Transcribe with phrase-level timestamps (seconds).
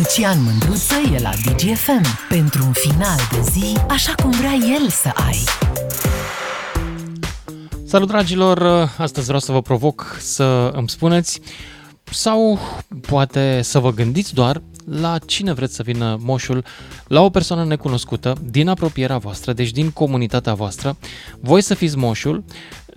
[0.00, 5.10] Lucian Mândruță e la DGFM pentru un final de zi așa cum vrea el să
[5.14, 5.44] ai.
[7.86, 8.62] Salut dragilor,
[8.98, 11.40] astăzi vreau să vă provoc să îmi spuneți
[12.10, 12.58] sau
[13.08, 16.64] poate să vă gândiți doar la cine vreți să vină moșul,
[17.06, 20.96] la o persoană necunoscută, din apropierea voastră, deci din comunitatea voastră,
[21.40, 22.44] voi să fiți moșul,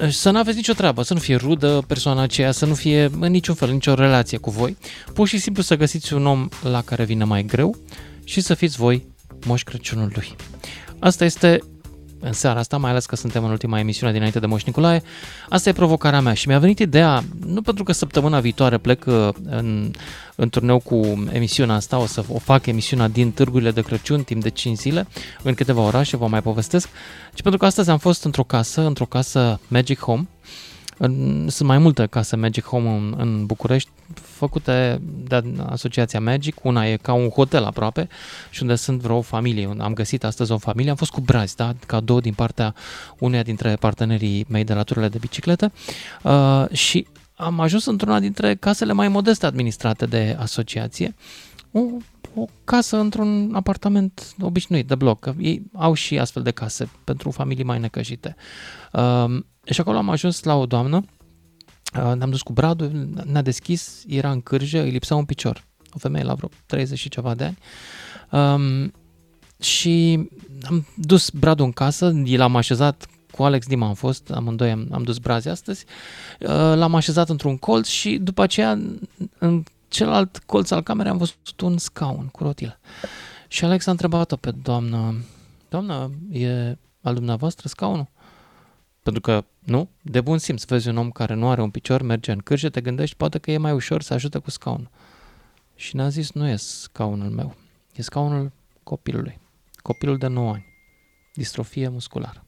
[0.10, 3.32] să nu aveți nicio treabă, să nu fie rudă persoana aceea, să nu fie în
[3.32, 4.78] niciun fel, nicio relație cu voi,
[5.14, 7.75] pur și simplu să găsiți un om la care vine mai greu
[8.24, 9.06] și să fiți voi
[9.46, 10.36] moș Crăciunul lui.
[11.00, 11.60] Asta este
[12.23, 15.04] în seara asta, mai ales că suntem în ultima emisiune dinainte de Moș Nicolae.
[15.50, 19.29] Asta e provocarea mea și mi-a venit ideea, nu pentru că săptămâna viitoare plec uh,
[19.49, 19.91] în,
[20.36, 24.41] în turneu cu emisiunea asta, o să o fac emisiunea din târgurile de Crăciun timp
[24.41, 25.07] de 5 zile,
[25.43, 26.89] în câteva orașe, vă mai povestesc,
[27.33, 30.27] ci pentru că astăzi am fost într-o casă, într-o casă Magic Home,
[31.47, 36.64] sunt mai multe case Magic Home în, în București, făcute de asociația Magic.
[36.64, 38.08] Una e ca un hotel aproape
[38.50, 39.75] și unde sunt vreo familie.
[39.78, 41.73] Am găsit astăzi o familie, am fost cu brazi, da?
[41.86, 42.73] cadou din partea
[43.17, 45.71] uneia dintre partenerii mei de la tururile de bicicletă
[46.21, 51.16] uh, și am ajuns într-una dintre casele mai modeste administrate de asociație.
[51.75, 51.79] O,
[52.35, 55.35] o casă într-un apartament obișnuit de bloc.
[55.39, 58.35] Ei au și astfel de case pentru familii mai necăjite.
[58.91, 61.05] Uh, și acolo am ajuns la o doamnă,
[61.97, 65.63] uh, ne-am dus cu bradul, ne-a deschis, era în cârjă, îi lipsa un picior.
[65.93, 67.57] O femeie la vreo 30 și ceva de ani.
[68.31, 68.93] Um,
[69.59, 70.30] și
[70.63, 75.03] am dus bradul în casă, l-am așezat cu Alex Dima am fost, amândoi am, am
[75.03, 75.85] dus brazi astăzi,
[76.39, 78.80] uh, l-am așezat într-un colț și după aceea
[79.37, 79.63] în
[79.94, 82.80] celălalt colț al camerei am văzut un scaun cu rotilă.
[83.47, 85.16] Și Alex a întrebat-o pe doamnă,
[85.69, 88.08] doamnă, e al dumneavoastră scaunul?
[89.03, 92.31] Pentru că, nu, de bun simț, vezi un om care nu are un picior, merge
[92.31, 94.89] în cârje, te gândești, poate că e mai ușor să ajute cu scaunul.
[95.75, 97.55] Și ne-a zis, nu e scaunul meu,
[97.95, 98.52] e scaunul
[98.83, 99.39] copilului.
[99.75, 100.66] Copilul de 9 ani.
[101.33, 102.45] Distrofie musculară.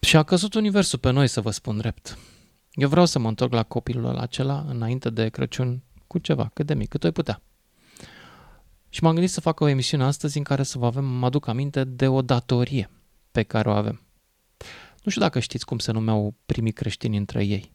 [0.00, 2.18] Și a căzut universul pe noi, să vă spun drept.
[2.80, 6.74] Eu vreau să mă întorc la copilul acela înainte de Crăciun cu ceva, cât de
[6.74, 7.42] mic, cât o putea.
[8.88, 11.46] Și m-am gândit să fac o emisiune astăzi în care să vă avem, mă aduc
[11.46, 12.90] aminte de o datorie
[13.30, 14.00] pe care o avem.
[15.02, 17.72] Nu știu dacă știți cum se numeau primii creștini între ei.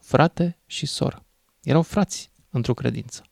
[0.00, 1.24] Frate și soră.
[1.62, 3.22] Erau frați într-o credință.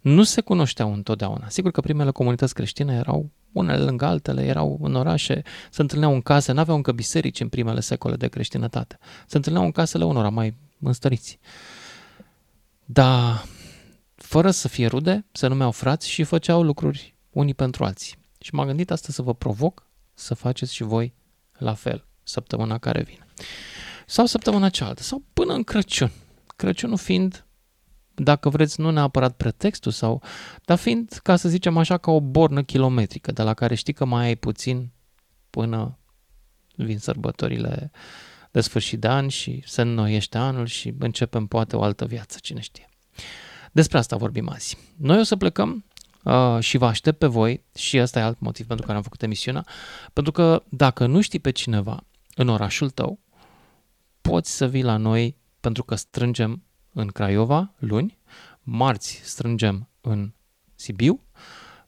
[0.00, 1.48] Nu se cunoșteau întotdeauna.
[1.48, 6.20] Sigur că primele comunități creștine erau unele lângă altele, erau în orașe, se întâlneau în
[6.20, 8.98] case, n-aveau încă biserici în primele secole de creștinătate.
[9.26, 11.38] Se întâlneau în casele unora mai înstăriți.
[12.84, 13.44] Dar
[14.14, 18.16] fără să fie rude, se numeau frați și făceau lucruri unii pentru alții.
[18.40, 21.14] Și m-am gândit asta să vă provoc să faceți și voi
[21.58, 23.26] la fel săptămâna care vine.
[24.06, 26.12] Sau săptămâna cealaltă, sau până în Crăciun.
[26.56, 27.45] Crăciunul fiind,
[28.16, 30.22] dacă vreți, nu neapărat pretextul, sau,
[30.64, 34.04] dar fiind, ca să zicem așa, ca o bornă kilometrică, de la care știi că
[34.04, 34.90] mai ai puțin
[35.50, 35.98] până
[36.74, 37.90] vin sărbătorile
[38.50, 42.60] de sfârșit de an și se înnoiește anul și începem poate o altă viață, cine
[42.60, 42.88] știe.
[43.72, 44.76] Despre asta vorbim azi.
[44.96, 45.84] Noi o să plecăm
[46.24, 49.22] uh, și vă aștept pe voi și ăsta e alt motiv pentru care am făcut
[49.22, 49.66] emisiunea,
[50.12, 52.04] pentru că dacă nu știi pe cineva
[52.34, 53.18] în orașul tău,
[54.20, 56.62] poți să vii la noi pentru că strângem
[56.98, 58.18] în Craiova luni,
[58.62, 60.32] marți strângem în
[60.74, 61.22] Sibiu,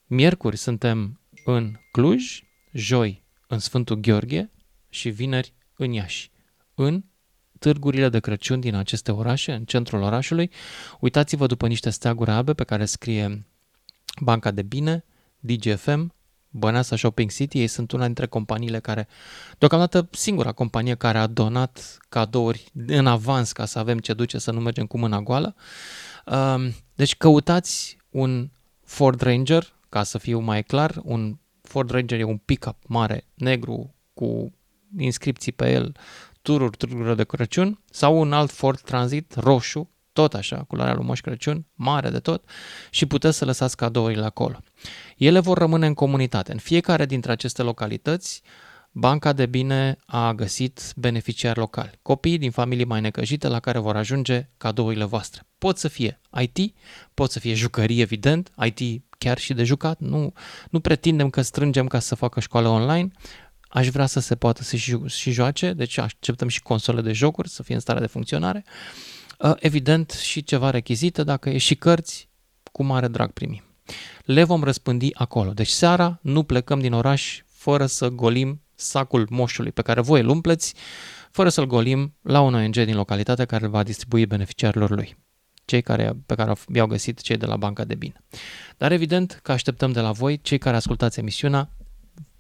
[0.07, 2.43] miercuri suntem în Cluj,
[2.73, 4.51] joi în Sfântul Gheorghe
[4.89, 6.31] și vineri în Iași.
[6.75, 7.05] În
[7.59, 10.51] târgurile de Crăciun din aceste orașe, în centrul orașului,
[11.01, 13.47] uitați-vă după niște steaguri albe pe care scrie
[14.21, 15.05] Banca de Bine,
[15.39, 16.15] DGFM,
[16.51, 19.09] Băneasa Shopping City, ei sunt una dintre companiile care,
[19.59, 24.51] deocamdată singura companie care a donat cadouri în avans ca să avem ce duce să
[24.51, 25.55] nu mergem cu mâna goală.
[26.27, 28.51] Um, deci căutați un
[28.85, 33.95] Ford Ranger, ca să fiu mai clar, un Ford Ranger e un pick-up mare, negru,
[34.15, 34.53] cu
[34.99, 35.97] inscripții pe el,
[36.43, 41.21] tururi, tururi de Crăciun, sau un alt Ford Transit roșu, tot așa, culoarea lui Moș
[41.21, 42.45] Crăciun, mare de tot,
[42.91, 44.63] și puteți să lăsați cadourile acolo.
[45.17, 46.53] Ele vor rămâne în comunitate.
[46.53, 48.43] În fiecare dintre aceste localități,
[48.91, 53.97] Banca de Bine a găsit beneficiari locali, copii din familii mai necăjite la care vor
[53.97, 55.43] ajunge cadourile voastre.
[55.59, 56.75] Pot să fie IT,
[57.15, 60.33] pot să fie jucării, evident, IT chiar și de jucat, nu,
[60.71, 63.11] nu pretindem că strângem ca să facă școală online,
[63.69, 67.49] aș vrea să se poată să și, și joace, deci acceptăm și console de jocuri
[67.49, 68.65] să fie în stare de funcționare.
[68.67, 69.18] Uh,
[69.59, 72.29] evident și ceva rechizite, dacă e și cărți,
[72.73, 73.63] cu mare drag primim.
[74.25, 75.53] Le vom răspândi acolo.
[75.53, 80.29] Deci seara nu plecăm din oraș fără să golim sacul moșului pe care voi îl
[80.29, 80.75] umpleți,
[81.31, 85.17] fără să-l golim la un ONG din localitate care îl va distribui beneficiarilor lui.
[85.65, 88.25] cei care, pe care i-au găsit cei de la Banca de Bine.
[88.77, 91.71] Dar evident că așteptăm de la voi, cei care ascultați emisiunea,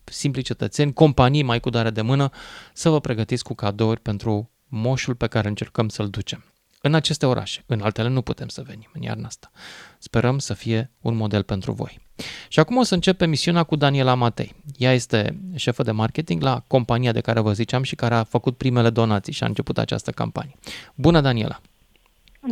[0.05, 2.31] simpli cetățeni, companii mai cu dare de mână,
[2.73, 6.45] să vă pregătiți cu cadouri pentru moșul pe care încercăm să-l ducem.
[6.89, 9.51] În aceste orașe, în altele nu putem să venim în iarna asta.
[9.99, 12.01] Sperăm să fie un model pentru voi.
[12.49, 14.55] Și acum o să încep misiunea cu Daniela Matei.
[14.77, 18.57] Ea este șefă de marketing la compania de care vă ziceam și care a făcut
[18.57, 20.55] primele donații și a început această campanie.
[20.95, 21.61] Bună, Daniela!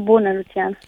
[0.03, 0.79] Bună, Lucian!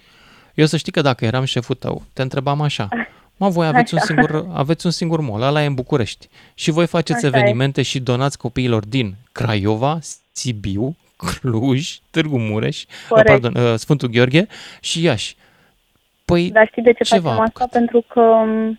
[0.55, 2.89] Eu să știi că dacă eram șeful tău, te întrebam așa,
[3.37, 6.29] Mă, voi aveți un, singur, aveți un singur mall, ăla e în București.
[6.55, 7.83] Și voi faceți așa evenimente e.
[7.83, 9.99] și donați copiilor din Craiova,
[10.33, 14.47] Sibiu, Cluj, Târgu Mureș, uh, pardon, uh, Sfântul Gheorghe
[14.81, 15.37] și Iași.
[16.25, 17.43] Păi, Dar știi de ce facem asta?
[17.43, 17.71] Apucat?
[17.71, 18.79] Pentru că, um,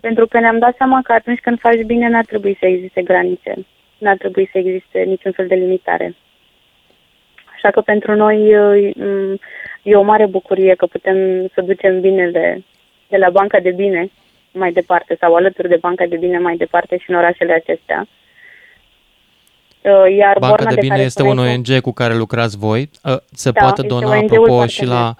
[0.00, 3.66] pentru că ne-am dat seama că atunci când faci bine n-ar trebui să existe granițe.
[3.98, 6.14] N-ar trebui să existe niciun fel de limitare.
[7.54, 9.40] Așa că pentru noi uh,
[9.82, 11.16] e o mare bucurie că putem
[11.54, 12.64] să ducem binele
[13.08, 14.10] de la Banca de Bine
[14.52, 18.06] mai departe sau alături de Banca de Bine mai departe și în orașele acestea.
[19.84, 22.90] Uh, iar Banca de Bine de este un ONG cu care lucrați voi.
[23.04, 25.14] Uh, se da, poate dona, apropo, și la...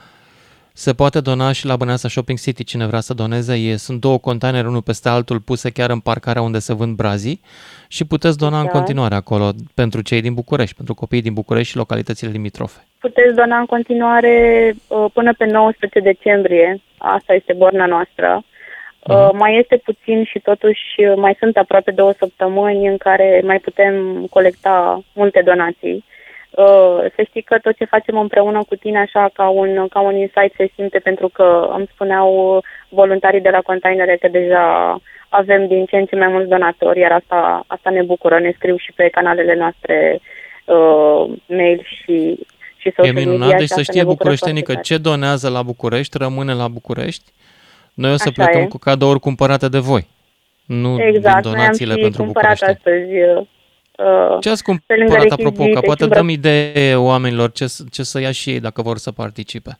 [0.77, 3.55] Se poate dona și la Băneasa Shopping City cine vrea să doneze.
[3.55, 7.41] E, sunt două containere, unul peste altul, puse chiar în parcarea unde se vând brazii
[7.89, 8.61] și puteți dona da.
[8.61, 12.81] în continuare acolo pentru cei din București, pentru copiii din București și localitățile limitrofe.
[12.99, 16.81] Puteți dona în continuare uh, până pe 19 decembrie.
[16.99, 18.45] Asta este borna noastră.
[19.09, 20.83] Uh, mai este puțin și totuși
[21.17, 26.05] mai sunt aproape două săptămâni în care mai putem colecta multe donații.
[26.51, 30.17] Uh, să știi că tot ce facem împreună cu tine așa ca un, ca un
[30.17, 34.97] insight se simte pentru că îmi spuneau voluntarii de la containere că deja
[35.29, 38.39] avem din ce în ce mai mulți donatori, iar asta, asta ne bucură.
[38.39, 40.21] Ne scriu și pe canalele noastre
[40.65, 42.39] uh, mail și,
[42.77, 43.21] și social media.
[43.21, 47.33] E minunat, deci să știe bucureștenii că ce donează la București rămâne la București
[47.95, 48.67] noi o să Așa plecăm e.
[48.67, 50.07] cu cadouri cumpărate de voi,
[50.67, 52.65] nu exact, din donațiile pentru București.
[52.65, 53.13] astăzi
[53.99, 58.51] Uh, ce ați cumpărat, apropo, ca poate dăm idee oamenilor ce, ce să ia și
[58.51, 59.79] ei dacă vor să participe?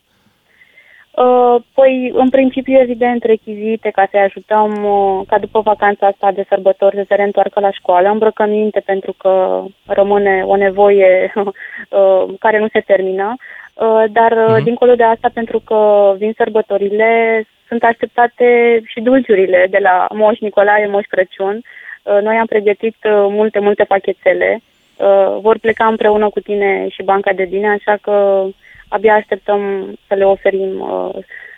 [1.11, 6.45] Uh, păi, în principiu, evident, rechizite ca să-i ajutăm uh, ca după vacanța asta de
[6.49, 12.69] sărbători să se reîntoarcă la școală, îmbrăcăminte pentru că rămâne o nevoie uh, care nu
[12.73, 13.35] se termină,
[13.75, 14.63] uh, dar uh-huh.
[14.63, 20.87] dincolo de asta, pentru că vin sărbătorile, sunt așteptate și dulciurile de la Moș Nicolae,
[20.87, 21.57] Moș Crăciun.
[22.03, 24.63] Uh, noi am pregătit uh, multe, multe pachetele.
[24.97, 28.45] Uh, vor pleca împreună cu tine și Banca de Bine, așa că
[28.89, 29.61] abia așteptăm
[30.09, 30.85] să le oferim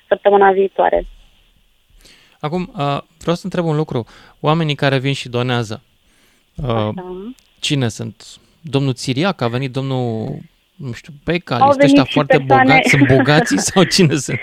[0.08, 1.06] săptămâna viitoare.
[2.40, 2.70] Acum,
[3.18, 4.06] vreau să întreb un lucru.
[4.40, 5.82] Oamenii care vin și donează,
[6.62, 6.92] Așa.
[7.60, 8.24] cine sunt?
[8.60, 10.38] Domnul Țiriac, a venit domnul
[10.76, 12.64] nu știu, pe cale, sunt ăștia foarte persoane...
[12.64, 14.40] bogați, sunt bogații sau cine sunt?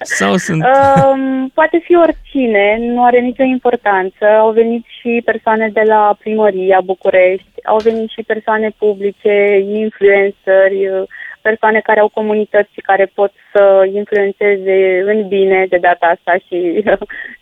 [0.00, 0.64] sau sunt...
[0.64, 4.24] Um, poate fi oricine, nu are nicio importanță.
[4.26, 11.06] Au venit și persoane de la primăria București, au venit și persoane publice, influenceri,
[11.40, 16.84] persoane care au comunități și care pot să influențeze în bine de data asta și,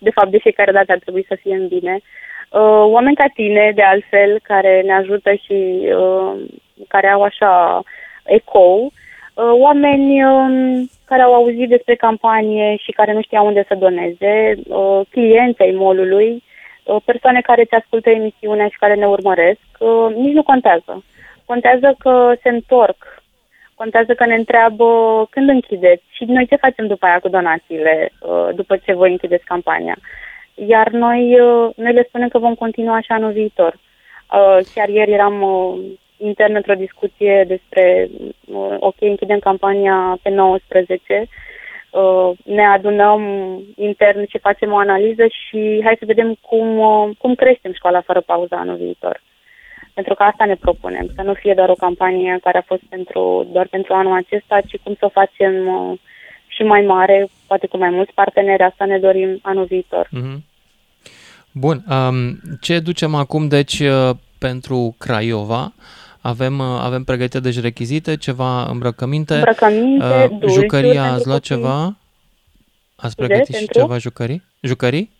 [0.06, 1.94] de fapt, de fiecare dată ar trebui să fie în bine.
[2.50, 5.58] Uh, oameni ca tine, de altfel, care ne ajută și
[5.96, 6.32] uh,
[6.88, 7.82] care au așa
[8.24, 13.74] ecou, uh, oameni um, care au auzit despre campanie și care nu știau unde să
[13.74, 16.42] doneze, uh, clienți ai molului,
[16.84, 19.60] uh, persoane care te ascultă emisiunea și care ne urmăresc,
[20.14, 21.04] nici nu contează.
[21.44, 23.22] Contează că se întorc,
[23.74, 24.86] contează că ne întreabă
[25.30, 28.12] când închideți și noi ce facem după aia cu donațiile,
[28.54, 29.96] după ce voi închideți campania.
[30.54, 31.36] Iar noi,
[31.76, 33.74] noi le spunem că vom continua așa anul viitor.
[34.74, 35.44] Chiar ieri eram
[36.22, 38.08] intern într-o discuție despre,
[38.46, 41.28] uh, ok, închidem campania pe 19,
[41.90, 43.22] uh, ne adunăm
[43.76, 48.20] intern și facem o analiză și hai să vedem cum, uh, cum creștem școala fără
[48.20, 49.22] pauză anul viitor.
[49.94, 53.48] Pentru că asta ne propunem, să nu fie doar o campanie care a fost pentru,
[53.52, 55.52] doar pentru anul acesta, ci cum să o facem
[56.46, 60.08] și mai mare, poate cu mai mulți parteneri, asta ne dorim anul viitor.
[60.08, 60.38] Mm-hmm.
[61.52, 63.82] Bun, um, ce ducem acum, deci,
[64.38, 65.62] pentru Craiova?
[65.62, 71.96] Avem, uh, avem pregătite deci rechizite, ceva îmbrăcăminte, îmbrăcăminte uh, dulciuri, jucării, ați luat ceva?
[72.96, 74.42] Ați pregătit și ceva jucării?
[74.60, 75.10] Jucării?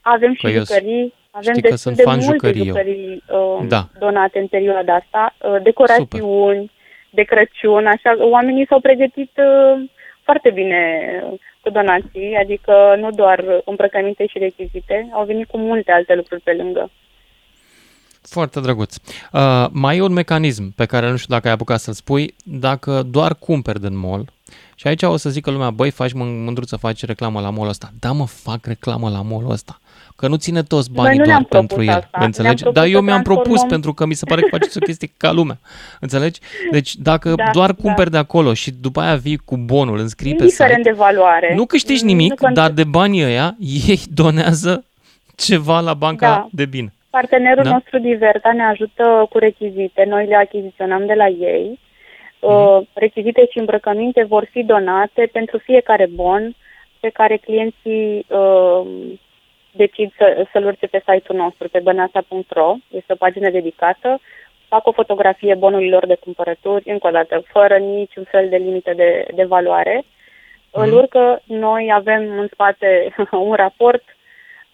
[0.00, 1.14] Avem și jucării.
[1.30, 3.88] Avem știi că sunt de fan jucării, jucării uh, da.
[3.98, 7.10] donate în perioada asta, uh, decorațiuni Super.
[7.10, 9.84] de Crăciun, așa, oamenii s-au pregătit uh,
[10.22, 10.80] foarte bine
[11.24, 16.40] uh, cu donații, adică nu doar îmbrăcăminte și rechizite, au venit cu multe alte lucruri
[16.40, 16.90] pe lângă.
[18.28, 18.96] Foarte drăguț.
[19.32, 22.34] Uh, mai e un mecanism pe care nu știu dacă ai apucat să-l spui.
[22.44, 24.32] Dacă doar cumperi din mall,
[24.74, 27.90] Și aici o să zică lumea, băi, faci mândruță, să faci reclamă la molul ăsta.
[27.98, 29.80] Da, mă, fac reclamă la molul ăsta.
[30.16, 31.90] Că nu ține toți banii doar pentru el.
[31.90, 32.24] Asta.
[32.24, 32.64] Înțelegi?
[32.72, 35.58] Dar eu mi-am propus pentru că mi se pare că faceți o chestie ca lumea.
[36.00, 36.40] Înțelegi?
[36.70, 37.82] Deci dacă da, doar da.
[37.82, 41.54] cumperi de acolo și după aia vii cu bonul, înscrii pe site, de valoare.
[41.54, 44.84] nu câștigi nimic, nu dar de banii ăia ei donează
[45.34, 46.48] ceva la banca da.
[46.50, 46.95] de bine.
[47.16, 47.70] Partenerul da?
[47.70, 51.78] nostru Diverta ne ajută cu rechizite, noi le achiziționăm de la ei.
[51.78, 52.80] Uh-huh.
[52.92, 56.54] Rechizite și îmbrăcăminte vor fi donate pentru fiecare bon
[57.00, 58.86] pe care clienții uh,
[59.70, 62.74] decid să, să-l urce pe site-ul nostru, pe bănasa.ro.
[62.90, 64.20] Este o pagină dedicată.
[64.68, 69.26] Fac o fotografie bonurilor de cumpărături, încă o dată, fără niciun fel de limită de,
[69.34, 70.04] de valoare.
[70.72, 70.82] Mm.
[70.82, 73.14] Îl urcă, noi avem în spate
[73.48, 74.15] un raport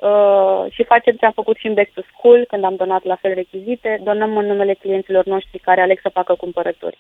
[0.09, 3.17] uh, și facem ce am făcut și în Back to School, când am donat la
[3.17, 6.99] fel rechizite, donăm în numele clienților noștri care aleg să facă cumpărături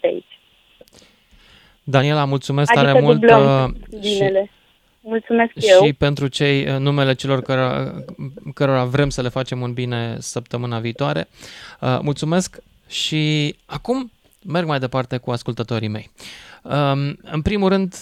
[0.00, 0.38] de aici.
[1.84, 3.22] Daniela, mulțumesc adică tare mult.
[3.22, 4.48] Uh, și,
[5.04, 5.84] Mulțumesc și eu.
[5.84, 7.92] Și pentru cei uh, numele celor cărora,
[8.54, 11.28] cărora vrem să le facem un bine săptămâna viitoare.
[11.80, 14.10] Uh, mulțumesc și acum
[14.46, 16.10] merg mai departe cu ascultătorii mei.
[16.10, 16.51] Um,
[17.22, 17.94] în primul rând,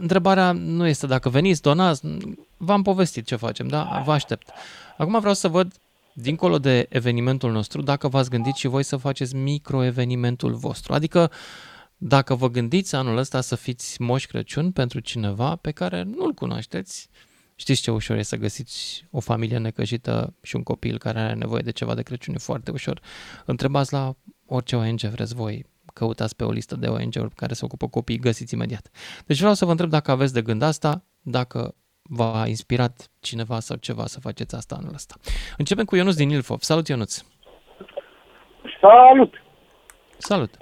[0.00, 2.02] întrebarea nu este dacă veniți, donați,
[2.56, 4.02] v-am povestit ce facem, da?
[4.04, 4.50] Vă aștept.
[4.96, 5.72] Acum vreau să văd,
[6.12, 10.92] dincolo de evenimentul nostru, dacă v-ați gândit și voi să faceți microevenimentul vostru.
[10.92, 11.30] Adică
[11.96, 17.08] dacă vă gândiți anul ăsta să fiți Moș Crăciun pentru cineva pe care nu-l cunoașteți,
[17.54, 21.62] știți ce ușor e să găsiți o familie necăjită și un copil care are nevoie
[21.62, 23.00] de ceva de Crăciun, e foarte ușor.
[23.44, 24.14] Întrebați la
[24.46, 28.54] orice ONG vreți voi, căutați pe o listă de ONG-uri care se ocupă copii, găsiți
[28.54, 28.90] imediat.
[29.26, 33.76] Deci vreau să vă întreb dacă aveți de gând asta, dacă v-a inspirat cineva sau
[33.76, 35.14] ceva să faceți asta anul ăsta.
[35.56, 36.60] Începem cu Ionuț din Ilfov.
[36.60, 37.20] Salut, Ionuț!
[38.80, 39.42] Salut!
[40.16, 40.54] Salut!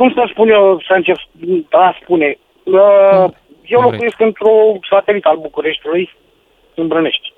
[0.00, 1.16] cum să spun eu, să încep
[1.70, 3.24] a spune, uh,
[3.64, 6.14] eu locuiesc într-o satelit al Bucureștiului,
[6.74, 7.32] în Brănești.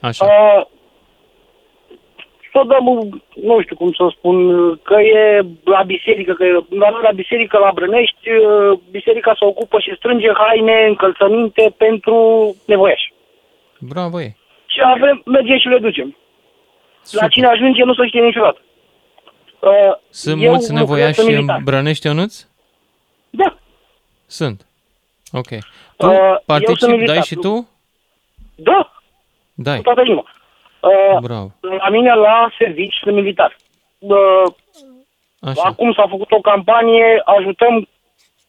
[0.00, 0.24] Așa.
[0.24, 0.66] Uh,
[2.52, 2.86] să dăm,
[3.34, 4.36] nu știu cum să spun,
[4.76, 9.78] că e la biserică, că e la, la biserică la Brănești, uh, biserica se ocupă
[9.80, 12.16] și strânge haine, încălțăminte pentru
[12.66, 13.12] nevoiași.
[13.78, 14.36] Bravo e.
[14.66, 16.16] Și avem, mergem și le ducem.
[17.02, 17.22] Super.
[17.22, 18.60] La cine ajunge nu se știe niciodată.
[19.60, 19.70] Uh,
[20.10, 22.46] Sunt Eu mulți nevoiași în Brănești, Ionuț?
[23.30, 23.56] Da.
[24.26, 24.66] Sunt.
[25.32, 25.48] Ok.
[25.96, 27.68] Tu uh, participi, dai și tu?
[28.54, 28.92] Da.
[29.54, 29.76] Dai.
[29.76, 30.24] Cu toată inima.
[30.80, 31.50] Uh, Bravo.
[31.60, 33.56] La mine la servici sunt militar.
[33.98, 34.44] Uh,
[35.40, 35.62] Așa.
[35.64, 37.88] Acum s-a făcut o campanie, ajutăm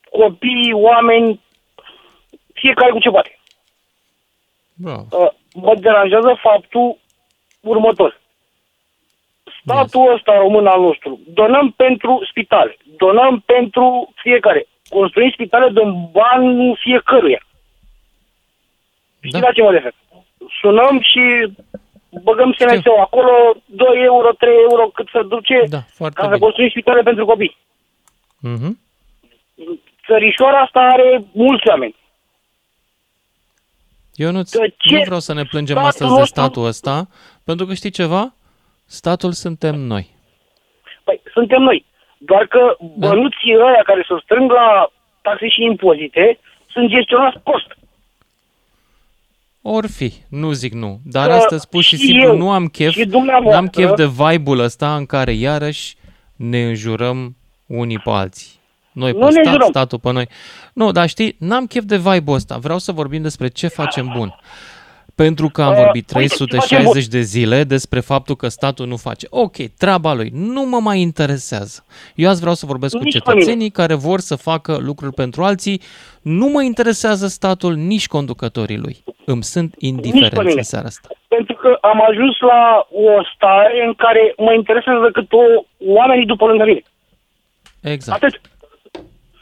[0.10, 1.40] copii, oameni,
[2.54, 3.40] fiecare cu ce poate.
[4.74, 5.06] Bravo.
[5.12, 6.98] Uh, mă deranjează faptul
[7.62, 8.20] următor.
[9.62, 14.68] Statul ăsta român al nostru, donăm pentru spitale, donăm pentru fiecare.
[14.90, 17.46] Construim spitale, dăm bani fiecăruia.
[19.18, 19.48] Știți da.
[19.48, 19.94] la ce mă refer?
[20.62, 21.54] Sunăm și
[22.24, 27.02] băgăm sns acolo, 2 euro, 3 euro, cât să duce, da, ca să construim spitale
[27.02, 27.58] pentru copii.
[28.48, 28.72] Uh-huh.
[30.06, 31.96] Țărișoara asta are mulți oameni.
[34.16, 34.42] Eu nu,
[34.92, 37.08] nu vreau să ne plângem astăzi de statul ăsta,
[37.46, 38.34] pentru că știi ceva?
[38.86, 40.10] Statul suntem noi.
[41.04, 41.86] Păi, suntem noi.
[42.18, 43.08] Doar că da.
[43.08, 44.92] bănuții ăia care se strâng la
[45.22, 46.40] taxe și impozite
[46.74, 47.70] sunt gestionați cost.
[49.62, 51.00] Or fi, nu zic nu.
[51.04, 54.06] Dar că astăzi pur și, și simplu eu, nu am chef, nu am chef de
[54.06, 55.96] vibe-ul ăsta în care iarăși
[56.36, 58.60] ne înjurăm unii pe alții.
[58.92, 59.68] Noi pe stat, jurăm.
[59.70, 60.28] statul pe noi.
[60.74, 62.58] Nu, dar știi, n-am chef de vibe-ul ăsta.
[62.58, 64.36] Vreau să vorbim despre ce facem bun.
[65.24, 69.28] Pentru că am uh, vorbit 360 de zile despre faptul că statul nu face.
[69.30, 71.86] Ok, treaba lui, nu mă mai interesează.
[72.16, 75.82] Eu azi vreau să vorbesc nici cu cetățenii care vor să facă lucruri pentru alții.
[76.22, 79.04] Nu mă interesează statul, nici conducătorii lui.
[79.26, 81.08] Îmi sunt indiferenți în seara asta.
[81.28, 85.44] Pentru că am ajuns la o stare în care mă interesează decât o,
[85.98, 86.84] oamenii după lângă mine.
[87.82, 88.24] Exact.
[88.24, 88.42] Atât.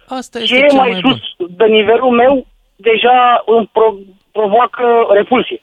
[0.08, 1.48] Asta este Ce mai, mai sus bun.
[1.58, 2.46] de nivelul meu
[2.76, 3.98] deja îmi pro-
[4.32, 4.84] provoacă
[5.14, 5.62] repulsie.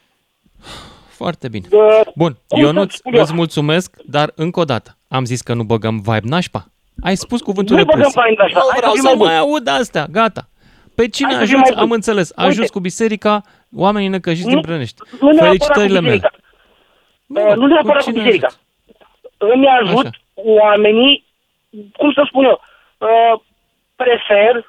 [1.17, 1.67] Foarte bine.
[2.15, 6.19] Bun, eu nu îți mulțumesc, dar încă o dată, am zis că nu băgăm vibe
[6.23, 6.65] nașpa.
[7.03, 8.11] Ai spus cuvântul nu repulsie.
[8.53, 10.49] Nu vreau să mai, mai aud astea, gata.
[10.95, 12.49] Pe cine Hai ajuns, am înțeles, Uite.
[12.49, 13.41] ajuns cu biserica,
[13.75, 15.01] oamenii necăjiți din Brănești.
[15.19, 16.31] Nu Felicitările mele.
[17.27, 18.47] Uh, nu neapărat cu biserica.
[19.37, 20.09] Îmi ajut Așa.
[20.33, 21.25] oamenii,
[21.97, 22.61] cum să spun eu,
[22.97, 23.39] uh,
[23.95, 24.65] prefer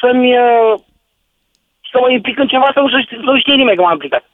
[0.00, 0.74] să-mi uh,
[1.90, 4.25] să mă implic în ceva să nu, știe, să nu știe nimeni că m-am implicat.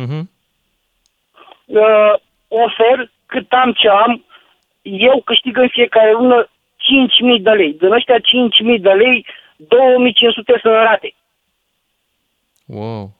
[0.00, 0.24] Uh-huh.
[1.64, 2.14] Uh,
[2.48, 4.24] ofer cât am ce am,
[4.82, 6.48] eu câștig în fiecare lună
[7.34, 7.72] 5.000 de lei.
[7.72, 9.66] Din ăștia 5.000 de lei, 2.500
[10.44, 11.14] sunt rate.
[12.66, 13.10] Wow.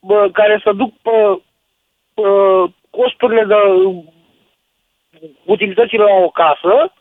[0.00, 1.40] Bă, care să duc pe,
[2.14, 2.22] pe
[2.90, 3.54] costurile de
[5.44, 6.92] utilitățile la o casă,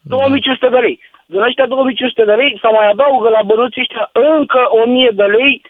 [0.00, 1.00] 2500 de lei.
[1.26, 5.62] Din ăștia 2500 de lei să mai adaugă la bănuții ăștia încă 1000 de lei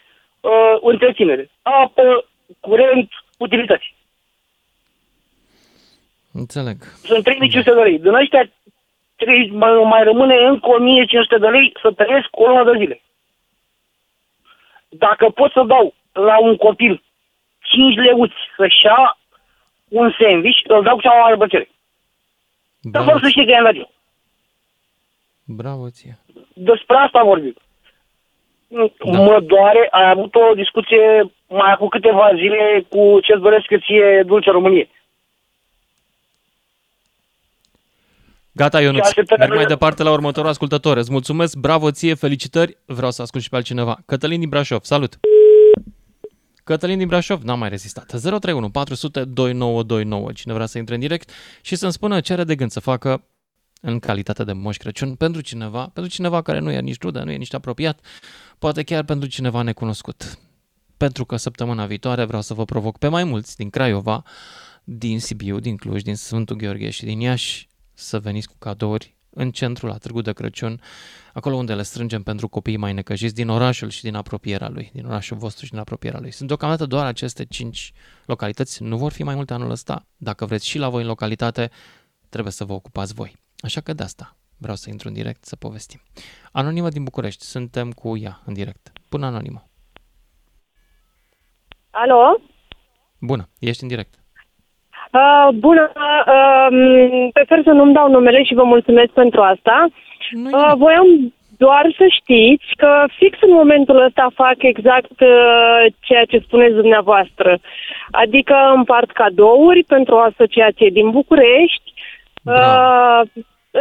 [0.52, 1.50] uh, întreținere.
[1.62, 2.24] Apă,
[2.60, 3.94] curent, utilități.
[6.32, 6.76] Înțeleg.
[6.82, 7.98] Sunt 3500 de lei.
[7.98, 8.50] Din ăștia
[9.16, 13.00] trei, mai, mai rămâne încă 1500 de lei să trăiesc o lună de zile.
[14.88, 17.02] Dacă pot să dau la un copil
[17.60, 19.18] 5 leuți să-și ia
[19.88, 21.68] un sandwich, îl dau cu cea mai mare plăcere.
[22.80, 23.90] Dar Bravo, fără să știe că i-am dat eu.
[25.44, 26.18] bravo ție.
[26.54, 27.54] Despre asta vorbim.
[28.68, 28.88] Da.
[29.11, 34.23] Mă doare, ai avut o discuție mai acum câteva zile cu ce-ți doresc că ție
[34.26, 34.88] Dulce Românie.
[38.52, 39.06] Gata, Ionuț.
[39.06, 39.76] așteptări Merg mai avem.
[39.76, 40.96] departe la următorul ascultător.
[40.96, 42.76] Îți mulțumesc, bravo ție, felicitări.
[42.85, 43.96] Vreau să ascult și pe altcineva.
[44.06, 45.18] Cătălin din Brașov, salut!
[46.64, 48.04] Cătălin din Brașov n-a mai rezistat.
[48.06, 50.32] 031 400 2929.
[50.32, 51.30] Cine vrea să intre în direct
[51.62, 53.25] și să-mi spună ce are de gând să facă
[53.86, 57.30] în calitate de Moș Crăciun pentru cineva, pentru cineva care nu e nici rudă, nu
[57.30, 58.00] e nici apropiat,
[58.58, 60.38] poate chiar pentru cineva necunoscut.
[60.96, 64.22] Pentru că săptămâna viitoare vreau să vă provoc pe mai mulți din Craiova,
[64.84, 69.50] din Sibiu, din Cluj, din Sfântul Gheorghe și din Iași să veniți cu cadouri în
[69.50, 70.80] centrul la Târgu de Crăciun,
[71.32, 75.04] acolo unde le strângem pentru copiii mai necăjiți din orașul și din apropierea lui, din
[75.04, 76.30] orașul vostru și din apropierea lui.
[76.30, 77.92] Sunt deocamdată doar aceste cinci
[78.24, 80.06] localități, nu vor fi mai multe anul ăsta.
[80.16, 81.70] Dacă vreți și la voi în localitate,
[82.28, 83.44] trebuie să vă ocupați voi.
[83.66, 84.26] Așa că de asta
[84.64, 86.00] vreau să intru în direct să povestim.
[86.52, 88.85] Anonimă din București, suntem cu ea în direct.
[89.08, 89.62] Până anonimă.
[91.90, 92.40] Alo?
[93.20, 94.14] Bună, ești în direct.
[95.12, 99.87] Uh, bună, uh, prefer să nu-mi dau numele și vă mulțumesc pentru asta.
[100.30, 106.25] Nu Uh, voiam doar să știți că fix în momentul ăsta fac exact uh, ceea
[106.25, 107.58] ce spuneți dumneavoastră.
[108.10, 111.93] Adică împart cadouri pentru o asociație din București,
[112.45, 113.21] uh,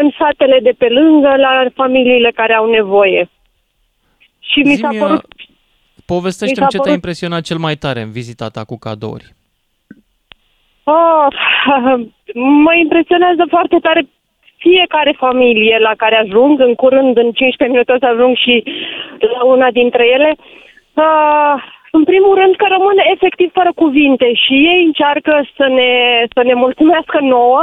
[0.01, 3.29] în satele de pe lângă, la familiile care au nevoie.
[4.39, 5.25] Și mi s-a Zi-mi, părut...
[6.05, 9.25] Povestește-mi mi s-a ce te-a părut- impresionat cel mai tare în vizita ta cu cadouri.
[10.83, 11.27] Oh,
[12.65, 14.07] mă impresionează foarte tare
[14.57, 16.59] fiecare familie la care ajung.
[16.59, 18.63] În curând, în 15 minute o să ajung și
[19.35, 20.35] la una dintre ele.
[20.93, 21.55] Uh,
[21.97, 25.91] în primul rând că rămâne efectiv fără cuvinte și ei încearcă să ne,
[26.35, 27.61] să ne mulțumească nouă.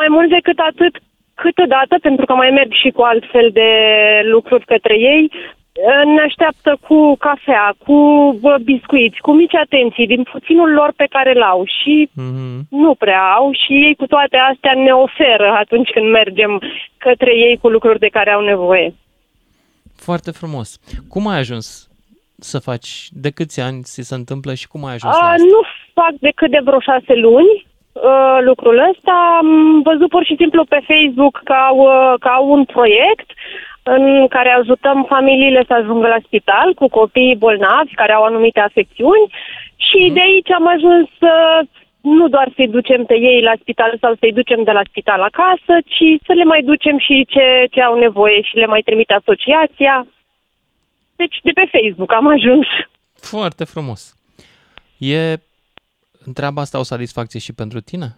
[0.00, 0.94] Mai mult decât atât,
[1.34, 3.70] câteodată, pentru că mai merg și cu altfel de
[4.34, 5.30] lucruri către ei,
[6.14, 7.96] ne așteaptă cu cafea, cu
[8.40, 12.58] bă, biscuiți, cu mici atenții din puținul lor pe care l-au și Mm-hmm.
[12.68, 16.60] nu prea au și ei cu toate astea ne oferă atunci când mergem
[16.96, 18.94] către ei cu lucruri de care au nevoie.
[19.96, 20.78] Foarte frumos.
[21.08, 21.88] Cum ai ajuns
[22.38, 25.42] să faci, de câți ani ți se întâmplă și cum ai ajuns la A, asta?
[25.54, 25.60] nu
[25.94, 29.38] fac decât de vreo șase luni uh, lucrul ăsta.
[29.40, 33.28] Am văzut pur și simplu pe Facebook că au, uh, că au un proiect
[33.82, 39.26] în care ajutăm familiile să ajungă la spital cu copiii bolnavi care au anumite afecțiuni
[39.76, 41.32] și de aici am ajuns să
[42.00, 45.74] nu doar să-i ducem pe ei la spital sau să-i ducem de la spital acasă,
[45.84, 50.06] ci să le mai ducem și ce, ce au nevoie și le mai trimite asociația.
[51.16, 52.66] Deci de pe Facebook am ajuns.
[53.14, 54.16] Foarte frumos.
[54.98, 55.36] E
[56.32, 58.16] treaba asta o satisfacție și pentru tine?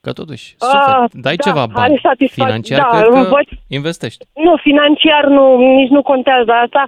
[0.00, 3.58] Că totuși, Ah, suflet, dai da, ceva bani are satisfac- financiar, da, cred că învăț-
[3.68, 4.24] investești.
[4.34, 6.86] Nu, financiar nu, nici nu contează asta.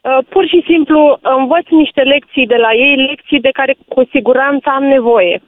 [0.00, 4.68] Uh, Pur și simplu învăț niște lecții de la ei, lecții de care cu siguranță
[4.68, 5.42] am nevoie.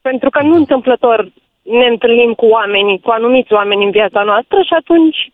[0.00, 4.74] Pentru că nu întâmplător ne întâlnim cu oamenii, cu anumiți oameni în viața noastră și
[4.78, 5.32] atunci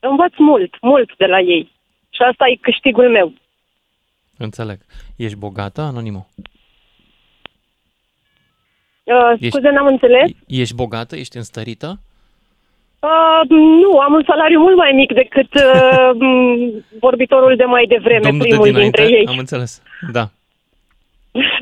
[0.00, 1.72] învăț mult, mult de la ei.
[2.10, 3.32] Și asta e câștigul meu.
[4.38, 4.78] Înțeleg.
[5.16, 6.26] Ești bogată, Anonimo?
[9.06, 10.28] Uh, Ești- scuze, n-am înțeles.
[10.30, 11.16] E- Ești bogată?
[11.16, 11.98] Ești înstărită?
[13.00, 13.40] Uh,
[13.82, 18.40] nu, am un salariu mult mai mic decât uh, m, vorbitorul de mai devreme, Domnul
[18.42, 19.00] de primul dinainte?
[19.00, 19.26] dintre ei.
[19.26, 19.82] Am înțeles.
[20.12, 20.24] Da.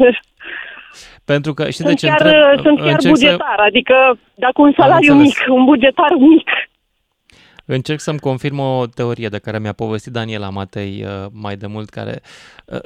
[1.25, 2.61] Pentru că, știi sunt de ce chiar, întreb?
[2.65, 5.39] sunt chiar Încerc să- bugetar, adică dacă un salariu înțeles.
[5.39, 6.49] mic, un bugetar mic.
[7.65, 11.91] Încerc să-mi confirm o teorie de care mi-a povestit Daniela Matei uh, mai de mult,
[11.91, 12.23] care,
[12.67, 12.81] uh,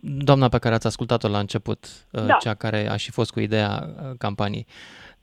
[0.00, 2.36] doamna pe care ați ascultat-o la început, uh, Da.
[2.40, 4.66] cea care a și fost cu ideea uh, campaniei.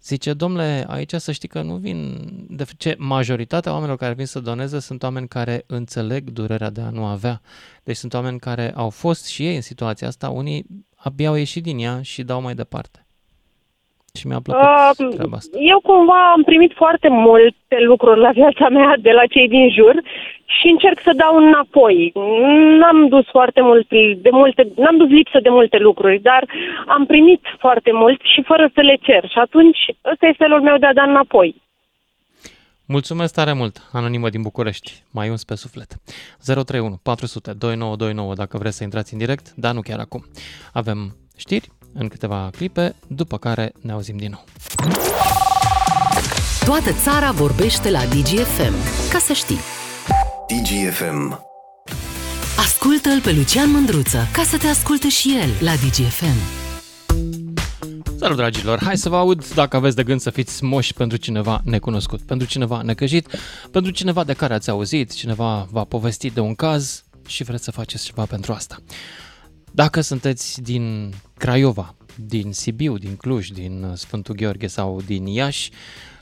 [0.03, 4.39] Zice, domnule, aici să știi că nu vin, de ce majoritatea oamenilor care vin să
[4.39, 7.41] doneze sunt oameni care înțeleg durerea de a nu avea.
[7.83, 11.63] Deci sunt oameni care au fost și ei în situația asta, unii abia au ieșit
[11.63, 13.02] din ea și dau mai departe.
[14.19, 14.63] Și mi-a plăcut
[14.97, 15.57] uh, treaba asta.
[15.73, 19.95] Eu cumva am primit foarte multe lucruri la viața mea de la cei din jur
[20.45, 22.11] și încerc să dau înapoi.
[22.79, 23.87] N-am dus foarte mult
[24.25, 26.43] de multe, n-am dus lipsă de multe lucruri, dar
[26.87, 29.23] am primit foarte mult și fără să le cer.
[29.29, 29.79] Și atunci
[30.11, 31.61] ăsta este felul meu de a da înapoi.
[32.85, 35.03] Mulțumesc tare mult, anonimă din București.
[35.11, 35.89] Mai uns pe suflet.
[36.45, 40.23] 031 400 2929 dacă vreți să intrați în direct, dar nu chiar acum.
[40.73, 40.97] Avem
[41.37, 44.43] știri în câteva clipe, după care ne auzim din nou.
[46.65, 48.73] Toată țara vorbește la DGFM.
[49.11, 49.59] Ca să știi.
[50.47, 51.39] DGFM.
[52.57, 56.61] Ascultă-l pe Lucian Mândruță, ca să te asculte și el la DGFM.
[58.19, 58.79] Salut, dragilor!
[58.83, 62.47] Hai să vă aud dacă aveți de gând să fiți moși pentru cineva necunoscut, pentru
[62.47, 63.27] cineva necăjit,
[63.71, 67.71] pentru cineva de care ați auzit, cineva v-a povestit de un caz și vreți să
[67.71, 68.77] faceți ceva pentru asta.
[69.75, 71.95] Dacă sunteți din Craiova,
[72.27, 75.71] din Sibiu, din Cluj, din Sfântul Gheorghe sau din Iași,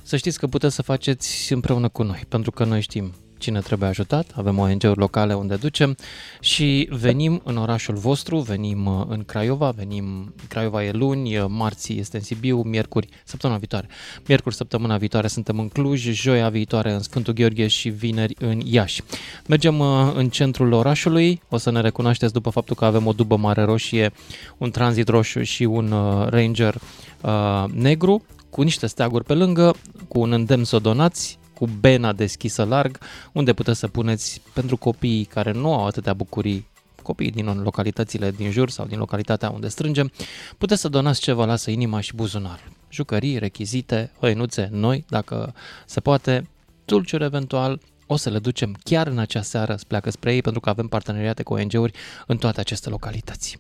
[0.01, 3.89] să știți că puteți să faceți împreună cu noi, pentru că noi știm cine trebuie
[3.89, 5.95] ajutat, avem ONG-uri locale unde ducem
[6.39, 11.93] și venim în orașul vostru, venim uh, în Craiova, venim, Craiova e luni, uh, marți
[11.93, 13.88] este în Sibiu, miercuri, săptămâna viitoare.
[14.27, 19.01] Miercuri, săptămâna viitoare suntem în Cluj, joia viitoare în Sfântul Gheorghe și vineri în Iași.
[19.47, 23.38] Mergem uh, în centrul orașului, o să ne recunoașteți după faptul că avem o dubă
[23.38, 24.12] mare roșie,
[24.58, 25.93] un tranzit roșu și un
[26.30, 26.75] Ranger
[27.21, 29.75] uh, negru cu niște steaguri pe lângă,
[30.08, 32.97] cu un îndemn să o donați, cu bena deschisă larg,
[33.32, 36.67] unde puteți să puneți pentru copiii care nu au atâtea bucurii
[37.04, 40.12] copiii din localitățile din jur sau din localitatea unde strângem,
[40.58, 42.71] puteți să donați ce vă lasă inima și buzunarul.
[42.89, 45.54] Jucării, rechizite, hăinuțe noi, dacă
[45.86, 46.50] se poate,
[46.86, 50.62] dulciuri eventual, o să le ducem chiar în acea seară, să pleacă spre ei, pentru
[50.62, 51.93] că avem parteneriate cu ONG-uri
[52.28, 53.60] în toate aceste localități.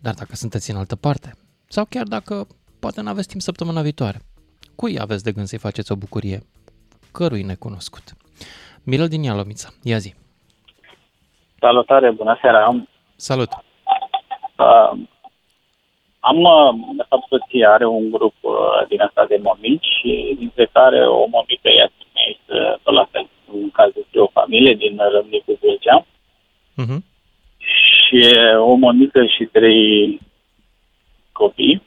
[0.00, 1.32] Dar dacă sunteți în altă parte,
[1.68, 2.46] sau chiar dacă
[2.78, 4.22] poate nu aveți timp săptămâna viitoare,
[4.74, 6.42] cui aveți de gând să-i faceți o bucurie?
[7.18, 8.06] Cărui necunoscut.
[8.88, 10.14] Mirel din Ialomița, ia zi.
[11.60, 12.60] Salutare, bună seara.
[13.16, 13.50] Salut.
[14.64, 14.90] Uh,
[16.20, 20.64] am, uh, de fapt, soția are un grup uh, din asta de mămici și dintre
[20.72, 21.88] care o mămică ea
[22.30, 26.06] este tot la fel, un caz de o familie din Râmnicu Vâlcea.
[26.82, 27.00] Uh-huh.
[27.58, 28.20] Și
[28.70, 30.20] o mămică și trei
[31.32, 31.82] copii,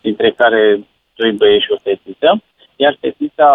[0.00, 2.42] dintre care doi băieți și o fetiță.
[2.76, 3.48] Iar fetița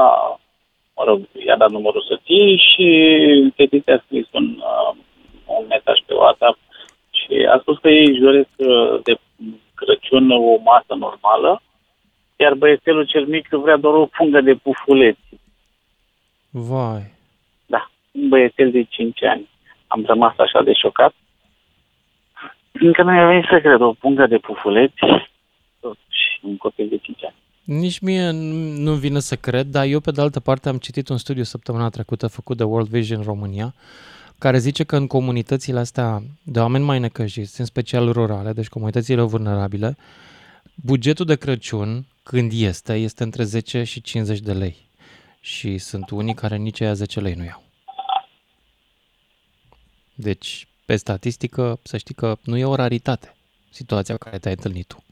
[0.96, 2.88] mă rog, i-a dat numărul soției și
[3.56, 4.96] fetița a scris un, uh,
[5.46, 6.58] un mesaj pe WhatsApp
[7.10, 9.14] și a spus că ei își doresc uh, de
[9.76, 11.62] Crăciun o masă normală,
[12.36, 15.26] iar băiețelul cel mic vrea doar o fungă de pufuleți.
[16.50, 17.14] Vai.
[17.66, 19.50] Da, un băiețel de 5 ani.
[19.88, 21.14] Am rămas așa de șocat.
[22.72, 24.96] Încă nu mi-a venit să cred, o pungă de pufuleți
[26.08, 27.36] și un copil de 5 ani.
[27.65, 31.17] Nici mie nu vine să cred, dar eu pe de altă parte am citit un
[31.17, 33.75] studiu săptămâna trecută făcut de World Vision România,
[34.38, 39.21] care zice că în comunitățile astea de oameni mai necăjiți, în special rurale, deci comunitățile
[39.21, 39.97] vulnerabile,
[40.75, 44.75] bugetul de Crăciun, când este, este între 10 și 50 de lei.
[45.39, 47.63] Și sunt unii care nici aia 10 lei nu iau.
[50.15, 53.36] Deci, pe statistică, să știi că nu e o raritate
[53.69, 55.04] situația cu care te-ai întâlnit tu.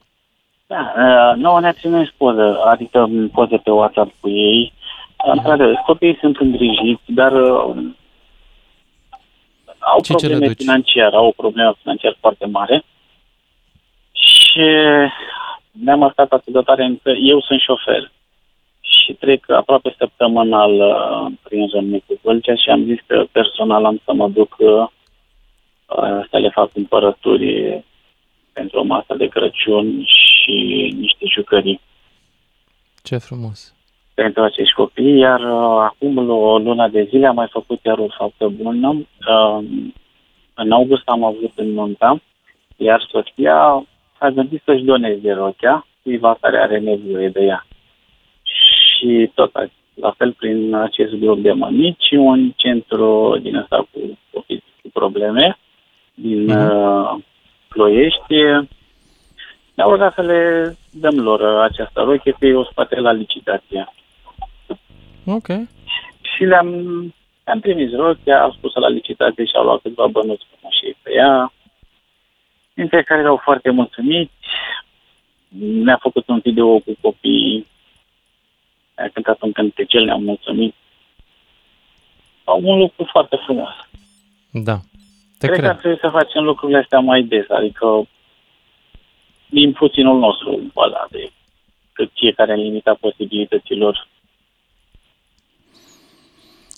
[0.73, 4.73] Da, uh, nouă ne țineți poză, adică poze pe WhatsApp cu ei.
[5.17, 7.75] Într-adevăr, copiii sunt îngrijiți, dar uh,
[9.79, 12.83] au Ce probleme financiare, au o problemă financiară foarte mare.
[14.12, 14.62] Și
[15.71, 18.12] ne-am stat atât de tare încât eu sunt șofer
[18.79, 24.13] și trec aproape săptămânal uh, prin Râmnicu Vâlcea și am zis că personal am să
[24.13, 24.88] mă duc uh,
[26.29, 27.83] să le fac cumpărături
[28.53, 30.22] pentru o masă de Crăciun și
[30.95, 31.79] niște jucării.
[33.03, 33.75] Ce frumos!
[34.13, 38.08] Pentru acești copii, iar uh, acum o lună de zile am mai făcut iar o
[38.17, 38.89] faptă bună.
[38.89, 39.63] Uh,
[40.53, 42.21] în august am avut în nunta,
[42.77, 43.86] iar soția
[44.17, 47.65] a gândit să-și doneze rochea cuiva care are nevoie de ea.
[48.43, 49.51] Și tot
[49.93, 53.99] la fel prin acest grup de mămici, un centru din ăsta cu
[54.32, 55.58] copii cu probleme
[56.13, 57.32] din uh-huh.
[57.67, 58.36] Ploiești,
[59.73, 63.93] ne-au rugat să le dăm lor această roche, că o spate la licitație.
[65.25, 65.47] Ok.
[66.21, 66.69] Și le-am,
[67.43, 71.53] le-am trimis rochea, au spus la licitație și au luat câteva bănuți și pe ea,
[72.73, 74.31] dintre care erau foarte mulțumiți.
[75.57, 77.67] Ne-a făcut un video cu copiii,
[78.95, 80.75] a cântat un cântecel, ne-am mulțumit.
[82.43, 83.69] Au un lucru foarte frumos.
[84.51, 84.77] Da.
[85.38, 88.07] Te cred, cred că ar trebui să facem lucrurile astea mai des, adică
[89.53, 91.31] din puținul nostru ăla de
[91.93, 94.07] cât fiecare în limita posibilităților.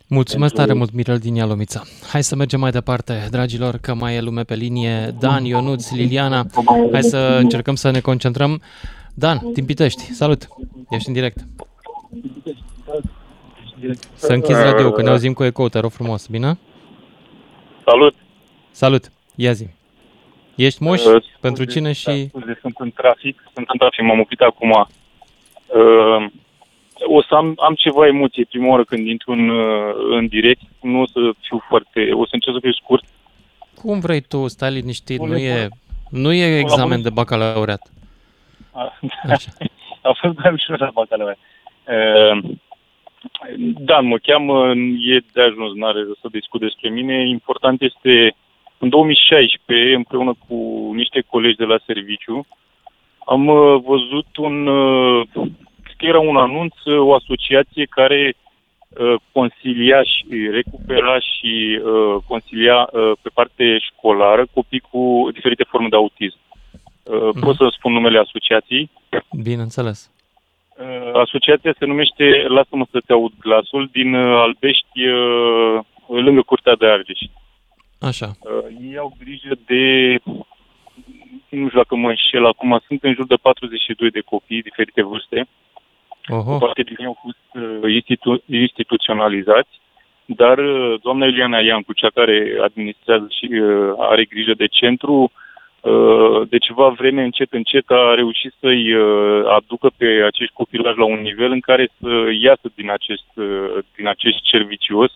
[0.07, 1.81] Mulțumesc Pentru- tare mult, Mirel din Ialomița.
[2.11, 5.15] Hai să mergem mai departe, dragilor, că mai e lume pe linie.
[5.19, 6.45] Dan, Ionuț, Liliana,
[6.91, 8.61] hai să încercăm să ne concentrăm.
[9.13, 10.47] Dan, din Pitești, salut,
[10.89, 11.37] ești în direct.
[14.13, 16.57] Să închizi radio, că ne auzim cu ecou, te rog frumos, bine?
[17.85, 18.15] Salut!
[18.71, 19.67] Salut, ia zi.
[20.55, 21.03] Ești moș?
[21.03, 22.27] Uh, Pentru scuze, cine da, și...
[22.27, 24.71] Scuze, sunt în trafic, sunt în trafic, m-am oprit acum.
[24.71, 26.25] Uh,
[27.07, 31.01] o să am, am ceva emoție prima oară când intru în, uh, în direct, nu
[31.01, 33.03] o să fiu foarte, o să încerc să fiu scurt.
[33.81, 35.67] Cum vrei tu, stai liniștit, Bune, nu e,
[36.09, 37.01] nu e examen bune.
[37.01, 37.91] de bacalaureat.
[38.71, 38.99] A,
[39.33, 39.51] Așa.
[40.01, 41.39] a fost mai ușor la bacalaureat.
[41.87, 42.57] Uh,
[43.57, 44.71] da, mă cheamă,
[45.13, 47.27] e de ajuns, n-are rost să discut despre mine.
[47.27, 48.35] Important este,
[48.77, 50.55] în 2016, împreună cu
[50.93, 52.45] niște colegi de la serviciu,
[53.25, 55.27] am uh, văzut un, uh,
[55.83, 62.15] cred că era un anunț, uh, o asociație care uh, consilia și recupera și uh,
[62.27, 66.37] consilia uh, pe parte școlară copii cu diferite forme de autism.
[66.37, 67.39] Uh, Mhm.
[67.39, 68.89] Pot să spun numele asociației.
[69.43, 70.11] Bineînțeles.
[70.77, 76.75] Uh, Asociația se numește Lasă-mă să te aud glasul din uh, Albești, uh, lângă Curtea
[76.75, 77.19] de Argeș.
[77.99, 78.31] Așa.
[78.39, 80.15] Uh, Ei au grijă de,
[81.49, 85.47] nu știu dacă mă înșel acum, sunt în jur de 42 de copii, diferite vârste.
[86.27, 86.57] Oho.
[86.57, 89.81] Foarte bine au fost uh, institu- instituționalizați,
[90.25, 95.31] dar uh, doamna Eliana Iancu, cea care administrează și uh, are grijă de centru,
[95.81, 101.05] uh, de ceva vreme, încet, încet, a reușit să-i uh, aducă pe acești copilași la
[101.05, 105.11] un nivel în care să iasă din acest, uh, din acest cer vicios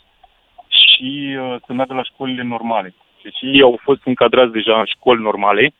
[1.00, 2.94] și uh, să meargă la școlile normale.
[3.24, 5.74] Deci ei au fost încadrați deja în școli normale,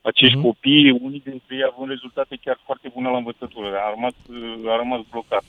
[0.00, 0.44] acești Mhm.
[0.46, 4.76] copii, unii dintre ei având rezultate chiar foarte bune la învățătură, a rămas, uh, a
[4.76, 5.44] rămas blocat.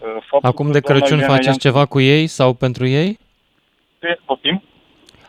[0.00, 2.86] Uh, Faptul Acum că de doamna Crăciun Ileana faceți Iancu- ceva cu ei sau pentru
[2.86, 3.18] ei?
[3.98, 4.62] Pe- Poftim?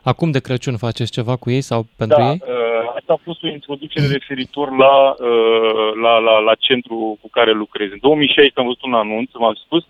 [0.03, 2.41] Acum de Crăciun faceți ceva cu ei sau pentru da, ei?
[2.41, 7.51] uh, asta a fost o introducere referitor la, uh, la, la, la centru cu care
[7.51, 7.91] lucrez.
[7.91, 9.83] În 2016 am văzut un anunț, v-am spus,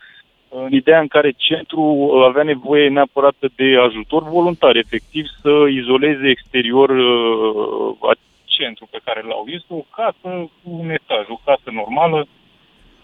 [0.50, 6.90] în ideea în care centrul avea nevoie neapărat de ajutor voluntar, efectiv, să izoleze exterior
[6.90, 8.18] uh,
[8.58, 9.44] centru pe care l-au.
[9.48, 10.30] Este o casă
[10.64, 12.28] cu un etaj, o casă normală.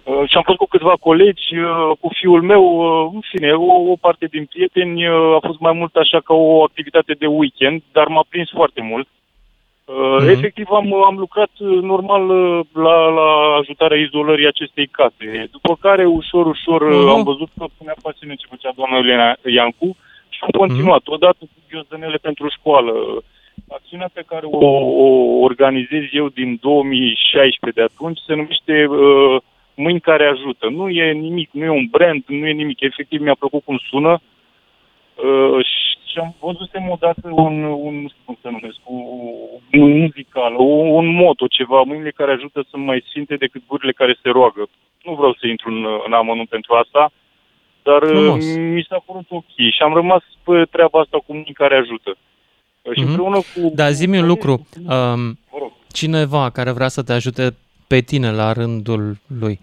[0.03, 3.91] Uh, și am fost cu câțiva colegi, uh, cu fiul meu, uh, în fine, o,
[3.91, 7.81] o parte din prieteni uh, a fost mai mult așa ca o activitate de weekend,
[7.91, 9.07] dar m-a prins foarte mult.
[9.85, 10.29] Uh, Mhm.
[10.29, 15.49] Efectiv am, am lucrat uh, normal uh, la, la ajutarea izolării acestei case.
[15.51, 17.07] După care, ușor, ușor, uh, Mhm.
[17.07, 19.95] am văzut că punea pasiune ce făcea doamna Elena Iancu
[20.29, 21.01] și am continuat.
[21.05, 22.93] Odată cu ghiozdanele pentru școală.
[23.69, 24.67] Acțiunea pe care o,
[25.05, 25.07] o
[25.49, 29.41] organizez eu din 2016 de atunci se numește uh,
[29.75, 30.69] Mâini care ajută.
[30.69, 32.81] Nu e nimic, nu e un brand, nu e nimic.
[32.81, 34.19] Efectiv mi-a plăcut cum sună.
[35.15, 40.53] Uh, și am văzusem odată un, un nu știu cum să numesc, o- un muzical,
[40.55, 40.63] o,
[40.99, 44.63] un moto, ceva, mâinile care ajută sunt mai sfinte decât gurile care se roagă.
[45.03, 47.11] Nu vreau să intru în, în amănunt pentru asta,
[47.83, 48.45] dar uh, Frumos.
[48.55, 52.09] mi s-a părut ok și am rămas pe treaba asta cu mâini care ajută.
[52.81, 53.07] Uh, Și Mhm.
[53.09, 53.71] împreună cu...
[53.75, 54.51] Dar zi-mi un lucru.
[54.77, 55.71] Um, Vă rog.
[55.91, 57.55] cineva care vrea să te ajute
[57.87, 59.59] pe tine la rândul lui,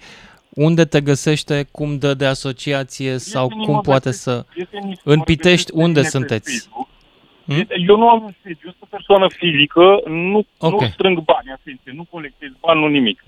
[0.55, 4.45] unde te găsește, cum dă de asociație sau Este cum mă poate găsesc- să...
[4.49, 6.51] Prieteni În mă Pitești, găsesc pe unde mine pe sunteți?
[6.59, 6.89] Facebook.
[7.45, 7.67] Hmm?
[7.89, 10.81] Eu nu am un sediu, eu sunt o persoană fizică, nu, Ok.
[10.81, 13.25] nu strâng bani, atenție, nu colectez bani, nu nimic.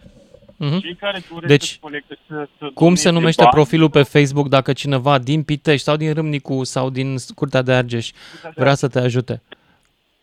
[0.57, 0.81] Mhm.
[0.81, 4.03] Cei care doresc Deci, să colecte, să, să Cum se doneze numește bani, profilul pe
[4.03, 8.11] Facebook dacă cineva din Pitești sau din Râmnicu sau din Curtea de Argeș
[8.55, 9.43] vrea să te ajute?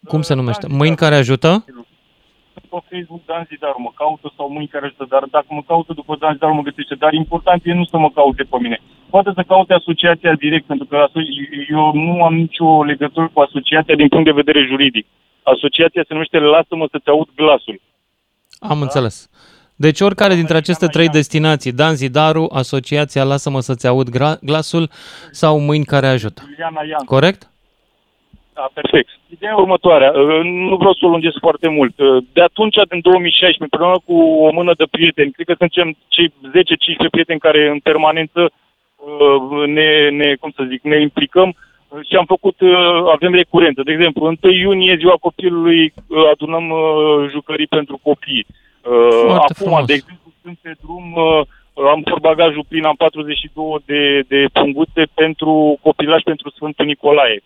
[0.08, 0.68] Cum se Uh, numește?
[0.68, 1.10] Dan Mâini Zidaru.
[1.10, 1.66] care ajută?
[2.74, 6.16] Pe Facebook Dan Zidaru mă caută sau mâini care ajută, dar dacă mă caută după
[6.20, 6.96] Dan Zidaru mă găsește.
[6.96, 8.78] Dar important e nu să mă caute pe mine.
[9.10, 11.30] Poate să caute asociația direct, pentru că aso-
[11.70, 15.06] eu nu am nicio legătură cu asociația din punct de vedere juridic.
[15.44, 17.82] Asociația se numește Lasă-mă să-ți aud glasul.
[18.60, 19.30] Am înțeles.
[19.76, 24.90] Deci oricare dintre aceste trei destinații, Dan Zidaru, Asociația Lasă-mă să-ți aud gra- glasul
[25.32, 26.42] sau Mâini care ajută.
[26.50, 27.06] Iuliana Iancu.
[27.06, 27.50] Corect?
[28.60, 29.10] Da, perfect.
[29.36, 32.00] Ideea următoarea, uh, nu vreau să o lungesc foarte mult.
[32.00, 34.16] Uh, De atunci, din 2016, împreună cu
[34.48, 40.10] o mână de prieteni, cred că suntem cei 10-15 prieteni care în permanență uh, ne,
[40.10, 43.82] ne, cum să zic, ne implicăm uh, și am făcut, uh, avem recurență.
[43.84, 48.46] De exemplu, 1 iunie, ziua copilului, uh, adunăm uh, jucării pentru copii.
[48.50, 49.86] Uh, Foarte Acum, frumos.
[49.86, 51.42] de exemplu, sunt pe drum, uh,
[51.94, 57.40] am portbagajul plin, am 42 de, de punguțe pentru copilași pentru Sfântul Nicolae.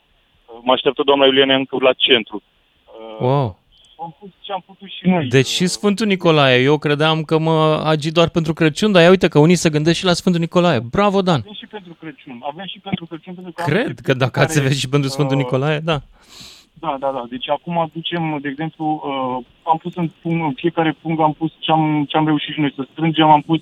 [0.61, 2.41] Mă așteaptă doamna Iuliana încă la centru.
[2.85, 3.59] Uh, Wow.
[4.03, 5.27] am pus ce am putut și noi.
[5.27, 6.61] Deci și Sfântul Nicolae.
[6.61, 9.97] Eu credeam că mă agi doar pentru Crăciun, dar ia uite că unii se gândesc
[9.97, 10.79] și la Sfântul Nicolae.
[10.79, 11.39] Bravo, Dan!
[11.39, 12.39] Avem și pentru Crăciun.
[12.51, 13.33] Avem și pentru Crăciun.
[13.33, 15.79] Pentru că am Cred niște că dacă care, ați avea și pentru Sfântul uh, Nicolae,
[15.79, 16.01] da.
[16.73, 17.23] Da, da, da.
[17.29, 21.51] Deci acum aducem, de exemplu, uh, am pus în, pung, în fiecare punct, am pus
[21.59, 23.61] ce am, ce am reușit și noi să strângem, am pus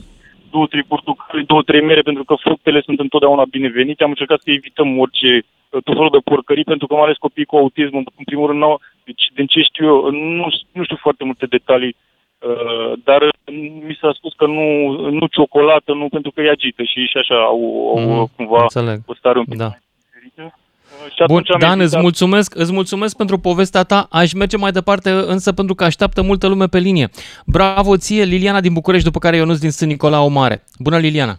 [0.50, 4.04] două, trei portocale, două, trei mere, pentru că fructele sunt întotdeauna binevenite.
[4.04, 7.46] Am încercat să evităm orice uh, tot felul de porcării, pentru că mai ales copiii
[7.52, 11.24] cu autism, în primul rând, n-au, deci, din ce știu eu, nu, nu știu foarte
[11.24, 11.96] multe detalii,
[12.40, 13.20] uh, dar
[13.88, 14.66] mi s-a spus că nu,
[15.10, 17.62] nu ciocolată, nu pentru că e agită și și așa au,
[17.96, 19.00] au Mhm, cumva înțeleg.
[19.06, 19.68] o stare un pic Da.
[19.68, 20.44] mai diferită.
[20.46, 24.08] Uh, și Bun, atunci am Dan, îți evitat- mulțumesc, îți mulțumesc pentru povestea ta.
[24.12, 27.10] Aș merge mai departe, însă pentru că așteaptă multă lume pe linie.
[27.46, 30.64] Bravo ție, Liliana din București, după care Ionuț din Sân Nicolau Mare.
[30.80, 31.36] Bună, Liliana!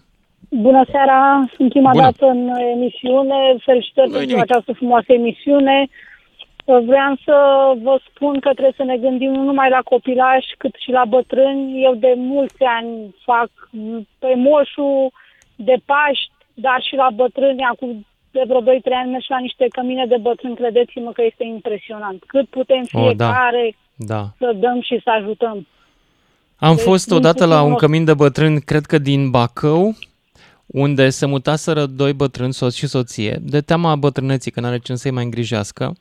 [0.48, 2.02] Bună seara, sunt prima Bună.
[2.02, 3.34] dată în emisiune.
[3.64, 4.50] Felicitări Nu-i pentru nimic.
[4.50, 5.88] această frumoasă emisiune.
[6.64, 7.36] Vreau să
[7.82, 11.82] vă spun că trebuie să ne gândim nu numai la copilași, cât și la bătrâni.
[11.84, 13.50] Eu de mulți ani fac
[14.18, 15.10] pe moșul
[15.56, 17.62] de Paști, dar și la bătrâni.
[17.72, 18.64] Acum de vreo 2-3
[19.02, 20.54] ani merg și la niște cămine de bătrâni.
[20.54, 22.22] Credeți-mă că este impresionant.
[22.26, 23.24] Cât putem O, da.
[23.26, 24.22] fiecare Da.
[24.38, 25.66] să dăm și să ajutăm.
[26.56, 27.80] Am Deci, fost din odată la puțin un loc.
[27.80, 29.92] cămin de bătrâni, cred că din Bacău,
[30.72, 35.10] unde se mutaseră doi bătrâni, soț și soție, de teama bătrâneții, că n-are cine să-i
[35.10, 35.92] mai îngrijească,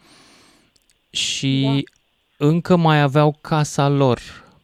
[1.12, 2.46] și Da.
[2.48, 4.20] încă mai aveau casa lor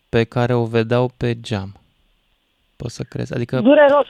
[0.10, 1.70] pe care o vedeau pe geam.
[2.76, 3.34] Poți să crezi?
[3.34, 4.08] Adică, Dureros.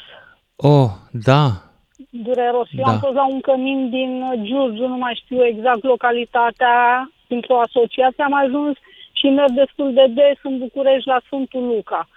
[0.56, 1.62] oh, da,
[2.10, 2.68] dureros.
[2.72, 2.92] Eu Da.
[2.92, 4.12] am fost la un cămin din
[4.44, 8.76] Giurgiu, nu mai știu exact localitatea, dintr-o asociație am ajuns
[9.12, 12.08] și merg destul de des în București la Sfântul Luca.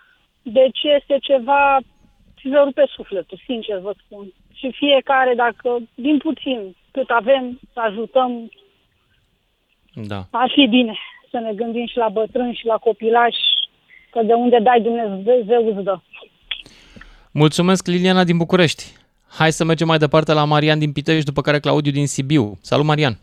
[0.43, 1.79] Deci este ceva
[2.41, 4.33] ce vă rupe sufletul, sincer vă spun.
[4.53, 8.51] Și fiecare, dacă din puțin cât avem, să ajutăm,
[9.95, 10.27] da.
[10.31, 10.95] ar fi bine
[11.31, 13.39] să ne gândim și la bătrâni și la copilași,
[14.11, 15.99] că de unde dai Dumnezeu îți dă.
[17.33, 18.85] Mulțumesc, Liliana din București.
[19.39, 22.59] Hai să mergem mai departe la Marian din Pitești, după care Claudiu din Sibiu.
[22.61, 23.19] Salut, Marian!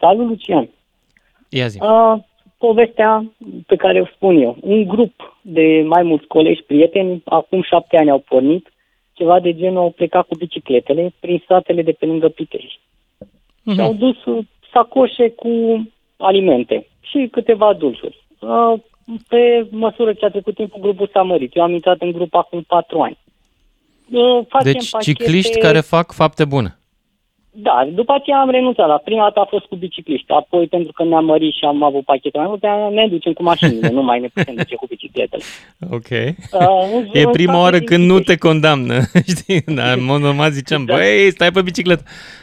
[0.00, 0.68] Salut, Lucian!
[1.48, 1.78] Ia zi.
[1.80, 2.18] Uh,
[2.58, 3.32] povestea
[3.66, 4.56] pe care o spun eu.
[4.60, 8.72] Un grup de mai mulți colegi, prieteni, acum șapte ani au pornit,
[9.12, 12.80] ceva de genul au plecat cu bicicletele prin satele de pe lângă Pitești.
[13.72, 15.50] Și au dus uh, sacoșe cu
[16.16, 18.24] alimente și câteva dulciuri.
[18.40, 18.74] Uh,
[19.28, 21.56] pe măsură ce a trecut timpul, grupul s-a mărit.
[21.56, 23.18] Eu am intrat în grup acum patru ani.
[24.10, 26.77] Uh, facem Deci pachete- cicliști care fac fapte bune.
[27.50, 28.86] Da, după aceea am renunțat.
[28.88, 32.04] La prima dată a fost cu bicicliști, apoi pentru că ne-am mărit și am avut
[32.04, 35.42] pachete mai multe, ne ducem cu mașinile, nu mai ne putem duce cu bicicletele.
[35.96, 36.08] Ok.
[36.10, 38.40] Uh, în- E în prima state oară din când nu te Pitești.
[38.40, 39.00] condamnă,
[39.36, 39.60] știi?
[39.74, 40.94] Dar în mod normal ziceam, Da.
[40.94, 42.02] băi, stai pe bicicletă.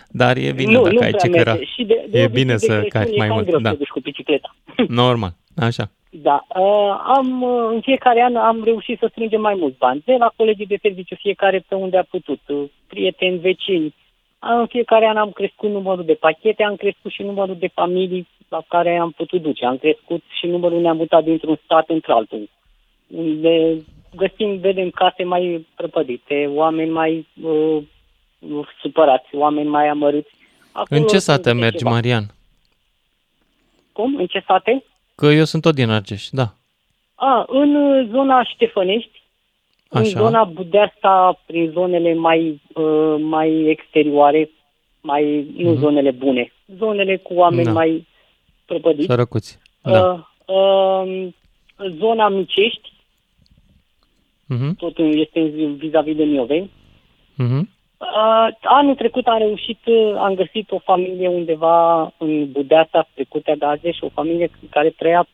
[0.09, 1.51] Dar e bine nu, dacă nu ai prea ce căra.
[1.51, 1.65] merge.
[1.75, 3.59] Și de, de E obicei bine de să Crăciun cari e mai cam mult, greu
[3.59, 3.69] da.
[3.69, 4.55] să te duci cu bicicleta.
[5.01, 5.91] Normal, așa.
[6.09, 10.15] Da, uh, am, uh, în fiecare an am reușit să strângem mai mulți bani, de
[10.19, 13.93] la colegii de serviciu, fiecare pe unde a putut, uh, prieteni, vecini.
[14.45, 18.27] Uh, În fiecare an am crescut numărul de pachete, am crescut și numărul de familii
[18.49, 19.65] la care am putut duce.
[19.65, 22.49] Am crescut și numărul ne-am mutat dintr-un stat într-altul,
[23.08, 23.84] unde
[24.15, 27.84] găsim, vedem case mai prăpădite, oameni mai uh,
[28.81, 30.29] supărați, oameni mai amărâți.
[30.71, 31.89] Acolo În ce sunt sate câte mergi, ceva.
[31.89, 32.23] Marian?
[33.91, 34.15] Cum?
[34.15, 34.84] În ce sate?
[35.15, 36.53] Că eu sunt tot din Argeș, da.
[37.15, 39.21] A, în uh, zona Ștefănești,
[39.89, 40.19] în Așa.
[40.19, 44.49] zona Budeasta, prin zonele mai, uh, mai exterioare,
[45.01, 45.79] mai, nu Mhm.
[45.79, 47.71] zonele bune, zonele cu oameni Da.
[47.71, 48.07] mai
[48.65, 49.07] prăpădiți.
[49.07, 49.59] Sărăcuți.
[49.81, 50.25] Da.
[50.45, 51.27] Uh, uh,
[51.97, 52.93] zona Micești,
[54.47, 56.71] Mhm, tot în- este în- vis-a-vis de Mioveni.
[57.35, 57.69] mhm.
[57.97, 63.55] Uh, anul trecut am reușit, uh, am găsit o familie undeva în Budeasa, spre Curtea
[63.55, 65.27] de Argeș, o familie care trăia uh,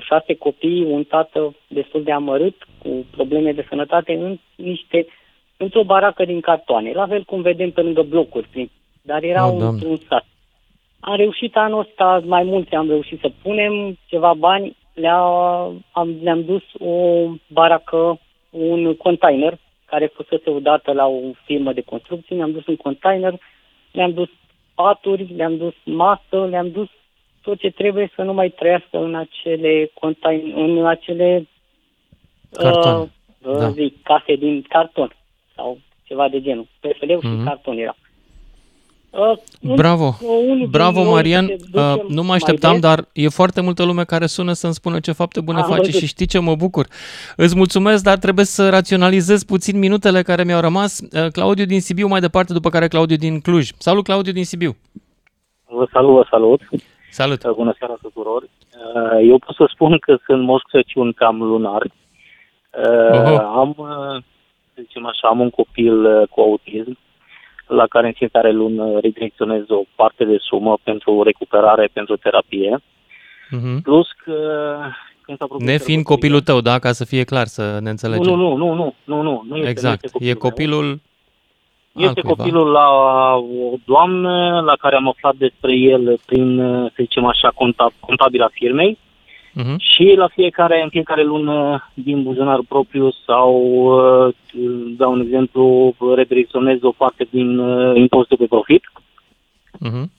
[0.00, 5.06] șase copii, un tată destul de amărât, cu probleme de sănătate, în niște,
[5.56, 8.70] într-o baracă din cartoane, la fel cum vedem pe lângă blocuri, prin,
[9.02, 9.80] dar era Oh, un, Doamne.
[9.80, 10.26] într-un sat.
[11.00, 15.20] Am reușit anul ăsta, mai mulți am reușit să punem ceva bani, le-a,
[15.90, 22.36] am, le-am dus o baracă, un container, care fusese odată la o firmă de construcții,
[22.36, 23.34] ne-am dus un container,
[23.92, 24.28] le-am dus
[24.74, 26.88] paturi, le-am dus masă, le-am dus
[27.42, 31.48] tot ce trebuie să nu mai trăiască în acele contain, în acele
[32.52, 33.12] Cartoane,
[33.42, 33.70] uh, da.
[33.70, 35.14] zic, case din carton
[35.54, 36.66] sau ceva de genul.
[36.80, 37.38] PFL-ul Mhm.
[37.38, 37.94] și carton era.
[39.10, 42.70] Uh, un- Bravo, unul din bravo noi Marian, se duce Uh, nu mă mai așteptam,
[42.72, 42.80] des.
[42.80, 46.00] dar e foarte multă lume care sună să-mi spună ce fapte bune Am face văzut.
[46.00, 46.86] și știi ce mă bucur.
[47.36, 51.00] Îți mulțumesc, dar trebuie să raționalizez puțin minutele care mi-au rămas.
[51.00, 53.68] Uh, Claudiu din Sibiu mai departe, după care Claudiu din Cluj.
[53.78, 54.76] Salut Claudiu din Sibiu.
[55.66, 56.60] Vă salut, vă salut.
[57.10, 57.44] Salut!
[57.44, 58.42] Uh, Bună seara tuturor!
[58.42, 61.82] Uh, Eu pot să spun că sunt Moș Crăciun cam lunar.
[61.82, 63.38] Uh, Oho.
[63.38, 64.22] Am, uh,
[64.74, 66.98] să zicem așa, am un copil uh, cu autism
[67.66, 72.82] la care în fiecare lună redirecționez o parte de sumă pentru recuperare, pentru terapie.
[73.50, 73.80] Mhm.
[73.80, 74.34] Plus că
[75.20, 78.34] când s-a propus Nefiind copilul tău, da, ca să fie clar, să ne înțelegem.
[78.34, 80.02] Nu, nu, nu, nu, nu, nu, nu este, exact.
[80.02, 81.00] nu este e copilul
[81.94, 82.36] Este altcuiva.
[82.36, 82.88] copilul la
[83.34, 88.98] o doamnă la care am aflat despre el prin, să zicem așa, conta- contabila firmei
[89.54, 89.76] Mhm.
[89.78, 93.52] și la fiecare, în fiecare lună din buzunar propriu sau,
[94.26, 94.34] uh,
[94.96, 98.82] dau un exemplu, redirecționez o parte din uh, impozitul pe profit.
[99.78, 100.10] Mhm.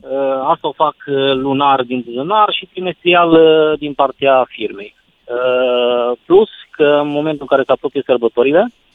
[0.00, 4.94] Uh, Asta o fac uh, lunar din buzunar și trimestrial uh, din partea firmei.
[5.24, 8.85] Uh, Plus că în momentul în care se apropie sărbătorile, uh,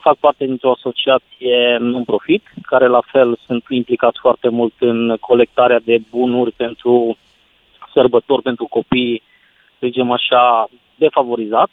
[0.00, 5.98] fac parte dintr-o asociație non-profit, care la fel sunt implicați foarte mult în colectarea de
[6.10, 7.16] bunuri pentru
[7.92, 9.22] sărbători, pentru copii,
[9.78, 11.72] să zicem așa, defavorizați.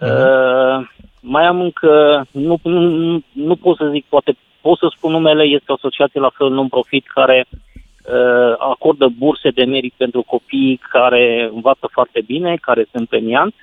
[0.00, 0.88] Uh,
[1.20, 5.42] mai am încă, nu, nu, nu, nu pot să zic, poate pot să spun numele,
[5.42, 11.50] este o asociație la fel non-profit care uh, acordă burse de merit pentru copii care
[11.54, 13.56] învață foarte bine, care sunt premianți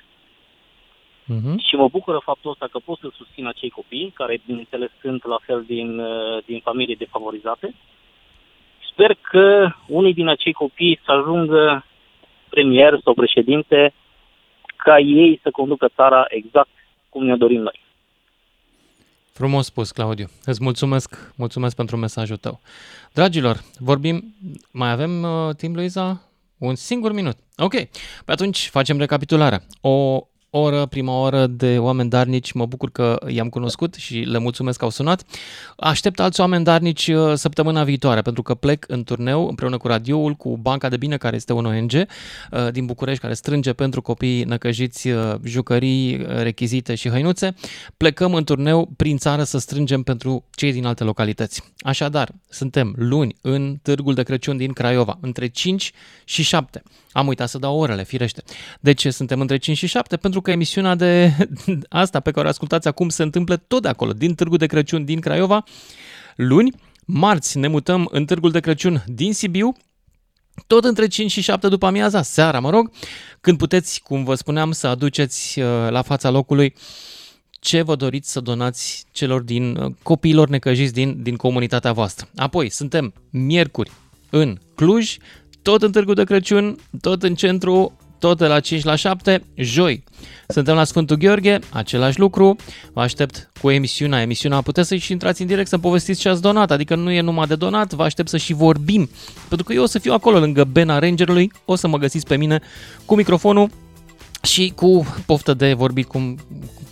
[1.26, 1.58] Mhm.
[1.58, 5.38] și mă bucură faptul ăsta că pot să susțin acei copii, care, bineînțeles, sunt la
[5.42, 7.74] fel din, uh, din familii defavorizate.
[8.90, 11.84] Sper că unii din acei copii să ajungă
[12.48, 13.94] premier sau președinte
[14.76, 16.68] ca ei să conducă țara exact
[17.08, 17.80] cum ne dorim noi.
[19.32, 20.26] Frumos spus, Claudiu.
[20.44, 22.60] Îți mulțumesc, mulțumesc pentru mesajul tău.
[23.12, 24.34] Dragilor, vorbim,
[24.72, 26.20] mai avem uh, timp, Luiza?
[26.58, 27.36] Un singur minut.
[27.56, 27.88] Ok, păi
[28.34, 29.60] atunci facem recapitularea.
[29.80, 30.20] O
[30.56, 34.84] oră, prima oră de oameni darnici, mă bucur că i-am cunoscut și le mulțumesc că
[34.84, 35.22] au sunat.
[35.76, 40.32] Aștept alți oameni darnici uh, săptămâna viitoare, pentru că plec în turneu împreună cu radioul,
[40.32, 44.44] cu Banca de Bine, care este un ONG uh, din București, care strânge pentru copii
[44.44, 47.54] năcăjiți uh, jucării, uh, rechizite și hăinuțe.
[47.96, 51.62] Plecăm în turneu prin țară să strângem pentru cei din alte localități.
[51.78, 55.92] Așadar, suntem luni în Târgul de Crăciun din Craiova, între 5
[56.24, 56.82] și 7.
[57.14, 58.42] Am uitat să dau orele, firește.
[58.80, 60.16] De ce suntem între 5 și 7?
[60.16, 61.32] Pentru că emisiunea de
[61.88, 65.04] asta pe care o ascultați acum se întâmplă tot de acolo, din Târgul de Crăciun
[65.04, 65.64] din Craiova.
[66.36, 66.72] Luni,
[67.04, 69.76] marți, ne mutăm în Târgul de Crăciun din Sibiu,
[70.66, 72.90] tot între 5 și 7 după amiaza, seara, mă rog,
[73.40, 76.74] când puteți, cum vă spuneam, să aduceți uh, la fața locului
[77.50, 82.28] ce vă doriți să donați celor din uh, copiilor necăjiți din, din comunitatea voastră.
[82.36, 83.90] Apoi, suntem miercuri
[84.30, 85.16] în Cluj,
[85.64, 90.04] tot în Târgu de Crăciun, tot în centru, tot de la 5 la 7, joi.
[90.48, 92.56] Suntem la Sfântul Gheorghe, același lucru.
[92.92, 94.20] Vă aștept cu emisiunea.
[94.20, 97.20] Emisiunea puteți să și intrați în direct să povestiți ce ați donat, adică nu e
[97.20, 99.10] numai de donat, vă aștept să și vorbim.
[99.48, 102.36] Pentru că eu o să fiu acolo lângă Bena Rangerului, o să mă găsiți pe
[102.36, 102.60] mine
[103.04, 103.70] cu microfonul
[104.42, 106.38] și cu poftă de vorbit, cum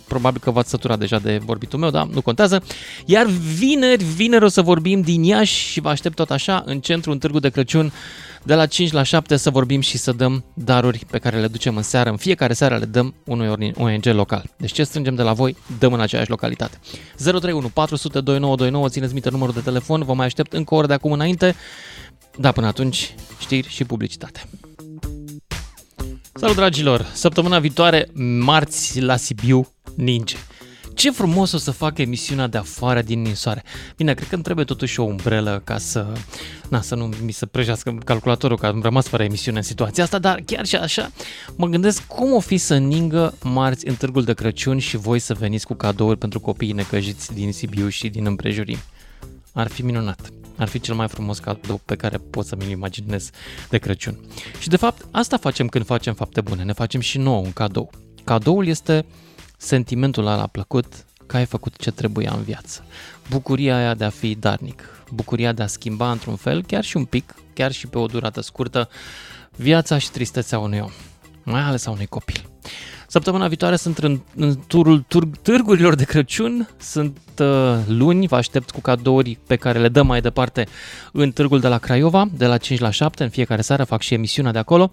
[0.07, 2.63] probabil că v-ați săturat deja de vorbitul meu, dar nu contează.
[3.05, 3.25] Iar
[3.57, 7.17] vineri, vineri o să vorbim din Iași și vă aștept tot așa în centru, în
[7.17, 7.91] Târgu de Crăciun,
[8.43, 11.77] de la 5 la 7 să vorbim și să dăm daruri pe care le ducem
[11.77, 12.09] în seară.
[12.09, 14.43] În fiecare seară le dăm unui ONG local.
[14.57, 16.79] Deci ce strângem de la voi, dăm în aceeași localitate.
[17.15, 20.93] 031 400 2929, țineți minte numărul de telefon, vă mai aștept încă o oră de
[20.93, 21.55] acum înainte.
[22.37, 24.43] Da, până atunci, știri și publicitate.
[26.33, 27.05] Salut dragilor!
[27.13, 30.35] Săptămâna viitoare, marți, la Sibiu, ninge.
[31.03, 33.63] Ce frumos o să fac emisiunea de afară din ninsoare.
[33.95, 36.13] Bine, cred că îmi trebuie totuși o umbrelă ca să,
[36.69, 40.19] na, să nu mi se prăjească calculatorul, că am rămas fără emisiune în situația asta,
[40.19, 41.11] dar chiar și așa
[41.55, 45.33] mă gândesc cum o fi să ningă marți în târgul de Crăciun și voi să
[45.33, 48.77] veniți cu cadouri pentru copiii necăjiți din Sibiu și din împrejurim.
[49.53, 50.29] Ar fi minunat.
[50.55, 53.29] Ar fi cel mai frumos cadou pe care pot să mi-l imaginez
[53.69, 54.19] de Crăciun.
[54.59, 56.63] Și de fapt, asta facem când facem fapte bune.
[56.63, 57.89] Ne facem și nouă un cadou.
[58.23, 59.05] Cadoul este
[59.63, 62.85] sentimentul ăla plăcut că ai făcut ce trebuia în viață.
[63.29, 67.05] Bucuria aia de a fi darnic, bucuria de a schimba într-un fel, chiar și un
[67.05, 68.89] pic, chiar și pe o durată scurtă,
[69.55, 70.91] viața și tristețea unui om,
[71.43, 72.49] mai ales a unui copil.
[73.07, 78.71] Săptămâna viitoare sunt în, în turul tur, târgurilor de Crăciun, sunt uh, luni, vă aștept
[78.71, 80.67] cu cadouri pe care le dăm mai departe
[81.11, 84.13] în târgul de la Craiova, de la 5 la 7, în fiecare seară fac și
[84.13, 84.91] emisiunea de acolo.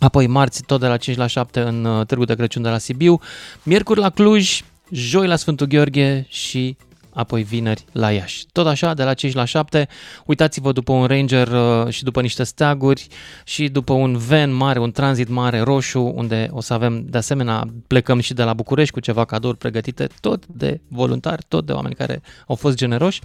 [0.00, 2.78] Apoi marți tot de la 5 la 7 în uh, Târgul de Crăciun de la
[2.78, 3.20] Sibiu,
[3.62, 6.76] miercuri la Cluj, joi la Sfântul Gheorghe și
[7.12, 8.46] apoi vineri la Iași.
[8.52, 9.88] Tot așa, de la 5 la 7,
[10.26, 13.06] uitați-vă după un Ranger uh, și după niște steaguri
[13.44, 17.64] și după un van mare, un tranzit mare roșu, unde o să avem, de asemenea,
[17.86, 21.94] plecăm și de la București cu ceva cadouri pregătite, tot de voluntari, tot de oameni
[21.94, 23.20] care au fost generoși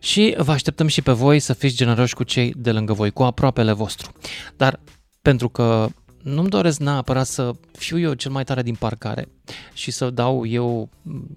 [0.00, 3.22] și vă așteptăm și pe voi să fiți generoși cu cei de lângă voi, cu
[3.22, 4.12] aproapele vostru.
[4.56, 4.80] Dar
[5.26, 5.88] pentru că
[6.22, 9.28] nu-mi doresc neapărat să fiu eu cel mai tare din parcare
[9.72, 10.88] și să dau eu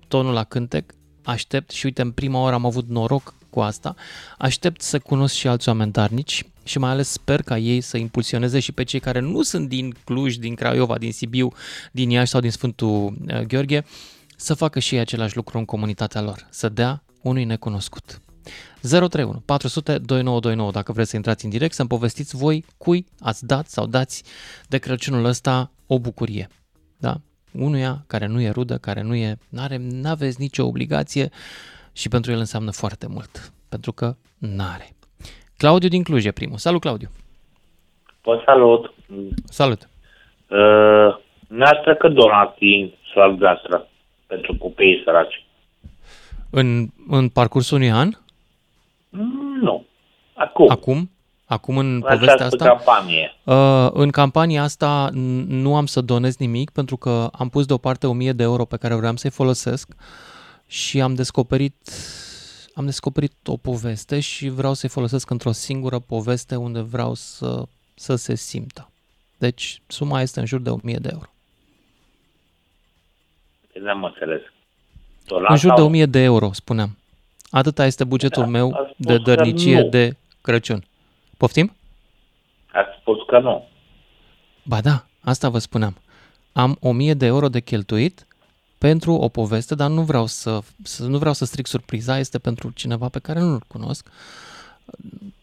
[0.07, 3.95] tonul la cântec, aștept și uite, în prima oră am avut noroc cu asta,
[4.37, 8.59] aștept să cunosc și alți oameni darnici și mai ales sper ca ei să impulsioneze
[8.59, 11.51] și pe cei care nu sunt din Cluj, din Craiova, din Sibiu,
[11.91, 13.85] din Iași sau din Sfântul uh, Gheorghe,
[14.35, 18.21] să facă și ei același lucru în comunitatea lor, să dea unui necunoscut.
[18.81, 23.65] 031 400 2929 dacă vreți să intrați în direct, să-mi povestiți voi cui ați dat
[23.65, 24.23] sau dați
[24.67, 26.47] de Crăciunul ăsta o bucurie.
[26.97, 27.15] Da?
[27.53, 31.29] Unuia care nu e rudă, care nu e, n-are, n-aveți nicio obligație
[31.93, 34.89] și pentru el înseamnă foarte mult, pentru că n-are.
[35.57, 36.57] Claudiu din Cluj e primul.
[36.57, 37.09] Salut, Claudiu!
[38.21, 38.93] Vă salut!
[39.45, 39.89] Salut!
[40.47, 43.87] Uh, ne-ați trecut donații la gastră
[44.27, 45.45] pentru copiii săraci.
[46.49, 48.09] În, în parcursul unui an?
[49.09, 49.85] Mm, Nu.
[50.33, 50.69] Acum.
[50.69, 51.09] Acum?
[51.45, 52.67] Acum în În povestea această asta?
[52.67, 53.35] campanie.
[53.43, 58.07] Uh, în campania asta n- nu am să donez nimic pentru că am pus deoparte
[58.07, 59.91] 1000 de euro pe care vreau să-i folosesc
[60.67, 61.75] și am descoperit
[62.73, 68.15] am descoperit o poveste și vreau să-i folosesc într-o singură poveste unde vreau să, să
[68.15, 68.89] se simtă.
[69.37, 71.29] Deci suma este în jur de 1000 de euro.
[73.81, 74.41] Nu am înțeles.
[75.47, 76.97] În jur de 1000 de euro, spuneam.
[77.51, 79.89] Atâta este bugetul Da, meu ați de spus că dărnicie nu.
[79.89, 80.83] de Crăciun.
[81.37, 81.75] Poftim?
[82.73, 83.67] Ați spus că nu.
[84.63, 85.95] Ba da, asta vă spuneam.
[86.53, 88.27] Am 1000 de euro de cheltuit
[88.77, 92.71] pentru o poveste, dar nu vreau să, să nu vreau să stric surpriza, este pentru
[92.71, 94.09] cineva pe care nu-l cunosc.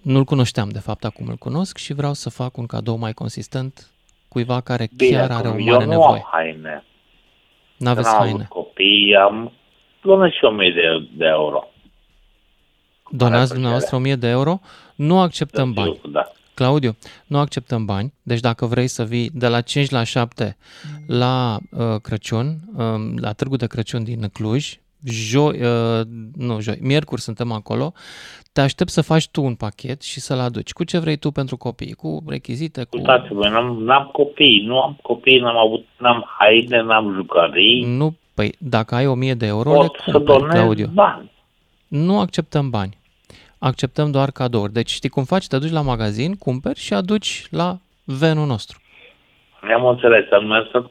[0.03, 3.91] Nu-l cunoșteam, de fapt, acum îl cunosc și vreau să fac un cadou mai consistent
[4.29, 6.23] cuiva care Bine, chiar are o acum, mare eu nu nevoie.
[6.25, 6.85] am haine.
[7.77, 8.33] N-aveți N-am haine.
[8.35, 9.53] avut copii, am
[10.01, 11.69] luat și 1000 de, de euro.
[13.11, 14.61] Donați dumneavoastră 1000 de euro,
[14.95, 16.13] nu acceptăm Să fiu, bani.
[16.13, 16.31] Da.
[16.55, 16.97] Claudiu,
[17.27, 20.57] nu acceptăm bani, deci dacă vrei să vii de la 5 la 7
[21.07, 22.85] la uh, Crăciun, uh,
[23.21, 27.93] la Târgu de Crăciun din Cluj, joi, uh, nu joi, miercuri suntem acolo,
[28.53, 30.73] te aștept să faci tu un pachet și să-l aduci.
[30.73, 31.93] Cu ce vrei tu pentru copii?
[31.93, 32.85] Cu rechizite?
[32.85, 32.97] Cu...
[32.97, 37.85] Uitați-vă, n-am, n-am copii, nu am copii, n-am avut, n-am haine, n-am jucării.
[37.97, 40.91] Nu, păi dacă ai 1000 de euro, Pot le să cumperi, donez Claudiu.
[40.93, 41.31] bani.
[41.89, 42.99] Nu acceptăm bani.
[43.59, 44.73] Acceptăm doar cadouri.
[44.73, 45.47] Deci știi cum faci?
[45.47, 48.81] Te duci la magazin, cumperi și aduci la venul nostru.
[49.63, 50.85] Ne-am înțeles, am mers să...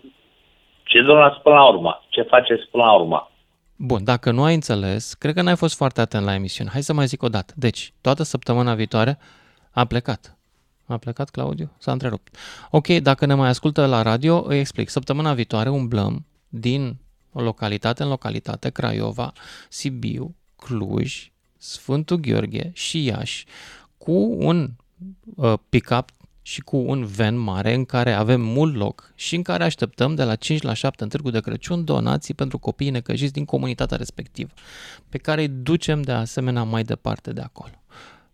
[0.84, 2.06] Ce donați până la urmă?
[2.10, 3.32] Ce faceți până la urmă?
[3.76, 6.70] Bun, dacă nu ai înțeles, cred că n-ai fost foarte atent la emisiune.
[6.74, 7.54] Hai să mai zic o dată.
[7.56, 9.18] Deci, toată săptămâna viitoare
[9.72, 10.38] a plecat.
[10.88, 11.72] A plecat Claudiu?
[11.78, 12.36] S-a întrerupt.
[12.72, 14.90] Ok, dacă ne mai ascultă la radio, îi explic.
[14.90, 16.96] Săptămâna viitoare umblăm din
[17.34, 19.32] o localitate în localitate, Craiova,
[19.70, 20.36] Sibiu,
[20.66, 23.46] Cluj, Sfântul Gheorghe și Iași,
[23.98, 24.72] cu un
[25.36, 26.10] uh, pick-up
[26.42, 30.24] și cu un van mare în care avem mult loc și în care așteptăm de
[30.24, 34.52] la 5 la 7 în Târgu de Crăciun donații pentru copiii necăjiți din comunitatea respectivă,
[35.10, 37.84] pe care îi ducem de asemenea mai departe de acolo.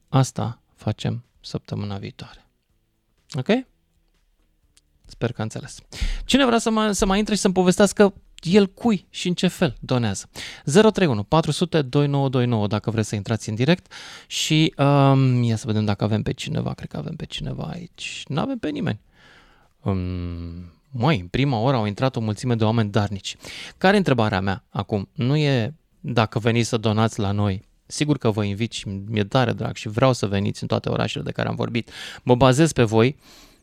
[0.10, 2.48] Asta facem săptămâna viitoare.
[3.34, 3.48] Ok?
[5.06, 5.80] Sper că a înțeles.
[6.26, 8.14] Cine vrea să mai, să mai intre și să-mi povestească
[8.44, 10.30] el cui și în ce fel donează.
[10.64, 13.94] 031 400 2929 dacă vreți să intrați în direct
[14.28, 18.24] și um, ia să vedem dacă avem pe cineva, cred că avem pe cineva aici.
[18.28, 19.00] Nu avem pe nimeni.
[19.82, 23.36] Um, Măi, în prima oră au intrat o mulțime de oameni darnici.
[23.78, 25.10] Care e întrebarea mea acum?
[25.14, 27.70] Nu e dacă veniți să donați la noi.
[27.86, 31.24] Sigur că vă invit și mi-e tare drag și vreau să veniți în toate orașele
[31.24, 31.89] de care am vorbit.
[32.24, 33.18] Mă bazez pe voi,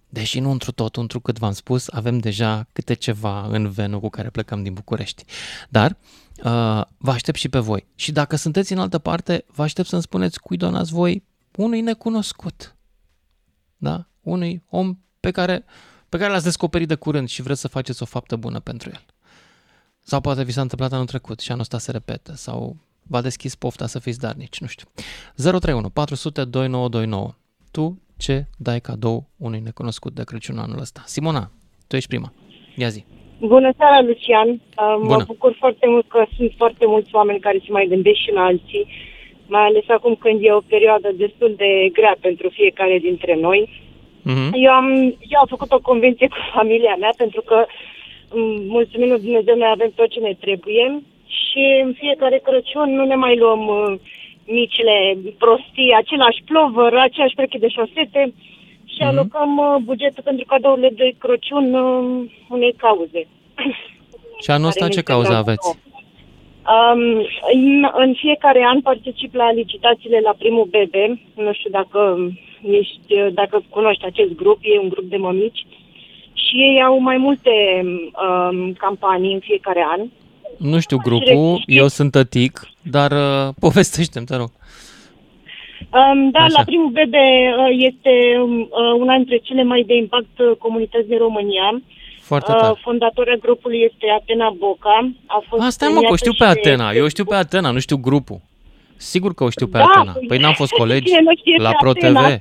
[0.09, 4.09] deși nu întru tot, întru cât v-am spus, avem deja câte ceva în venul cu
[4.09, 5.25] care plecăm din București.
[5.69, 7.87] Dar uh, vă aștept și pe voi.
[7.95, 11.25] Și dacă sunteți în altă parte, vă aștept să-mi spuneți cui donați voi
[11.57, 12.77] unui necunoscut.
[13.77, 14.09] Da?
[14.21, 15.65] Unui om pe care,
[16.09, 19.05] pe care l-ați descoperit de curând și vreți să faceți o faptă bună pentru el.
[20.01, 22.35] Sau poate vi s-a întâmplat anul trecut și anul ăsta se repetă.
[22.35, 24.89] Sau v-a deschis pofta să fiți darnici, nu știu.
[25.35, 27.35] 031 400 2929.
[27.71, 31.01] Tu ce dai cadou unui necunoscut de Crăciun anul ăsta?
[31.07, 31.51] Simona,
[31.89, 32.33] tu ești prima.
[32.77, 33.05] Ia zi.
[33.41, 34.49] Bună seara, Lucian.
[34.49, 34.59] Uh,
[35.01, 35.25] Mă Bună.
[35.27, 38.87] bucur foarte mult că sunt foarte mulți oameni care se mai gândesc și la alții,
[39.47, 43.61] mai ales acum când e o perioadă destul de grea pentru fiecare dintre noi.
[44.23, 44.51] Mhm.
[44.55, 47.67] Eu am, eu am făcut o convenție cu familia mea pentru că,
[48.31, 48.41] m,
[48.77, 53.05] mulțumim lui Dumnezeu, noi avem tot ce ne trebuie și și în fiecare Crăciun nu
[53.05, 54.01] ne mai luăm uh,
[54.61, 58.33] micile prostii, același plovăr, aceeași pereche de șosete
[58.85, 59.07] și Mhm.
[59.07, 63.27] alocăm uh, bugetul pentru cadourile de Crăciun uh, unei cauze.
[64.43, 65.69] Și anul ăsta Care ce este cauză cauza aveți?
[66.77, 67.03] Um,
[67.55, 71.21] în, în fiecare an particip la licitațiile la primul bebe.
[71.35, 72.31] Nu știu dacă
[72.63, 75.67] ești, dacă cunoști acest grup, e un grup de mămici
[76.33, 77.51] și ei au mai multe
[77.85, 80.01] um, campanii în fiecare an.
[80.59, 84.51] Nu știu grupul, eu sunt tătic, dar uh, povestește-mi, te rog.
[85.93, 86.55] Um, da, Așa.
[86.59, 87.19] la primul bebe
[87.59, 88.11] uh, este
[88.43, 91.81] um, uh, una dintre cele mai de impact uh, comunități din România.
[92.21, 92.71] Foarte tare.
[92.73, 95.11] Uh, fondatoarea grupului este Atena Boca.
[95.27, 96.93] A fost Asta mă, că o premiată știu pe și- Atena.
[96.93, 98.41] Eu știu pe Atena, nu știu grupul.
[98.97, 100.13] Sigur că o știu pe Da, Atena.
[100.13, 102.21] păi, Păi n-am fost colegi cine nu știe la pe Pro Atena?
[102.29, 102.41] TV.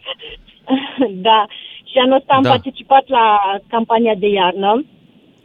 [1.27, 1.45] da.
[1.83, 2.49] Și anul ăsta am Da.
[2.49, 3.25] participat la
[3.67, 4.85] campania de iarnă.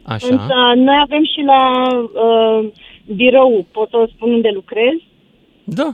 [0.05, 0.27] Așa.
[0.29, 2.69] Însă noi avem și la uh,
[3.15, 4.93] birou, pot să spun unde lucrez.
[5.63, 5.89] Da.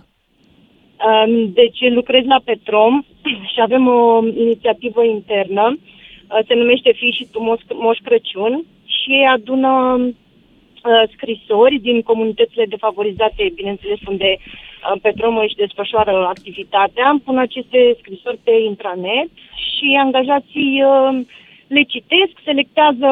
[1.08, 3.06] Um, deci lucrez la Petrom
[3.54, 9.12] și avem o inițiativă internă, uh, se numește Fii și tu Moș, Moș Crăciun și
[9.12, 17.38] ei adună uh, scrisori din comunitățile defavorizate, bineînțeles unde uh, Petrom își desfășoară activitatea, pun
[17.38, 19.30] aceste scrisori pe intranet
[19.70, 21.26] și angajații uh,
[21.70, 23.08] le citesc, selectează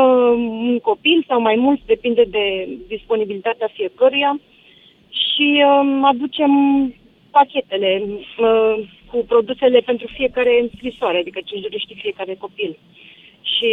[0.70, 4.39] un copil sau mai mulți, depinde de disponibilitatea fiecăruia
[5.10, 6.51] și um, aducem
[7.32, 12.78] pachetele uh, cu produsele pentru fiecare scrisoare, adică ce își dorește fiecare copil.
[13.41, 13.70] Și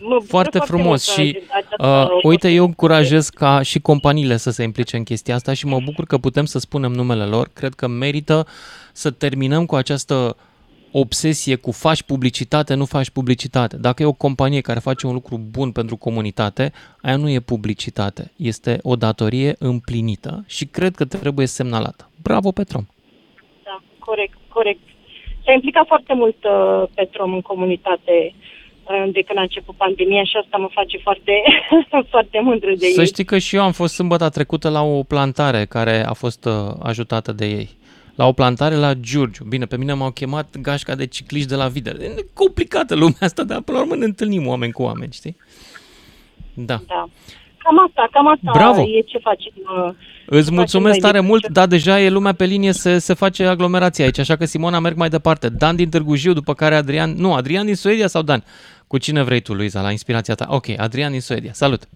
[0.00, 4.36] mă bucur Foarte mult frumos că și această uh, uite, eu încurajez ca și companiile
[4.36, 7.48] să se implice în chestia asta și mă bucur că putem să spunem numele lor.
[7.54, 8.46] Cred că merită
[8.92, 10.36] să terminăm cu această
[10.96, 13.76] obsesie cu faci publicitate, nu faci publicitate.
[13.76, 16.72] Dacă e o companie care face un lucru bun pentru comunitate,
[17.02, 22.10] aia nu e publicitate, este o datorie împlinită și cred că trebuie semnalată.
[22.22, 22.84] Bravo, Petrom!
[23.64, 24.80] Da, corect, corect.
[25.44, 30.36] S-a implicat foarte mult uh, Petrom în comunitate uh, de când a început pandemia și
[30.42, 31.32] asta mă face foarte,
[32.12, 33.06] foarte mândră de Să ei.
[33.06, 36.52] știi că și eu am fost sâmbătă trecută la o plantare care a fost uh,
[36.82, 37.68] ajutată de ei.
[38.14, 39.44] La o plantare la Giurgiu.
[39.44, 42.04] Bine, pe mine m-au chemat gașca de cicliști de la Videre.
[42.04, 45.36] E complicată lumea asta, dar până la urmă ne întâlnim oameni cu oameni, știi?
[46.54, 46.80] Da.
[46.86, 47.08] Da.
[47.58, 48.80] Cam asta, cam asta Bravo!
[48.82, 49.52] e ce facem.
[49.86, 49.94] uh,
[50.26, 52.98] Îți ce mulțumesc facem noi tare de mult, dar deja e lumea pe linie, se,
[52.98, 55.48] se face aglomerație aici, așa că Simona merg mai departe.
[55.48, 58.44] Dan din Târgu Jiu, după care Adrian, nu, Adrian din Suedia sau Dan?
[58.86, 60.46] Cu cine vrei tu, Luiza, la inspirația ta?
[60.48, 61.88] Ok, Adrian din Suedia, salut!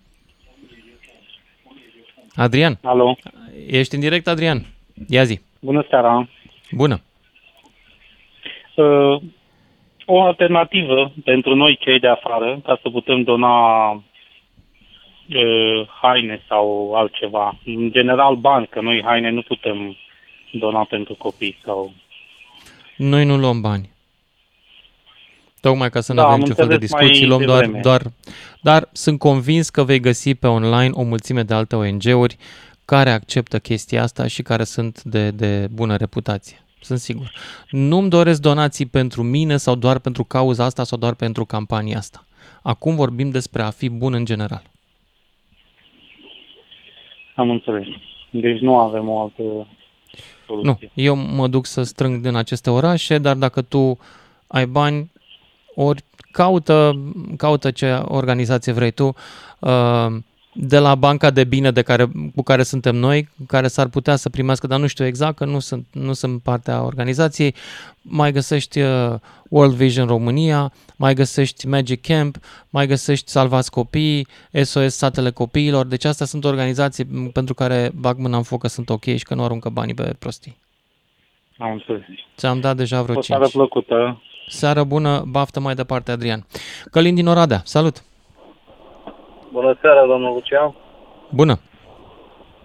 [2.35, 2.79] Adrian?
[2.83, 3.16] Alo.
[3.66, 4.66] Ești în direct, Adrian?
[5.09, 5.41] Ia zi.
[5.61, 6.29] Bună seara.
[6.71, 7.01] Bună.
[8.75, 9.23] Uh,
[10.05, 17.59] o alternativă pentru noi cei de afară, ca să putem dona uh, haine sau altceva.
[17.65, 19.97] În general bani, că noi haine nu putem
[20.53, 21.93] dona pentru copii sau...
[22.97, 23.91] Noi nu luăm bani.
[25.61, 27.61] Tocmai ca să nu Da, avem am niciun fel de înțeles mai discuții, luăm doar,
[27.61, 27.83] devreme.
[27.83, 28.03] doar...
[28.61, 32.37] Dar sunt convins că vei găsi pe online o mulțime de alte ONG-uri
[32.95, 36.57] care acceptă chestia asta și care sunt de, de bună reputație.
[36.80, 37.32] Sunt sigur.
[37.70, 42.24] Nu-mi doresc donații pentru mine sau doar pentru cauza asta sau doar pentru campania asta.
[42.62, 44.62] Acum vorbim despre a fi bun în general.
[47.34, 47.86] Am înțeles.
[48.30, 49.66] Deci nu avem o altă
[50.47, 50.91] soluție.
[50.95, 53.99] Nu, eu mă duc să strâng din aceste orașe, dar dacă tu
[54.47, 55.11] ai bani,
[55.74, 57.01] ori caută,
[57.36, 59.14] caută ce organizație vrei tu,
[59.59, 60.07] uh,
[60.61, 64.29] de la banca de bine de care, cu care suntem noi, care s-ar putea să
[64.29, 67.55] primească, dar nu știu exact, că nu sunt, nu sunt partea organizației,
[68.03, 69.15] mai găsești uh,
[69.49, 72.37] World Vision România, mai găsești Magic Camp,
[72.71, 74.27] mai găsești Salvați Copiii,
[74.63, 78.91] SOS Satele Copiilor, deci astea sunt organizații pentru care bag mâna în foc că sunt
[78.91, 80.57] ok și că nu aruncă banii pe prostii.
[81.59, 82.03] Am înțeles.
[82.37, 83.27] Ți-am dat deja vreo O 5.
[83.27, 84.23] seară plăcută.
[84.49, 86.47] Seară bună, baftă mai departe, Adrian.
[86.91, 88.03] Călin din Oradea, salut!
[89.53, 90.74] Bună seara, domnul Lucian.
[91.30, 91.55] Bună!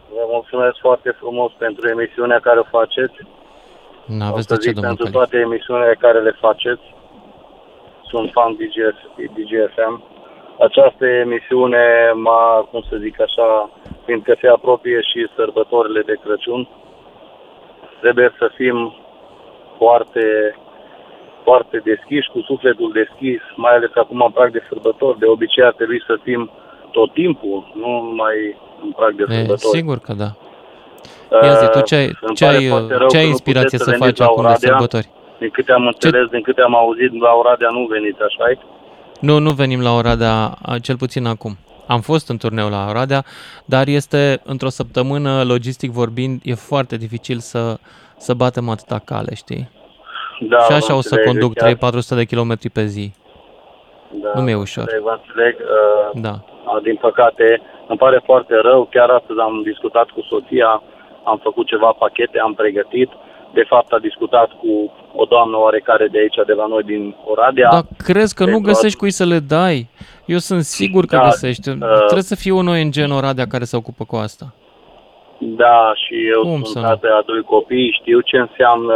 [0.10, 3.18] Vă mulțumesc foarte frumos pentru emisiunea care o faceți.
[4.06, 5.18] N-aveți O de să ce, zic domnul pentru Călin.
[5.18, 6.86] toate emisiunile care le faceți.
[8.10, 8.98] Sunt fan DGS,
[9.36, 10.04] DGFM.
[10.60, 13.70] Această emisiune m-a, cum să zic așa,
[14.06, 16.68] fiindcă se apropie și sărbătorile de Crăciun,
[18.02, 18.96] trebuie să fim
[19.78, 20.56] foarte,
[21.44, 25.20] foarte deschiși, cu sufletul deschis, mai ales acum în prag de sărbători.
[25.20, 26.52] De obicei ar trebui să fim
[26.98, 28.36] tot timpul, nu numai
[28.84, 29.78] în prag de E, sărbători.
[29.78, 30.30] sigur că da.
[31.44, 33.30] Ia zi, tu ce ai, Îmi ce pare ai, foarte rău ce că ai nu
[33.30, 34.70] inspirație puteți să veniți faci la acum de Oradea.
[34.70, 35.08] sărbători?
[35.40, 38.58] Din câte am înțeles, din câte am auzit, la Oradea nu veniți, așa -i?
[39.20, 41.58] Nu, nu venim la Oradea, a, cel puțin acum.
[41.88, 43.24] Am fost în turneu la Oradea,
[43.66, 47.78] dar este într-o săptămână, logistic vorbind, e foarte dificil să,
[48.18, 49.70] să batem atâta cale, știi?
[50.50, 53.14] Da, și vă așa o să înțeleg, conduc chiar- 300-400 de kilometri pe zi.
[54.22, 54.84] Da, Nu mi-e vă ușor.
[54.84, 55.56] înțeleg, Vă înțeleg.
[55.60, 56.34] Uh, Da.
[56.76, 58.88] uh, Din păcate, îmi pare foarte rău.
[58.92, 60.82] Chiar astăzi am discutat cu soția,
[61.24, 63.10] am făcut ceva pachete, am pregătit.
[63.54, 67.70] De fapt, a discutat cu o doamnă oarecare de aici, de la noi, din Oradea.
[67.72, 69.90] Dar crezi că nu Pentru a- găsești cui să le dai?
[70.26, 71.70] Eu sunt sigur că Da, găsești.
[71.70, 74.46] uh, Trebuie să fie un ONG în Oradea care se ocupă cu asta.
[75.40, 76.90] Da, și eu Cum să sunt nu?
[76.90, 78.96] tată a doi copii, știu ce înseamnă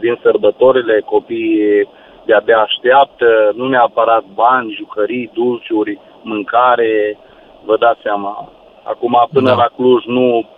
[0.00, 1.88] din sărbătorile, copiii
[2.28, 3.26] de-abia așteaptă,
[3.58, 7.18] nu neapărat bani, jucării, dulciuri, mâncare,
[7.66, 8.32] vă dați seama.
[8.92, 9.54] Acum până Da.
[9.62, 10.48] la Cluj nu,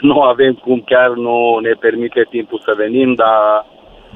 [0.00, 3.66] nu avem cum, chiar nu ne permite timpul să venim, dar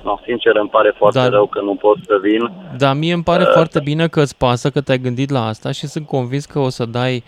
[0.05, 2.51] no, sincer îmi pare foarte Dar- rău că nu pot să vin.
[2.79, 5.73] Dar mie îmi pare Uh, foarte bine că îți pasă, că te-ai gândit la asta
[5.73, 7.25] și sunt convins că o să dai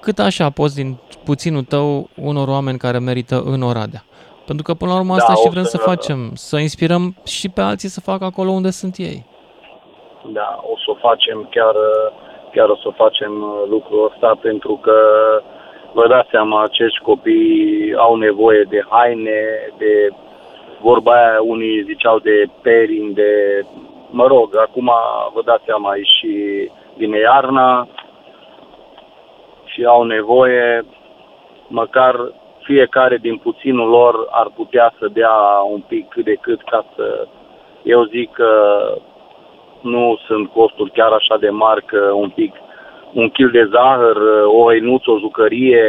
[0.00, 4.02] cât așa poți din puținul tău unor oameni care merită în Oradea.
[4.46, 7.14] Pentru că până la urmă Da, asta și o vrem să să- facem, să inspirăm
[7.24, 9.26] și pe alții să facă acolo unde sunt ei.
[10.32, 11.74] Da, o să o facem, chiar,
[12.52, 14.96] chiar o să facem uh, lucrul ăsta pentru că
[15.92, 19.40] vă dați seama, acești copii au nevoie de haine,
[19.78, 20.08] de
[20.80, 23.62] vorba aia, unii ziceau de perin, de,
[24.10, 24.90] mă rog, acum
[25.34, 26.34] vă dați seama, e și
[26.96, 27.88] vine iarna
[29.64, 30.84] și au nevoie,
[31.68, 32.32] măcar
[32.64, 35.36] fiecare din puținul lor ar putea să dea
[35.70, 37.26] un pic cât de cât ca să,
[37.82, 38.50] eu zic că
[39.80, 42.52] nu sunt costuri chiar așa de mari că un pic,
[43.12, 45.84] un kil de zahăr, o enuță, o jucărie,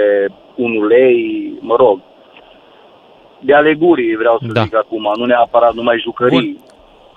[0.55, 1.99] un ulei, mă rog.
[3.39, 4.61] De alegurii vreau să Da.
[4.61, 6.59] zic acum, nu neapărat numai jucării.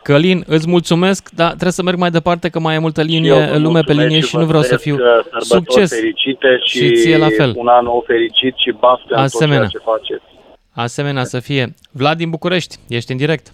[0.02, 3.32] Călin, îți mulțumesc, dar trebuie să merg mai departe că mai e multă Eu linie,
[3.32, 5.90] vă lume pe mulțumesc linie și vă nu vreau să doresc, fiu uh, sărbători succes.
[5.94, 7.52] fericite și, Și ție la fel.
[7.56, 9.66] un an nou fericit și baftă în tot Asemenea.
[9.66, 10.24] ceea ce faceți.
[10.72, 11.74] Asemenea să fie.
[11.92, 13.52] Vlad din București, ești în direct.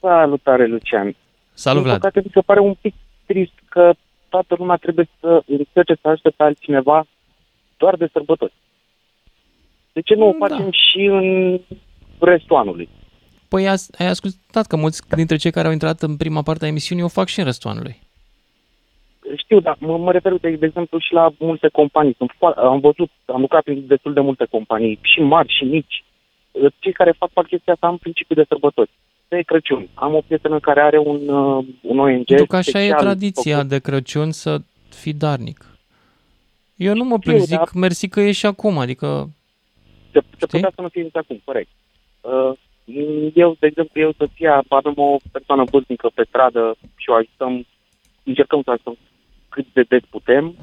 [0.00, 1.16] Salutare, Lucian.
[1.54, 2.00] Salut, Din Vlad.
[2.00, 2.94] păcate, mi se pare un pic
[3.26, 3.92] trist că
[4.28, 7.06] toată lumea trebuie să încerce să ajute pe altcineva
[7.76, 8.52] doar de sărbători.
[9.92, 10.46] De ce nu o Da.
[10.46, 11.60] facem și în
[12.18, 12.88] restul anului?
[13.48, 16.68] Păi as- ai ascultat că mulți dintre cei care au intrat în prima parte a
[16.68, 17.98] emisiunii o fac și în restul anului.
[19.36, 22.14] Știu, dar mă, mă refer, de, de exemplu, și la multe companii.
[22.18, 26.04] Sunt fo- am văzut, am lucrat în destul de multe companii, și mari și mici.
[26.78, 28.90] Cei care fac fac chestia asta în principiu de sărbători.
[29.28, 29.88] De Crăciun.
[29.94, 33.54] Am o prietenă care are un, uh, un ONG Pentru că așa e special tradiția
[33.54, 33.70] făcut.
[33.70, 35.66] de Crăciun să fii darnic.
[36.76, 39.28] Eu nu mă Știu, plâng, zic dar- mersi că e și acum, adică
[40.12, 41.68] Se, se putea să nu fie nici acum, corect.
[42.20, 42.52] Uh,
[43.34, 47.66] eu, de exemplu, eu, soția, avem o persoană vârstnică pe stradă și o ajutăm,
[48.22, 48.96] încercăm să ajutăm
[49.48, 50.54] cât de des putem.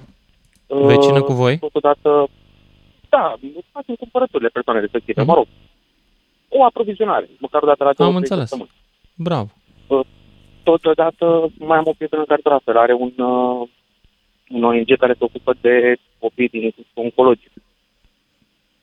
[0.68, 1.58] Uh, Vecină cu voi?
[1.60, 2.28] Totodată,
[3.10, 3.36] da,
[3.72, 5.30] facem cumpărăturile persoane respective, Mhm.
[5.30, 5.48] mă rog.
[6.50, 8.50] O aprovizionare, măcar o dată la două, am trei înțeles.
[8.50, 8.72] săptămâni.
[9.16, 9.50] Bravo.
[10.64, 13.68] Totodată mai am o prietenă care tot la fel are un, uh,
[14.50, 17.52] un ONG care se ocupă de copii din oncologic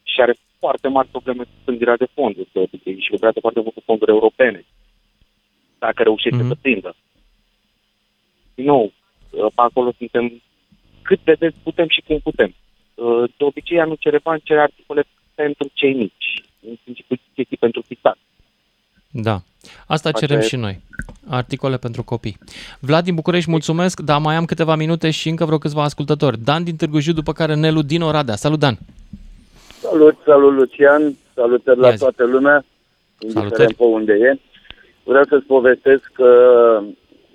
[0.02, 3.74] și are foarte mari probleme cu strângerea de fonduri de obicei și lucrează foarte mult
[3.74, 4.64] cu fonduri europene
[5.78, 6.48] dacă reușește Mhm.
[6.48, 6.94] să prindă.
[8.54, 8.84] Din nou,
[9.30, 10.42] uh, pe acolo suntem
[11.02, 12.54] cât de des putem și cum putem.
[12.94, 15.02] Uh, De obicei, ea nu cere bani, cere articole
[15.34, 18.18] pentru cei mici, în principiu chestii pentru pictat.
[19.10, 19.42] Da.
[19.86, 20.80] Asta Face- cerem și noi.
[21.28, 22.38] Articole pentru copii.
[22.80, 26.38] Vlad din București, mulțumesc, dar mai am câteva minute și încă vreo câțiva ascultători.
[26.38, 28.36] Dan din Târgu Jiu, după care Nelu din Oradea.
[28.36, 28.78] Salut, Dan!
[29.80, 31.98] Salut, salut Lucian, salutări la Ia zi.
[31.98, 32.64] toată lumea,
[33.18, 33.74] indiferent Salutări.
[33.74, 34.38] pe unde e.
[35.04, 36.30] Vreau să-ți povestesc că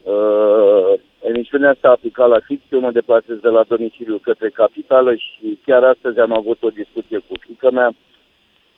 [0.04, 5.16] uh, emisiunea asta a aplicat la fix, eu mă deplasez de la domiciliu către capitală
[5.16, 7.90] și chiar astăzi am avut o discuție cu fiica mea,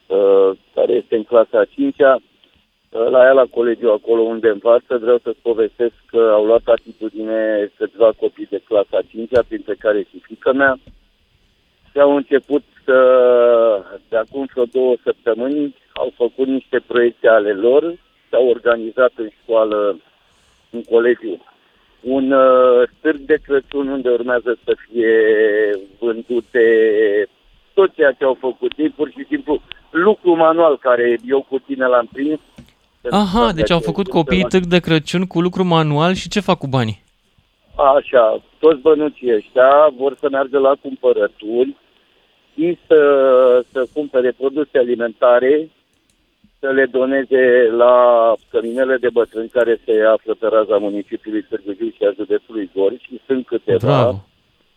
[0.07, 4.97] uh, care este în clasa a 5-a, uh, la ea la colegiu acolo unde învață,
[4.97, 10.01] vreau să-ți povestesc că au luat atitudine câțiva copii de clasa a 5-a, printre care
[10.09, 10.80] și fiica mea,
[11.91, 12.76] și au început să,
[14.09, 17.95] de acum vreo două săptămâni, au făcut niște proiecte ale lor,
[18.29, 19.99] s-au organizat în școală,
[20.69, 21.41] în colegiu,
[22.01, 25.15] un uh, stârg de Crăciun unde urmează să fie
[25.99, 26.65] vândute
[27.73, 31.85] tot ceea ce au făcut ei, pur și simplu lucru manual care eu cu tine
[31.85, 32.39] l-am prins.
[33.09, 36.67] Aha, deci au făcut copiii târg de Crăciun cu lucru manual și ce fac cu
[36.67, 37.03] banii?
[37.75, 41.75] Așa, toți bănuții ăștia vor să meargă la cumpărături
[42.57, 42.99] și să,
[43.71, 45.69] să cumpere produse alimentare,
[46.59, 51.89] să le doneze la căminele de bătrâni care se află pe raza municipiului Târgu Jiu
[51.89, 53.87] și a județului Gorj și sunt câteva.
[53.87, 54.25] Bravo!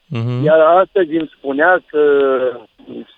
[0.07, 0.45] Mhm.
[0.45, 2.03] Iar astăzi îmi spunea că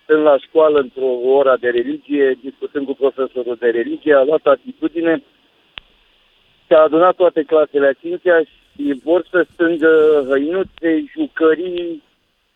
[0.02, 5.22] stând la școală într-o ora de religie, discutând cu profesorul de religie, a luat atitudine
[6.66, 12.11] și a adunat toate clasele a cincea și vor să strângă hăinuțe, jucării uh,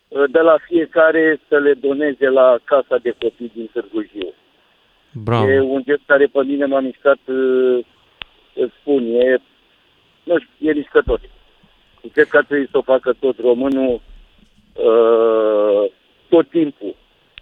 [0.09, 4.33] de la fiecare să le doneze la casa de copii din Târgu Jiu.
[5.25, 5.51] Bravo.
[5.51, 7.85] E un gest care pe mine m-a mișcat, uh,
[8.55, 9.37] îți spun, e,
[10.25, 11.21] nu știu, e mișcător.
[12.13, 14.01] Cred că ar trebui să o facă tot românul
[14.73, 15.91] uh,
[16.29, 16.95] tot timpul.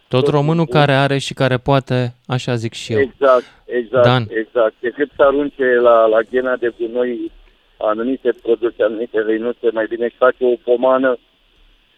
[0.08, 2.98] Tot românul care are și care poate, așa zic și eu.
[3.00, 4.26] Exact, exact, Dan.
[4.28, 4.74] exact.
[4.80, 7.30] Decât să arunce la, la ghena de gunoi
[7.76, 11.18] anumite produse, anumite reinuțe, mai bine își face o pomană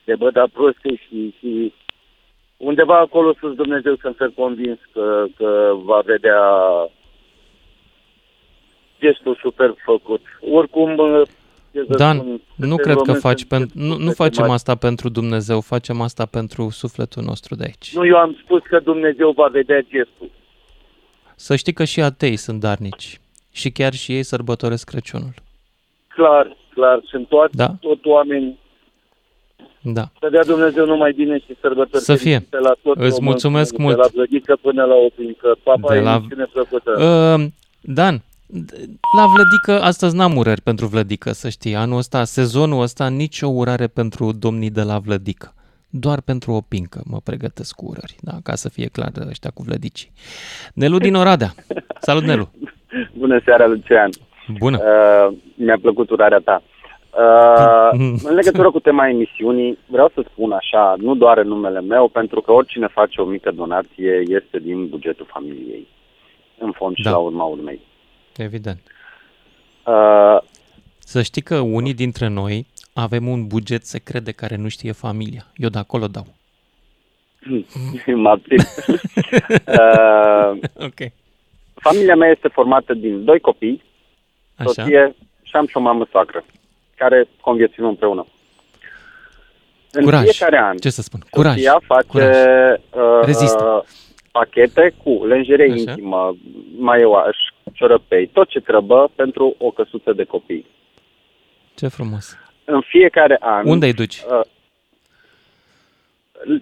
[0.06, 1.72] de băda proste și, și
[2.56, 6.42] undeva acolo sus Dumnezeu să fi convins că, că va vedea
[9.00, 10.22] gestul superb făcut.
[10.52, 10.96] Oricum,
[11.72, 14.22] ce să Dan, spun, nu suntem cred că români, faci suntem pentru, nu, nu suflete
[14.22, 14.52] facem mari.
[14.52, 17.94] asta pentru Dumnezeu, facem asta pentru sufletul nostru de aici.
[17.94, 20.30] Nu, eu am spus că Dumnezeu va vedea gestul.
[21.36, 23.20] Să știi că și atei sunt darnici
[23.52, 25.34] și chiar și ei sărbătoresc Crăciunul.
[26.08, 27.68] Clar, clar, sunt toți, Da.
[27.80, 28.58] tot oameni
[29.92, 30.04] Da.
[30.20, 32.30] Să dea Dumnezeu numai bine și sărbători Să fie.
[32.32, 33.96] fericite la tot Îți românul, mulțumesc de mult.
[33.96, 35.56] la Vlădică până la Oprincă.
[35.62, 36.16] Papa, De de la- la...
[36.16, 36.90] emisiune plăcută.
[36.90, 37.44] Uh,
[37.80, 38.22] Dan,
[39.16, 41.74] la Vlădică, astăzi n-am urări pentru Vlădică, să știi.
[41.74, 45.54] Anul ăsta, sezonul ăsta, nicio urare pentru domnii de la Vlădică.
[45.88, 48.32] Doar pentru o pincă mă pregătesc cu urări, da?
[48.42, 50.12] ca să fie clar ăștia cu vlădicii.
[50.74, 51.54] Nelu din Oradea.
[52.00, 52.48] Salut, Nelu!
[53.18, 54.10] Bună seara, Lucian.
[54.58, 54.78] Bună!
[54.78, 56.62] Uh, mi-a plăcut urarea ta.
[56.62, 56.70] Uh,
[58.28, 62.40] în legătură cu tema emisiunii, vreau să spun așa, nu doar în numele meu, pentru
[62.40, 65.86] că oricine face o mică donație este din bugetul familiei,
[66.58, 67.10] în fond și Da.
[67.10, 67.80] la urma urmei.
[68.36, 68.80] Evident.
[69.86, 70.38] Uh,
[70.98, 75.46] Să știi că unii dintre noi avem un buget secret de care nu știe familia.
[75.56, 76.26] Eu de acolo dau.
[78.14, 78.56] mă abțin.
[79.78, 81.12] uh, ok.
[81.74, 83.82] Familia mea este formată din doi copii,
[84.56, 84.68] Așa.
[84.68, 86.44] soție și am și o mamă soacră,
[86.96, 88.26] care conviețuim împreună.
[89.92, 90.22] În Curaj.
[90.22, 91.20] fiecare an, Ce să spun?
[91.30, 91.54] Curaj.
[91.54, 92.36] soția face Curaj.
[92.90, 93.60] uh, Rezist.
[93.60, 93.82] uh,
[94.32, 95.90] pachete cu lenjerie Așa.
[95.90, 96.36] intimă,
[96.78, 97.36] maioaș,
[97.72, 100.66] ciorăpei, tot ce trebuie pentru o căsuță de copii.
[101.74, 102.36] Ce frumos.
[102.64, 103.66] În fiecare an...
[103.68, 104.22] Unde îi duci?
[104.30, 104.40] Uh,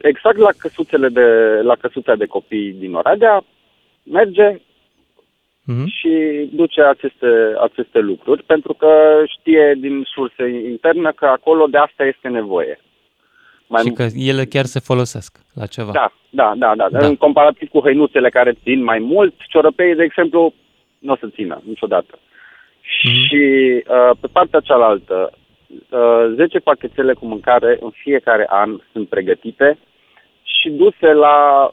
[0.02, 1.24] exact la căsuțele de,
[1.62, 3.44] la căsuța de copii din Oradea,
[4.02, 4.60] merge
[5.66, 5.86] Mhm.
[5.86, 6.12] și
[6.52, 7.26] duce aceste,
[7.60, 12.80] aceste lucruri, pentru că știe din surse interne că acolo de asta este nevoie.
[13.66, 15.92] Mai Și că ele chiar se folosesc la ceva.
[15.92, 16.98] Da, da, da, da, Da.
[16.98, 17.06] da.
[17.06, 20.54] În comparativ cu hăinuțele care țin mai mult, ciorăpeii, de exemplu,
[20.98, 22.18] nu o să țină niciodată.
[22.80, 23.44] Și
[23.88, 25.30] uh, pe partea cealaltă,
[25.90, 29.78] uh, 10 pachetele cu mâncare în fiecare an sunt pregătite
[30.42, 31.70] și duse la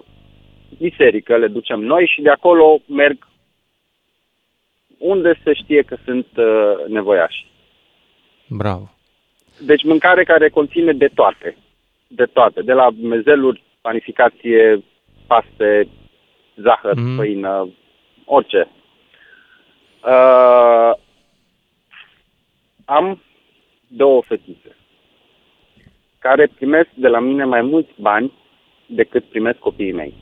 [0.77, 3.27] biserică, le ducem noi și de acolo merg
[5.01, 7.45] unde se știe că sunt uh, nevoiași.
[8.47, 8.91] Bravo.
[9.59, 11.57] Deci mâncare care conține de toate.
[12.07, 12.61] De toate.
[12.61, 14.83] De la mezeluri, panificație,
[15.27, 15.87] paste,
[16.55, 17.15] zahăr, mm.
[17.15, 17.69] făină,
[18.25, 18.67] orice.
[20.03, 20.91] Uh,
[22.85, 23.21] am
[23.87, 24.75] două fetițe
[26.19, 28.33] care primesc de la mine mai mulți bani
[28.85, 30.13] decât primesc copiii mei.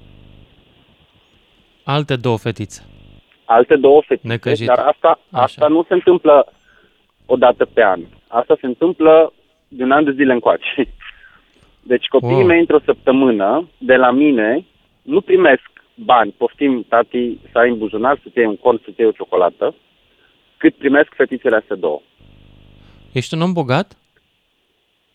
[1.83, 2.98] Alte două fetițe.
[3.51, 4.73] Alte două fetițe, Necăjite.
[4.75, 6.53] dar asta, asta nu se întâmplă
[7.25, 8.01] o dată pe an.
[8.27, 9.33] Asta se întâmplă
[9.67, 10.93] de un an de zile încoace.
[11.91, 12.45] Deci copiii Wow.
[12.45, 14.65] mei într-o săptămână de la mine
[15.01, 19.07] nu primesc bani, poftim tati să ai în buzunar, să-ți iei un corn, să-ți iei
[19.09, 19.75] o ciocolată,
[20.57, 22.01] cât primesc fetițele astea două.
[23.11, 23.97] Ești un om bogat?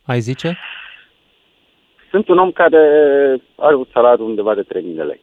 [0.05, 0.59] Ai zice?
[2.11, 2.79] Sunt un om care
[3.57, 5.21] are un salariu undeva de 3.000 de lei.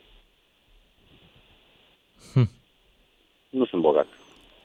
[2.33, 2.49] Hm.
[3.51, 4.07] Nu sunt bogat.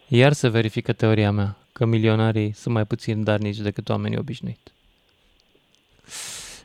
[0.09, 4.75] Iar se verifică teoria mea că milionarii sunt mai puțin darnici decât oamenii obișnuiți.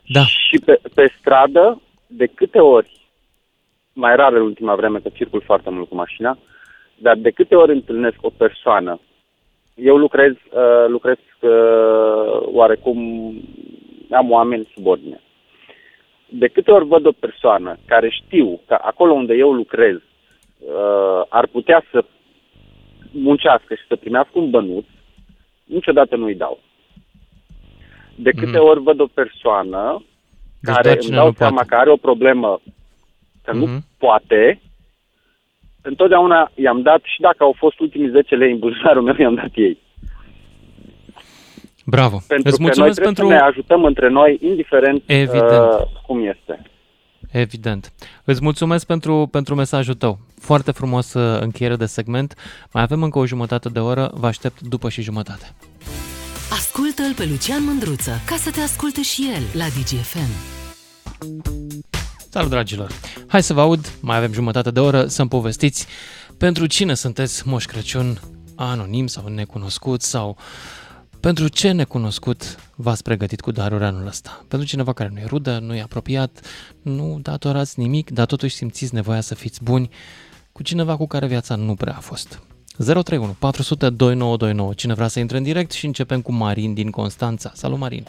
[0.08, 0.24] Da.
[0.26, 2.92] Și pe, pe stradă, de câte ori,
[3.94, 6.38] mai rar în ultima vreme, că circul foarte mult cu mașina,
[6.98, 9.00] dar de câte ori întâlnesc o persoană,
[9.76, 13.00] eu lucrez, uh, lucrez uh, oarecum,
[14.12, 15.22] am oameni sub ordine.
[16.30, 19.98] De câte ori văd o persoană care știu că acolo unde eu lucrez
[20.66, 22.06] uh, ar putea să
[23.12, 24.86] muncească și să primească un bănuț,
[25.64, 26.60] niciodată nu-i dau.
[28.16, 28.68] De câte Mhm.
[28.68, 30.04] ori văd o persoană
[30.60, 31.70] Deci care doar îmi cine dau nu seama poate.
[31.70, 32.62] că are o problemă
[33.44, 33.86] că nu Mhm.
[33.98, 34.62] poate,
[35.82, 39.50] întotdeauna i-am dat și dacă au fost ultimii 10 lei în buzunarul meu, i-am dat
[39.56, 39.78] ei.
[41.86, 42.18] Bravo.
[42.28, 43.26] Pentru Îți că noi mulțumesc trebuie pentru...
[43.28, 45.52] să ne ajutăm între noi, indiferent Evident.
[45.52, 46.62] uh, cum este.
[47.32, 47.92] Evident.
[48.24, 50.20] Îți mulțumesc pentru, pentru mesajul tău.
[50.40, 52.36] Foarte frumos uh, încheiere de segment.
[52.72, 54.12] Mai avem încă o jumătate de oră.
[54.14, 55.54] Vă aștept după și jumătate.
[56.52, 60.60] Ascultă-l pe Lucian Mândruță ca să te asculte și el la DGFM.
[62.30, 62.92] Salut, dragilor!
[63.28, 65.88] Hai să vă aud, mai avem jumătate de oră, să-mi povestiți
[66.38, 68.20] pentru cine sunteți Moș Crăciun
[68.56, 70.38] anonim sau necunoscut sau
[71.20, 74.30] pentru ce necunoscut v-ați pregătit cu darul anul ăsta.
[74.50, 76.32] Pentru cineva care nu e rudă, nu e apropiat,
[76.84, 79.90] nu datorați nimic, dar totuși simțiți nevoia să fiți buni
[80.52, 82.30] cu cineva cu care viața nu prea a fost.
[82.78, 84.74] 031 400 2929.
[84.74, 87.50] Cine vrea să intre în direct și începem cu Marin din Constanța.
[87.54, 88.04] Salut, Marin!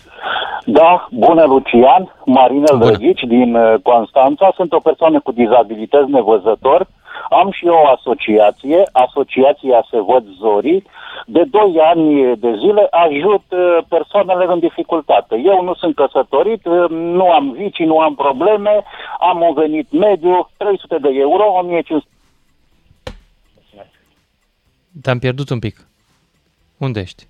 [0.65, 4.53] Da, bună Lucian, Marinel Drăgici din uh, Constanța.
[4.55, 6.87] Sunt o persoană cu dizabilități nevăzător.
[7.33, 10.85] Am și eu o asociație, Asociația Se Văd Zorii.
[11.27, 15.35] De 2 ani de zile ajut uh, persoanele în dificultate.
[15.45, 18.85] Eu nu sunt căsătorit, uh, nu am vicii, nu am probleme,
[19.21, 22.07] am un venit mediu, 300 de euro, 1500
[25.03, 25.87] Te-am pierdut un pic.
[26.79, 27.27] Unde ești?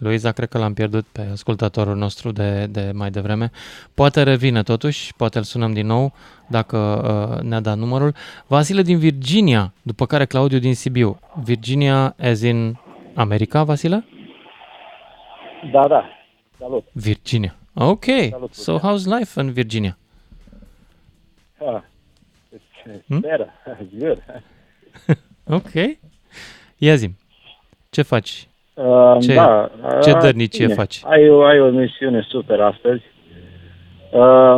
[0.00, 3.50] Luiza, cred că l-am pierdut pe ascultătorul nostru de, de mai devreme.
[3.94, 6.12] Poate revine totuși, poate îl sunăm din nou
[6.48, 6.76] dacă
[7.36, 8.14] uh, ne-a dat numărul.
[8.46, 11.18] Vasile din Virginia, după care Claudiu din Sibiu.
[11.42, 12.76] Virginia as in
[13.14, 14.04] America, Vasile?
[15.72, 16.04] Da, da.
[16.58, 16.84] Salut.
[16.92, 17.54] Virginia.
[17.74, 18.04] Ok.
[18.30, 19.98] Salut, so how's life in Virginia?
[21.58, 21.82] Ah,
[22.52, 23.20] it's Hmm?
[23.20, 23.52] better.
[23.66, 24.22] It's good.
[25.44, 25.72] Ok.
[26.76, 27.14] Ia zi
[27.90, 28.48] ce faci?
[28.86, 29.70] Uh, Ce- da,
[30.02, 30.76] ce uh, dărnicie bine.
[30.76, 31.00] faci?
[31.04, 33.02] Ai, o- ai o misiune super astăzi.
[34.10, 34.56] Uh,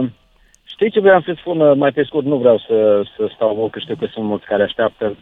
[0.64, 2.24] știi ce vreau să spun uh, mai pe scurt?
[2.26, 5.16] Nu vreau să, să stau mult, că știu că sunt mulți care așteaptă.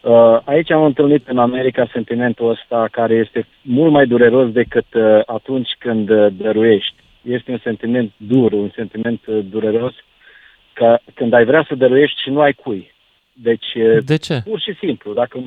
[0.00, 5.20] Uh, aici am întâlnit în America sentimentul ăsta care este mult mai dureros decât uh,
[5.26, 6.94] atunci când uh, dăruiești.
[7.22, 9.94] Este un sentiment dur, un sentiment uh, dureros,
[10.72, 12.94] că când ai vrea să dăruiești și nu ai cui.
[13.32, 14.40] Deci, uh, De ce?
[14.44, 15.42] pur și simplu, dacă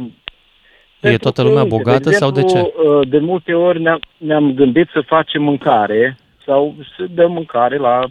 [0.99, 2.45] E pentru toată că, lumea uite, bogată sau de ce?
[2.45, 7.77] exemplu, uh, De multe ori ne-am, ne-am gândit să facem mâncare sau să dăm mâncare
[7.77, 8.05] la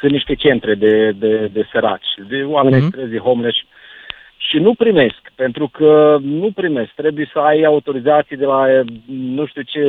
[0.00, 2.84] sunt niște centre de, de, de săraci, de oameni Mhm.
[2.84, 2.88] mm-hmm.
[2.94, 3.56] străzi, homeless
[4.36, 6.90] și nu primesc, pentru că nu primesc.
[6.94, 9.80] Trebuie să ai autorizații de la eh, nu știu ce,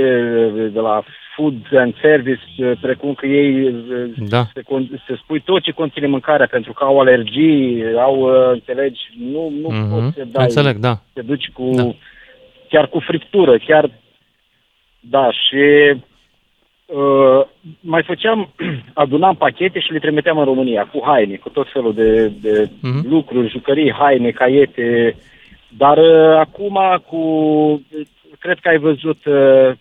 [0.74, 1.04] de la
[1.36, 3.74] Food and Service, eh, precum că ei eh,
[4.30, 4.44] Da.
[4.54, 9.00] să, con- să spui tot ce conține mâncarea, pentru că au alergii, au, eh, înțelegi,
[9.32, 9.90] nu, nu Mhm.
[9.90, 11.00] poți să dai Înțeleg, da.
[11.14, 11.84] te duci cu, da.
[12.70, 13.90] chiar cu friptură, chiar,
[15.00, 15.62] da, și
[16.88, 17.46] uh,
[17.80, 18.50] mai făceam,
[19.04, 23.10] adunam pachete și le trimiteam în România cu haine, cu tot felul de, de Mhm.
[23.10, 25.16] lucruri, jucării, haine, caiete,
[25.78, 26.78] dar uh, acum
[27.08, 27.22] cu,
[28.40, 29.72] cred că ai văzut uh,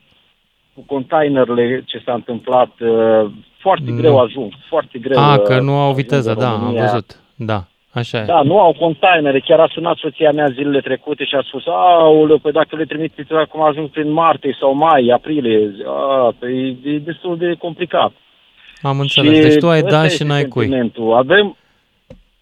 [0.75, 3.97] cu containerele ce s-a întâmplat, uh, foarte Nu.
[3.97, 5.19] greu ajung, foarte greu.
[5.19, 6.83] A, uh, că nu au ajung viteză, în da, am România.
[6.83, 7.21] văzut.
[7.37, 7.65] Da,
[7.99, 8.25] așa e.
[8.25, 9.41] Da, nu au containere.
[9.41, 13.33] Chiar a sunat soția mea zilele trecute și a spus, aoleu, păi dacă le trimiteți
[13.33, 15.73] acum ajung prin martie sau mai, aprilie.
[15.87, 18.13] A, păi e destul de complicat.
[18.83, 19.47] Am înțeles.
[19.47, 20.63] Deci tu ai ăsta da este și n-ai cui.
[20.63, 21.15] sentimentul.
[21.15, 21.57] Avem,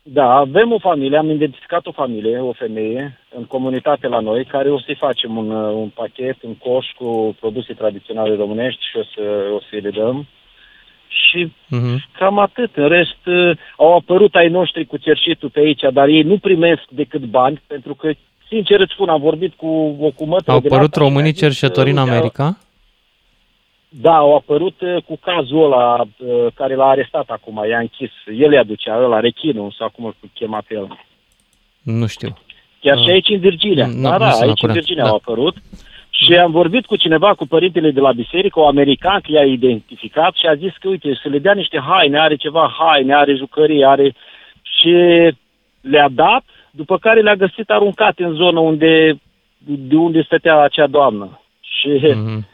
[0.03, 4.71] da, avem o familie, am identificat o familie, o femeie, în comunitate la noi, care
[4.71, 9.03] o să-i facem un, uh, un pachet, un coș cu produse tradiționale românești și o,
[9.03, 9.23] să,
[9.55, 10.27] o să-i le dăm.
[11.31, 12.05] Și Mhm.
[12.19, 12.71] Cam atât.
[12.77, 16.83] În rest, uh, au apărut ai noștri cu cerșitul pe aici, dar ei nu primesc
[16.89, 18.11] decât bani, pentru că,
[18.49, 21.31] sincer îți spun, am vorbit cu o cumătă Au de apărut asta și românii mi-a
[21.33, 22.59] zis, cerșetori în uite, America?
[23.89, 28.11] Da, au apărut uh, cu cazul ăla uh, care l-a arestat acum, i-a închis.
[28.39, 30.99] El i-a ducea, ăla, rechinul, sau cum îl chema pe el.
[31.83, 32.37] Nu știu.
[32.81, 33.03] Chiar Ah.
[33.05, 33.87] și aici în Virginia.
[33.87, 34.79] Nu- da, nu da, sunt la aici în curent.
[34.79, 35.09] Virginia Da.
[35.09, 35.57] au apărut.
[36.23, 40.35] Și am vorbit cu cineva, cu părintele de la biserică, o american, că i-a identificat
[40.35, 43.85] și a zis că, uite, să le dea niște haine, are ceva haine, are jucării,
[43.85, 44.15] are...
[44.63, 44.93] Și
[45.81, 49.21] le-a dat, după care le-a găsit aruncate în zonă unde,
[49.59, 51.41] de unde stătea acea doamnă.
[51.61, 52.47] Și Mhm.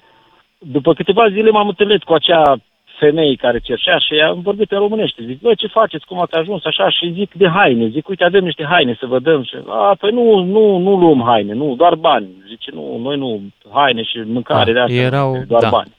[0.59, 2.57] după câteva zile m-am întâlnit cu acea
[3.05, 5.22] femeie care cerșea și am vorbit pe românește.
[5.26, 6.90] Zic, bă, ce faceți, cum ați ajuns așa?
[6.90, 7.88] Și zic de haine.
[7.88, 9.42] Zic, uite, avem niște haine să vă dăm.
[9.44, 12.28] Și, a, păi nu, nu, nu luăm haine, nu, doar bani.
[12.48, 13.40] Zice, nu, noi nu,
[13.72, 15.68] haine și mâncare Ah, de asta, erau- doar da.
[15.68, 15.90] bani.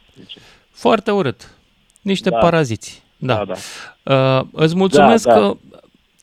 [0.72, 1.56] Foarte urât.
[2.02, 2.38] Niște Da.
[2.38, 3.04] paraziți.
[3.18, 3.36] Da.
[3.36, 3.56] Da, da.
[4.40, 5.40] Uh, îți mulțumesc Da, da.
[5.40, 5.54] că,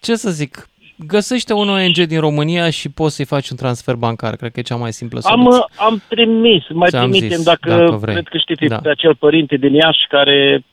[0.00, 0.68] ce să zic,
[1.06, 4.36] găsește un ONG din România și poți să-i faci un transfer bancar.
[4.36, 5.58] Cred că e cea mai simplă Am, soluție.
[5.58, 8.14] uh, am trimis, mai Ți-am trimitem zis, dacă, dacă vrei.
[8.14, 8.78] cred că știți Da.
[8.78, 10.64] pe acel părinte din Iași care,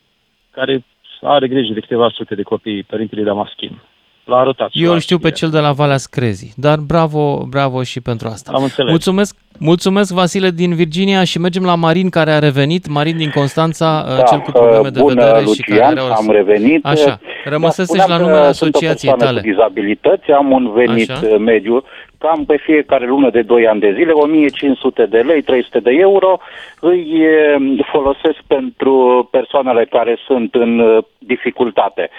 [0.51, 0.85] care
[1.21, 3.81] are grijă de câteva sute de copii, părintele Damaschin.
[4.25, 4.69] L-a arătat.
[4.71, 5.39] și Eu la îl știu pe știre.
[5.39, 8.51] cel de la Valea Screzi, dar bravo, bravo și pentru asta.
[8.55, 8.89] Am înțeles.
[8.89, 14.03] Mulțumesc, mulțumesc Vasile din Virginia și mergem la Marin care a revenit, Marin din Constanța,
[14.17, 16.13] Da, cel cu probleme de bună, vedere și Lucian, care are o...
[16.13, 16.85] am revenit.
[16.85, 19.39] Așa, Da, rămăsesei spuneam la că numele sunt o asociației persoană tale.
[19.41, 21.27] cu dizabilități, am un venit Așa.
[21.31, 21.83] uh, mediu,
[22.17, 26.39] cam pe fiecare lună de 2 ani de zile, 1500 de lei, 300 de euro,
[26.79, 32.09] îi uh, folosesc pentru persoanele care sunt în uh, dificultate.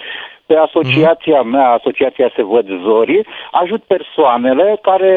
[0.47, 5.13] Pe asociația mea, asociația Se Văd Zorii, ajut persoanele care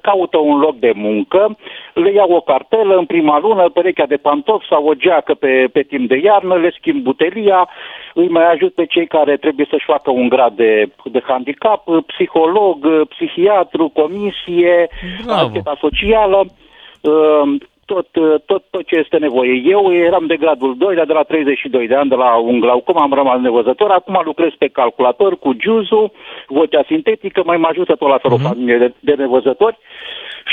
[0.00, 1.56] caută un loc de muncă,
[1.94, 5.82] le iau o cartelă în prima lună, perechea de pantofi sau o geacă pe, pe
[5.82, 7.68] timp de iarnă, le schimb butelia,
[8.14, 13.06] îi mai ajut pe cei care trebuie să-și facă un grad de, de handicap, psiholog,
[13.08, 14.88] psihiatru, comisie,
[15.24, 15.40] Bravo.
[15.40, 16.44] ancheta socială,
[17.00, 17.52] uh,
[17.92, 18.08] tot,
[18.46, 19.62] tot, tot ce este nevoie.
[19.64, 23.12] Eu eram de gradul 2, de la 32 de ani, de la un glaucom, am
[23.12, 26.12] rămas nevăzător, acum lucrez pe calculator cu Juzu,
[26.46, 29.78] vocea sintetică, mai mă ajută tot la fel o familie de, de nevăzători.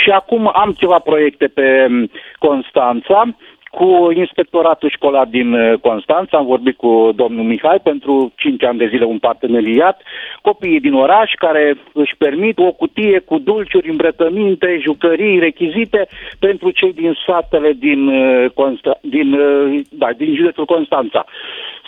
[0.03, 3.23] Și acum am ceva proiecte pe m, Constanța,
[3.69, 8.87] cu inspectoratul școlar din uh, Constanța, am vorbit cu domnul Mihai pentru 5 ani de
[8.87, 10.01] zile un parteneriat,
[10.41, 16.07] copiii din oraș care își permit o cutie cu dulciuri, îmbrăcăminte, jucării, rechizite
[16.39, 21.25] pentru cei din satele din, uh, Consta- din, uh, da, din județul Constanța.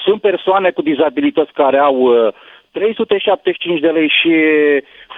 [0.05, 2.33] Sunt persoane cu dizabilități care au uh,
[2.71, 4.33] 375 de lei și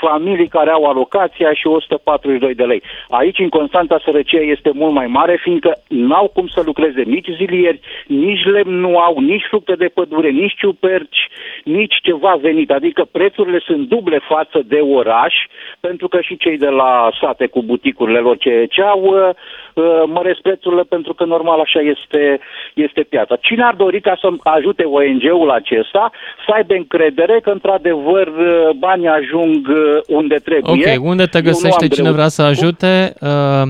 [0.08, 2.82] familii care au alocația și 142 de lei.
[3.10, 7.80] Aici, în Constanța, sărăcia este mult mai mare, fiindcă n-au cum să lucreze nici zilieri,
[8.08, 11.22] nici lemn nu au, nici fructe de pădure, nici ciuperci,
[11.64, 12.72] nici ceva venit.
[12.72, 15.34] Adică prețurile sunt duble față de oraș,
[15.80, 19.30] pentru că și cei de la sate cu buticurile lor ce, ce au, uh,
[19.74, 22.39] uh, măresc prețurile pentru că normal așa este,
[22.74, 23.36] este piața.
[23.36, 26.12] Cine ar dori ca să ajute ONG-ul acesta
[26.45, 30.96] să aibă încredere că într-adevăr uh, banii ajung uh, unde trebuie?
[30.96, 33.14] Ok, unde te Eu nu găsește am cine greu- vrea să ajute?
[33.22, 33.62] Uh,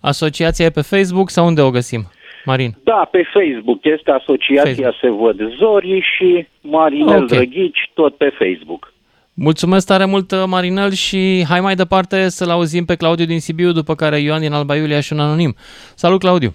[0.00, 2.10] asociația e pe Facebook sau unde o găsim?
[2.44, 2.74] Marin.
[2.84, 7.28] Da, pe Facebook este Asociația Se Văd Zorii și Marinel Ok.
[7.28, 8.92] Drăghici, tot pe Facebook.
[9.34, 13.72] Mulțumesc tare mult, uh, Marinel, și hai mai departe să-l auzim pe Claudiu din Sibiu,
[13.72, 15.54] după care Ioan din Alba Iulia și un anonim.
[15.94, 16.54] Salut, Claudiu!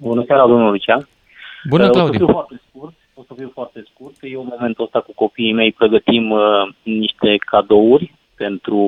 [0.00, 1.08] Bună seara, domnul Lucian.
[1.68, 2.18] Bună, Uh, O să Claudiu!
[2.24, 2.94] fiu foarte scurt.
[3.18, 4.14] O să fiu foarte scurt.
[4.20, 6.40] Eu în momentul ăsta cu copiii mei pregătim uh,
[6.82, 8.80] niște cadouri pentru,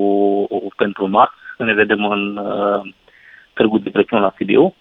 [0.77, 1.35] pentru marți.
[1.57, 2.81] Să ne vedem în uh,
[3.55, 4.75] Târgul de Crăciun la Sibiu.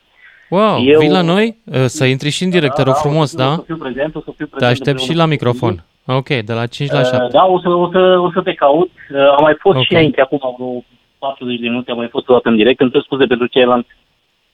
[0.49, 1.57] Wow, Eu- vii la noi?
[1.65, 3.53] Uh, Să intri și în direct, te rog frumos, o da?
[3.55, 5.71] să fiu prezent, o să fiu Te prezent aștept și împreună la cu copiii.
[5.71, 6.17] microfon.
[6.17, 7.27] Ok, de la 5 la Uh, 7.
[7.31, 8.89] Da, o să, o, să, o să te caut.
[9.11, 9.83] Uh, Am mai fost Ok.
[9.83, 10.83] și înainte, acum vreo
[11.19, 12.79] 40 de minute, am mai fost o dată în direct.
[12.79, 13.89] Îmi cer scuze pentru ceilalți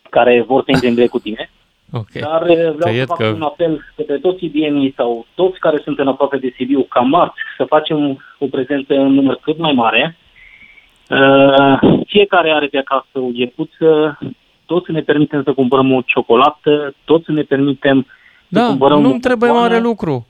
[0.10, 1.50] care vor să intre în direct cu tine.
[2.00, 2.12] Ok.
[2.20, 5.82] Dar uh, vreau să Tăiet fac că- un apel către toți sibienii sau toți care
[5.84, 9.72] sunt în aproape de Sibiu, ca marți, să facem o prezență în număr cât mai
[9.74, 10.18] mare.
[11.10, 14.18] Uh, fiecare are pe acasă o iepuță,
[14.66, 19.18] toți ne permitem să cumpărăm o ciocolată, toți ne permitem să Da, cumpărăm nu o
[19.22, 19.74] trebuie bomboană.
[19.74, 20.26] mare lucru.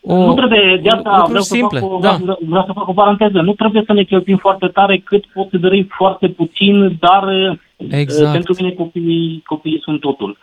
[0.00, 2.16] O, nu trebuie, de asta lucruri vreau să, simple, fac o, da.
[2.48, 3.40] vreau să fac o paranteză.
[3.40, 7.58] Nu trebuie să ne cheltuim foarte tare cât pot să dărâi foarte puțin, dar uh,
[7.90, 8.32] Exact.
[8.32, 10.36] pentru mine copiii, copiii sunt totul.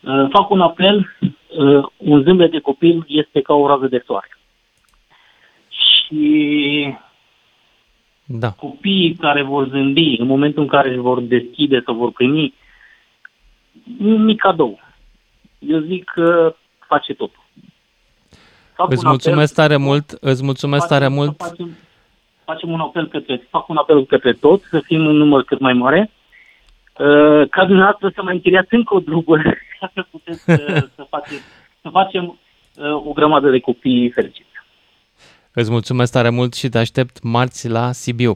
[0.00, 1.16] Uh, Fac un apel,
[1.58, 4.28] uh, un zâmbet de copil este ca o rază de soare.
[5.68, 6.94] Și
[8.24, 8.50] Da.
[8.50, 12.54] copiii care vor zâmbi în momentul în care își vor deschide sau vor primi
[14.00, 14.80] un mic cadou.
[15.58, 16.54] Eu zic că
[16.86, 17.44] face totul.
[18.74, 21.40] Fac Îți un mulțumesc apel- tare mult, îți mulțumesc facem- tare mult.
[21.40, 21.76] Să facem,
[22.44, 25.72] facem un apel către, fac un apel către toți, să fim în număr cât mai
[25.72, 26.10] mare,
[26.98, 29.36] uh, ca dumneavoastră să mai închiriați încă o drubă
[29.80, 31.38] ca să puteți să, să, facem,
[31.80, 32.24] să facem
[32.76, 34.54] uh, o grămadă de copii fericiți.
[35.58, 38.32] Îți mulțumesc tare mult și te aștept marți la Sibiu.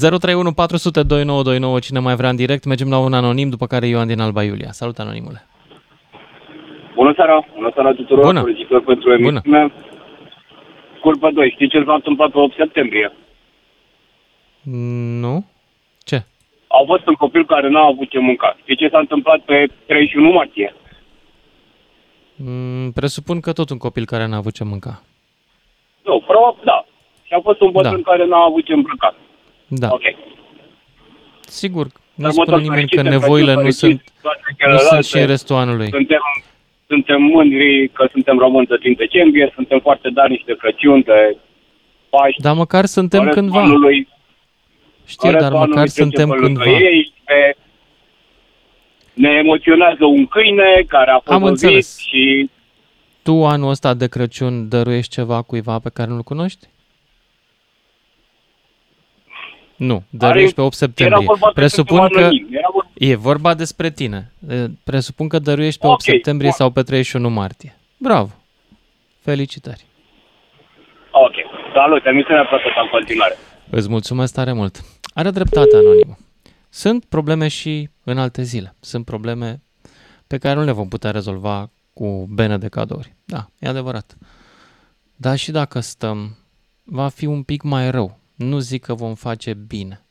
[0.00, 4.06] 031 400 2929, cine mai vrea în direct, mergem la un anonim, după care Ioan
[4.06, 4.70] din Alba Iulia.
[4.70, 5.46] Salut, anonimule.
[6.94, 8.40] Bună seara, bună seara tuturor, Bună.
[8.40, 9.72] felicitări pentru emisiune.
[11.00, 13.12] Culpă 2, știi ce s-a întâmplat pe 8 septembrie?
[15.20, 15.44] Nu?
[16.72, 16.78] Ce?
[16.78, 18.56] Au fost un copil care n-a avut ce mânca.
[18.62, 20.74] Știi ce s-a întâmplat pe 31 martie?
[22.36, 25.02] Mm, presupun că tot un copil care n-a avut ce mânca.
[26.04, 26.84] Nu, probabil da.
[27.26, 28.10] Și a fost un bătrân Da.
[28.10, 29.14] care n-a avut ce îmbrăca.
[29.68, 29.88] Da.
[29.90, 30.02] Ok.
[31.40, 34.88] Sigur, nu Sărbători spune nimeni că fericite, nevoile nu Crăciun sunt, fericit, toate nu celelalte.
[34.88, 35.88] sunt și în restul anului.
[35.90, 36.20] Suntem,
[36.86, 41.36] suntem mândri că suntem români de din decembrie, suntem foarte darnici de Crăciun, de
[42.10, 42.40] Paști.
[42.42, 43.60] Dar măcar suntem În restul cândva.
[43.62, 44.08] Anului,
[45.06, 46.78] Știu, în dar restul măcar anului trece suntem pe lângă cândva.
[46.78, 47.54] Ei, ne,
[49.28, 51.98] ne emoționează un câine care a fost Am văzut înțeles.
[51.98, 52.50] și
[53.22, 56.66] Tu anul ăsta de Crăciun dăruiești ceva cuiva pe care nu-l cunoști?
[59.76, 61.24] Nu, dăruiești pe 8 septembrie.
[61.26, 64.32] vorba despre Presupun ceva că anonim, era vorba- e vorba despre tine.
[64.50, 66.56] E, Presupun că dăruiești pe 8 Ok, septembrie bun.
[66.58, 67.76] sau pe 31 martie.
[67.96, 68.30] Bravo!
[69.20, 69.84] Felicitări!
[71.10, 71.34] Ok.
[71.74, 73.36] Salut, emisiunea plăcută în continuare.
[73.74, 74.84] Îți mulțumesc tare mult.
[75.14, 76.16] Are dreptate anonimul.
[76.68, 78.74] Sunt probleme și în alte zile.
[78.80, 79.62] Sunt probleme
[80.26, 83.16] pe care nu le vom putea rezolva cu bene de cadouri.
[83.24, 84.16] Da, e adevărat.
[85.16, 86.36] Dar și dacă stăm,
[86.82, 88.18] va fi un pic mai rău.
[88.34, 90.04] Nu zic că vom face bine.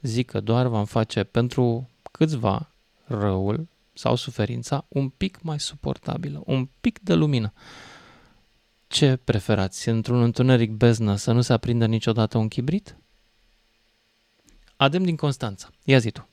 [0.00, 2.70] Zic că doar vom face pentru câțiva
[3.04, 7.52] răul sau suferința un pic mai suportabilă, un pic de lumină.
[8.88, 9.88] Ce preferați?
[9.88, 12.96] Într-un întuneric beznă să nu se aprindă niciodată un chibrit?
[14.76, 15.68] Adem din Constanța.
[15.84, 16.28] Ia zi tu.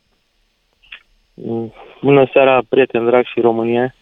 [2.02, 3.96] Bună seara, prieteni drag și România.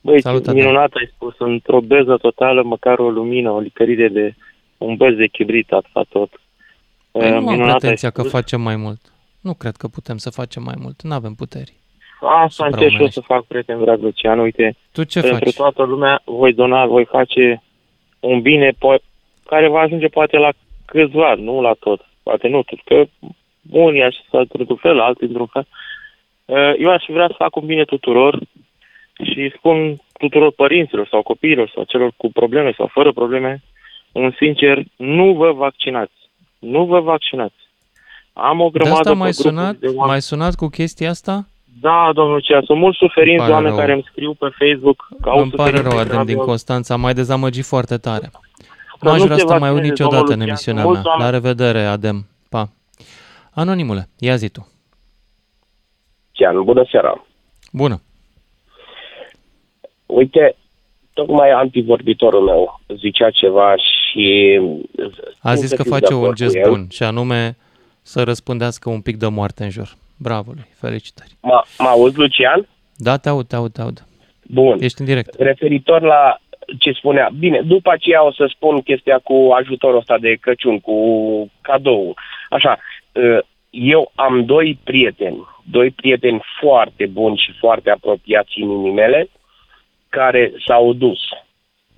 [0.00, 0.62] Băi, Salut, ce Adel.
[0.62, 4.34] minunat ai spus, într-o beză totală, măcar o lumină, o licărire de
[4.78, 6.30] un bez de chibrit ați fac tot.
[7.10, 8.32] Păi Uh, nu am minunat ai pretenția că spus.
[8.32, 9.00] facem mai mult.
[9.40, 11.02] Nu cred că putem să facem mai mult.
[11.02, 11.72] Nu avem puteri.
[12.20, 13.12] Asta încerc și eu supraomenești.
[13.14, 14.76] să fac, prieten drag Lucian, uite.
[14.92, 15.54] Tu ce pentru faci?
[15.54, 17.62] toată lumea voi dona, voi face
[18.24, 19.02] un bine po-
[19.46, 20.50] care va ajunge poate la
[20.84, 22.00] câțiva, nu la tot.
[22.22, 23.04] Poate nu tot, că
[23.70, 25.66] unii aș să într-un fel, alții într-un fel.
[26.44, 28.38] Uh, Eu aș vrea să fac un bine tuturor
[29.32, 33.62] și spun tuturor părinților sau copiilor sau celor cu probleme sau fără probleme,
[34.12, 36.12] un sincer, nu vă vaccinați.
[36.58, 37.54] Nu vă vaccinați.
[38.32, 39.76] Am o De grămadă asta pe mai grupuri sunat?
[39.76, 40.06] de oameni.
[40.06, 41.46] Mai sunat cu chestia asta?
[41.80, 43.78] Da, domnul Cea, sunt mulți suferinți pare oameni rău.
[43.80, 46.44] care îmi scriu pe Facebook că au Îmi pare suferințe rău, Adem grave, din au-
[46.44, 46.96] Constanța.
[46.96, 48.30] Mai dezamăgit foarte tare.
[48.30, 50.48] Să Nu aș nu vrea se să te mai aud vaccineze, niciodată domnul în Lucian.
[50.48, 51.12] emisiunea Mulți mea.
[51.16, 52.26] La oameni- revedere, Adem.
[52.48, 52.68] Pa.
[53.54, 54.68] Anonimule, ia zi tu.
[56.32, 57.24] Cian, bună seara.
[57.72, 58.00] Bună.
[60.06, 60.56] Uite,
[61.12, 64.58] tocmai antivorbitorul meu zicea ceva și...
[65.40, 66.70] A țin zis să că fiu face de un acord cu gest el.
[66.70, 67.56] bun și anume
[68.02, 69.94] să răspundească un pic de moarte în jur.
[70.16, 71.30] Bravo lui, felicitări.
[71.40, 72.68] Mă mă auzi, Lucian?
[72.96, 74.04] Da, te aud, te aud, te aud.
[74.42, 74.78] Bun.
[74.80, 75.34] Ești în direct.
[75.38, 76.38] Referitor la
[76.78, 77.30] ce spunea.
[77.38, 80.96] Bine, după aceea o să spun chestia cu ajutorul ăsta de Crăciun, cu
[81.60, 82.14] cadou.
[82.50, 82.78] Așa,
[83.16, 89.28] ă, eu am doi prieteni, doi prieteni foarte buni și foarte apropiați inimii mele,
[90.08, 91.18] care s-au dus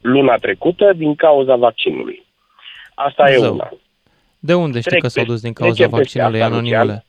[0.01, 2.25] luna trecută din cauza vaccinului.
[2.95, 3.53] Asta e Zău.
[3.55, 3.71] una.
[4.39, 6.83] De unde știi Trec că s-au pe- dus din cauza trecem peste vaccinului, asta, anonimule?
[6.83, 7.05] Lucian.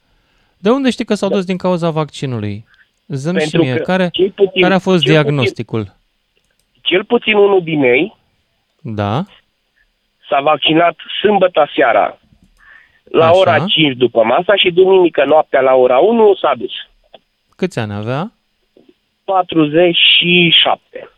[0.58, 2.66] De unde știi că s-au dus din cauza vaccinului?
[3.08, 5.96] Zâm și Pentru mie, că care, cel puțin- care a fost cel diagnosticul?
[6.82, 8.16] Cel puțin unul din ei
[8.82, 9.24] Da?
[10.30, 12.18] s-a vaccinat sâmbătă seara
[13.12, 13.38] la Așa.
[13.38, 16.72] ora 5 după masa și duminică noaptea la ora 1 s-a dus.
[17.56, 18.32] Câți ani avea?
[19.26, 21.10] 47.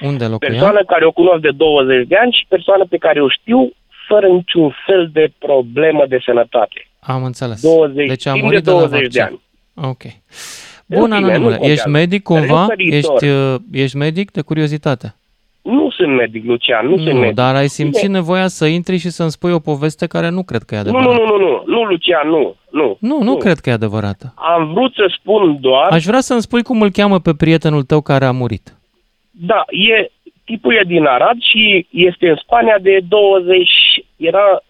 [0.00, 0.50] Unde locuia?
[0.50, 3.72] Persoană care o cunosc de 20 de ani și persoană pe care o știu
[4.08, 6.88] fără niciun fel de problemă de sănătate.
[7.06, 7.62] Am înțeles.
[7.62, 9.40] 20, deci a timp murit de de, la 20 de vaccin.
[9.74, 9.88] ani.
[9.90, 10.02] Ok.
[10.86, 11.72] Bun, fine, nu anonimule, contează.
[11.72, 12.66] ești medic cumva?
[12.70, 15.14] Referitor- Ești, uh, ești medic de curiozitate?
[15.62, 17.34] Nu sunt medic, Lucian, nu, sunt Nu, medic.
[17.34, 18.12] dar ai simțit Bine.
[18.18, 21.12] nevoia să intri și să-mi spui o poveste care nu cred că e Nu, adevărată.
[21.12, 22.96] nu, nu, nu, nu, nu, Lucian, nu, nu.
[23.00, 24.32] Nu, nu cred că e adevărată.
[24.36, 28.00] Am vrut să spun doar, Aș vrea să-mi spui cum îl cheamă pe prietenul tău
[28.00, 28.76] care a murit.
[29.30, 30.10] da, e,
[30.44, 33.68] tipul e din Arad și este în Spania de 20,
[34.16, 34.62] era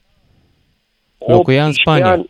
[1.18, 2.10] Locuia în 18 Spania.
[2.10, 2.26] Ani.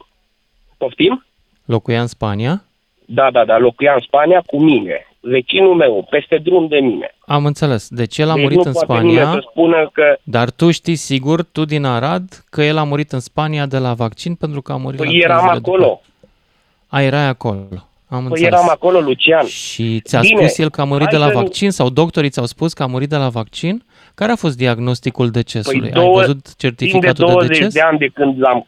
[0.77, 1.25] Poftim?
[1.65, 2.65] Locuia în Spania?
[3.07, 7.15] Da, da, da, locuia în Spania cu mine, vecinul meu, peste drum de mine.
[7.27, 7.89] Am înțeles.
[7.89, 10.71] Deci el a deci murit nu în poate Spania, nimeni să spună că dar tu
[10.71, 14.63] știi sigur, tu din Arad, că el a murit în Spania de la vaccin pentru
[14.63, 15.83] că a murit la păi trei eram zile acolo.
[15.85, 16.01] După.
[16.89, 17.67] A, erai acolo.
[18.09, 18.53] Am Păi înțeles.
[18.53, 19.47] eram acolo, Lucian.
[19.47, 21.89] Și ți-a Bine, spus el că a murit de hai la să nu- vaccin sau
[21.91, 23.85] doctorii ți-au spus că a murit de la vaccin?
[24.15, 25.79] Care a fost diagnosticul decesului?
[25.81, 27.73] Păi Ai două, văzut timp de certificatul de, 20 deces?
[27.75, 28.67] de ani de când l-am...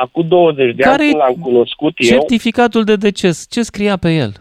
[0.00, 4.14] Acum 20 de Care ani când l-am cunoscut eu, Certificatul de deces, ce scria pe
[4.16, 4.32] el?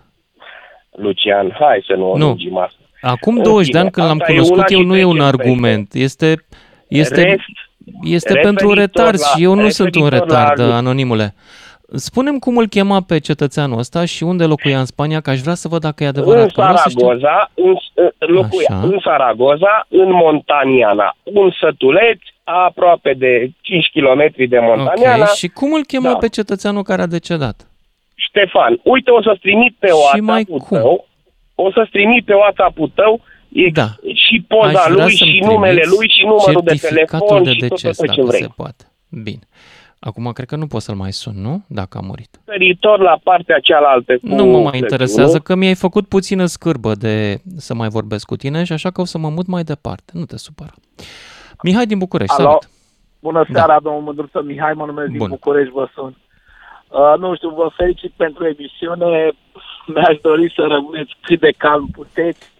[0.92, 2.26] Lucian, hai să nu o Nu.
[2.26, 2.78] lungim asta.
[3.02, 4.96] Acum În 20 de fine, ani când l-am asta e cunoscut una eu și nu
[4.98, 5.42] e un trecem peste.
[5.42, 5.94] argument.
[5.94, 6.46] Este,
[6.88, 7.70] este, Rest-
[8.04, 10.78] este referitor pentru retard la- și eu nu sunt un referitor la retard, ajutor.
[10.78, 11.34] anonimule.
[11.96, 15.54] Spunem cum îl chema pe cetățeanul ăsta și unde locuia în Spania, că aș vrea
[15.54, 16.42] să văd dacă e adevărat.
[16.44, 17.00] În că vreau să știu.
[17.06, 17.74] Saragoza, în,
[18.18, 18.80] locuia Așa.
[18.82, 25.24] în Saragoza, în Montaniana, un sătuleț aproape de 5 km de Montaniana.
[25.24, 26.16] Ok, și cum îl chema Da.
[26.18, 27.68] pe cetățeanul care a decedat?
[28.16, 31.08] Ștefan, uite, o să-ți trimit pe WhatsApp-ul tău,
[31.56, 33.22] o să-ți trimit pe WhatsApp-ul tău
[33.54, 33.88] ex- Da.
[34.14, 37.44] și poza Aș vrea lui să-mi și numele trimiți lui și numărul de certificatul telefon
[37.44, 38.42] de și tot, deces, tot ce dacă vrei.
[38.42, 38.84] se poate.
[39.24, 39.40] Bine.
[40.00, 41.64] Acum cred că nu pot să-l mai sun, nu?
[41.68, 42.30] Dacă a murit.
[42.46, 46.96] Referitor la partea cealaltă cu Nu mă mai Crăciunul, interesează că mi-ai făcut puțină scârbă
[46.96, 50.12] de să mai vorbesc cu tine și așa că o să mă mut mai departe.
[50.14, 50.74] Nu te supăra.
[51.66, 52.44] Mihai din București, Alo?
[52.48, 52.70] salut!
[53.20, 55.30] Bună seara, domnul Mândruță Mihai, mă numesc din Bun.
[55.30, 56.16] București, vă sun.
[56.88, 59.32] Uh, nu știu, vă felicit pentru emisiune.
[59.94, 62.52] Mi-aș dori să rămâneți cât de calm puteți.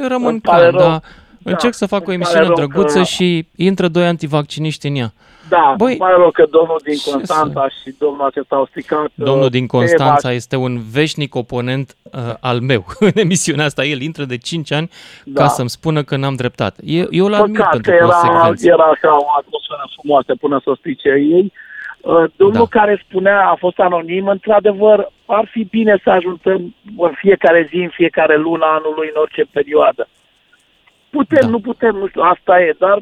[0.00, 0.88] Eu rămân Îmi pare calm, rău.
[0.88, 1.02] dar
[1.44, 4.94] încerc să fac o îmi pare emisiune rău drăguță că- și intră doi antivacciniști în
[4.96, 5.12] ea.
[5.48, 9.06] Da, Băi, îmi pare rău că domnul din ce Constanța și domnul acesta au stricat
[9.14, 13.84] Domnul uh, din tema Constanța este un veșnic oponent uh, al meu în emisiunea asta.
[13.84, 14.90] El intră de 5 ani
[15.24, 15.42] Da.
[15.42, 16.80] ca să-mi spună că n-am dreptate.
[16.84, 18.66] Eu, eu îl admir Păcat pentru că era, consecvență.
[18.66, 21.52] era așa o atmosferă frumoasă până să strice ei.
[22.00, 22.78] Uh, Domnul Da.
[22.80, 27.88] care spunea, a fost anonim, într-adevăr, ar fi bine să ajutăm în fiecare zi, în
[27.92, 30.08] fiecare lună anului, în orice perioadă.
[31.16, 31.48] Putem, Da.
[31.54, 32.96] nu putem, nu știu, asta e, dar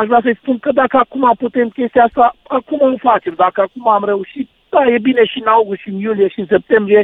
[0.00, 3.34] aș vrea să-i spun că dacă acum putem chestia asta, acum o facem.
[3.36, 6.46] Dacă acum am reușit, da, e bine și în august, și în iulie, și în
[6.54, 7.02] septembrie,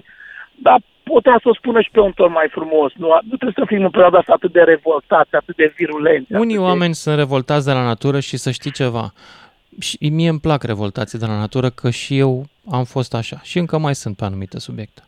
[0.66, 2.92] dar putea să o spună și pe un ton mai frumos.
[2.96, 6.32] Nu, nu trebuie să fim în perioada asta atât de revoltați, atât de virulenți.
[6.32, 9.12] Unii oameni sunt revoltați de la natură și să știi ceva.
[9.80, 13.40] Și mie îmi plac revoltații de la natură că și eu am fost așa.
[13.42, 15.02] Și încă mai sunt pe anumite subiecte.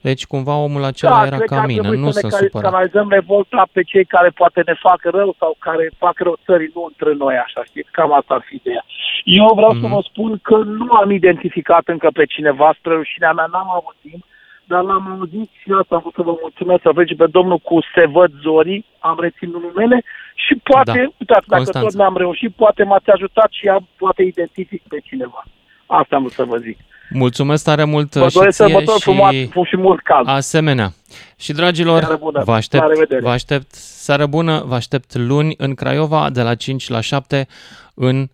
[0.00, 2.32] Deci cumva omul acela era Da, cred că ca ar mine, trebui nu să sunt
[2.32, 2.70] ne supărat.
[2.70, 6.84] canalizăm revolta pe cei care poate ne fac rău sau care fac rău țării, nu
[6.90, 7.90] între noi, așa, știți?
[7.90, 8.84] Cam asta ar fi ideea.
[9.24, 9.80] Eu vreau Mhm.
[9.80, 13.96] să vă spun că nu am identificat încă pe cineva, spre rușinea mea, n-am avut
[14.02, 14.24] timp,
[14.64, 17.78] dar l-am auzit și asta am vrut să vă mulțumesc, să vezi pe domnul cu
[17.94, 20.04] Se văd zorii, am reținut numele
[20.34, 21.80] și poate, Da, uitați, dacă Constanța.
[21.88, 25.44] tot n-am reușit, poate m-ați ajutat și am, poate identific pe cineva.
[25.86, 26.78] Asta am vrut să vă zic.
[27.12, 30.28] Mulțumesc tare mult Vă și doresc ție sărbători și frumoase și mult cald.
[30.28, 30.92] asemenea.
[31.36, 32.42] Și dragilor, Seară bună.
[32.44, 33.20] vă aștept, La revedere.
[33.20, 37.46] vă aștept, seară bună, vă aștept luni în Craiova de la 5 la 7
[37.94, 38.28] în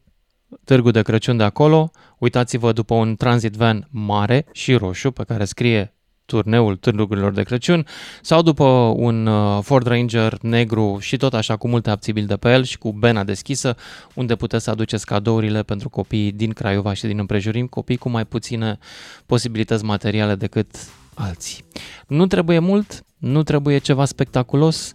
[0.64, 1.90] Târgu de Crăciun de acolo.
[2.18, 5.94] Uitați-vă după un transit van mare și roșu pe care scrie
[6.26, 7.86] turneul Târgurilor de Crăciun
[8.22, 8.64] sau după
[8.96, 12.78] un uh, Ford Ranger negru și tot așa cu multe abțibili de pe el și
[12.78, 13.76] cu bena deschisă
[14.14, 18.24] unde puteți să aduceți cadourile pentru copiii din Craiova și din împrejurim, copii cu mai
[18.24, 18.78] puține
[19.26, 20.76] posibilități materiale decât
[21.14, 21.64] alții.
[22.06, 24.92] Nu trebuie mult, nu trebuie ceva spectaculos,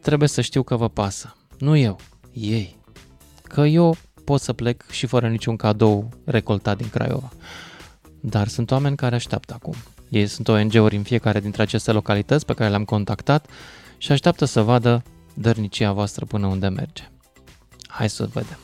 [0.00, 1.36] trebuie să știu că vă pasă.
[1.58, 1.98] Nu eu,
[2.32, 2.76] ei.
[3.42, 7.30] Că eu pot să plec și fără niciun cadou recoltat din Craiova.
[8.20, 9.74] Dar sunt oameni care așteaptă acum.
[10.10, 13.46] Ei sunt ONG-uri în fiecare dintre aceste localități pe care le-am contactat
[13.98, 15.02] și așteaptă să vadă
[15.34, 17.08] dărnicia voastră până unde merge.
[17.88, 18.58] Hai să vedem.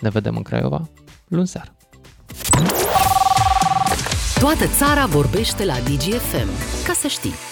[0.00, 0.88] Ne vedem în Craiova
[1.28, 1.72] luni seara.
[4.38, 6.48] Toată țara vorbește la DGFM.
[6.86, 7.49] Ca să știi.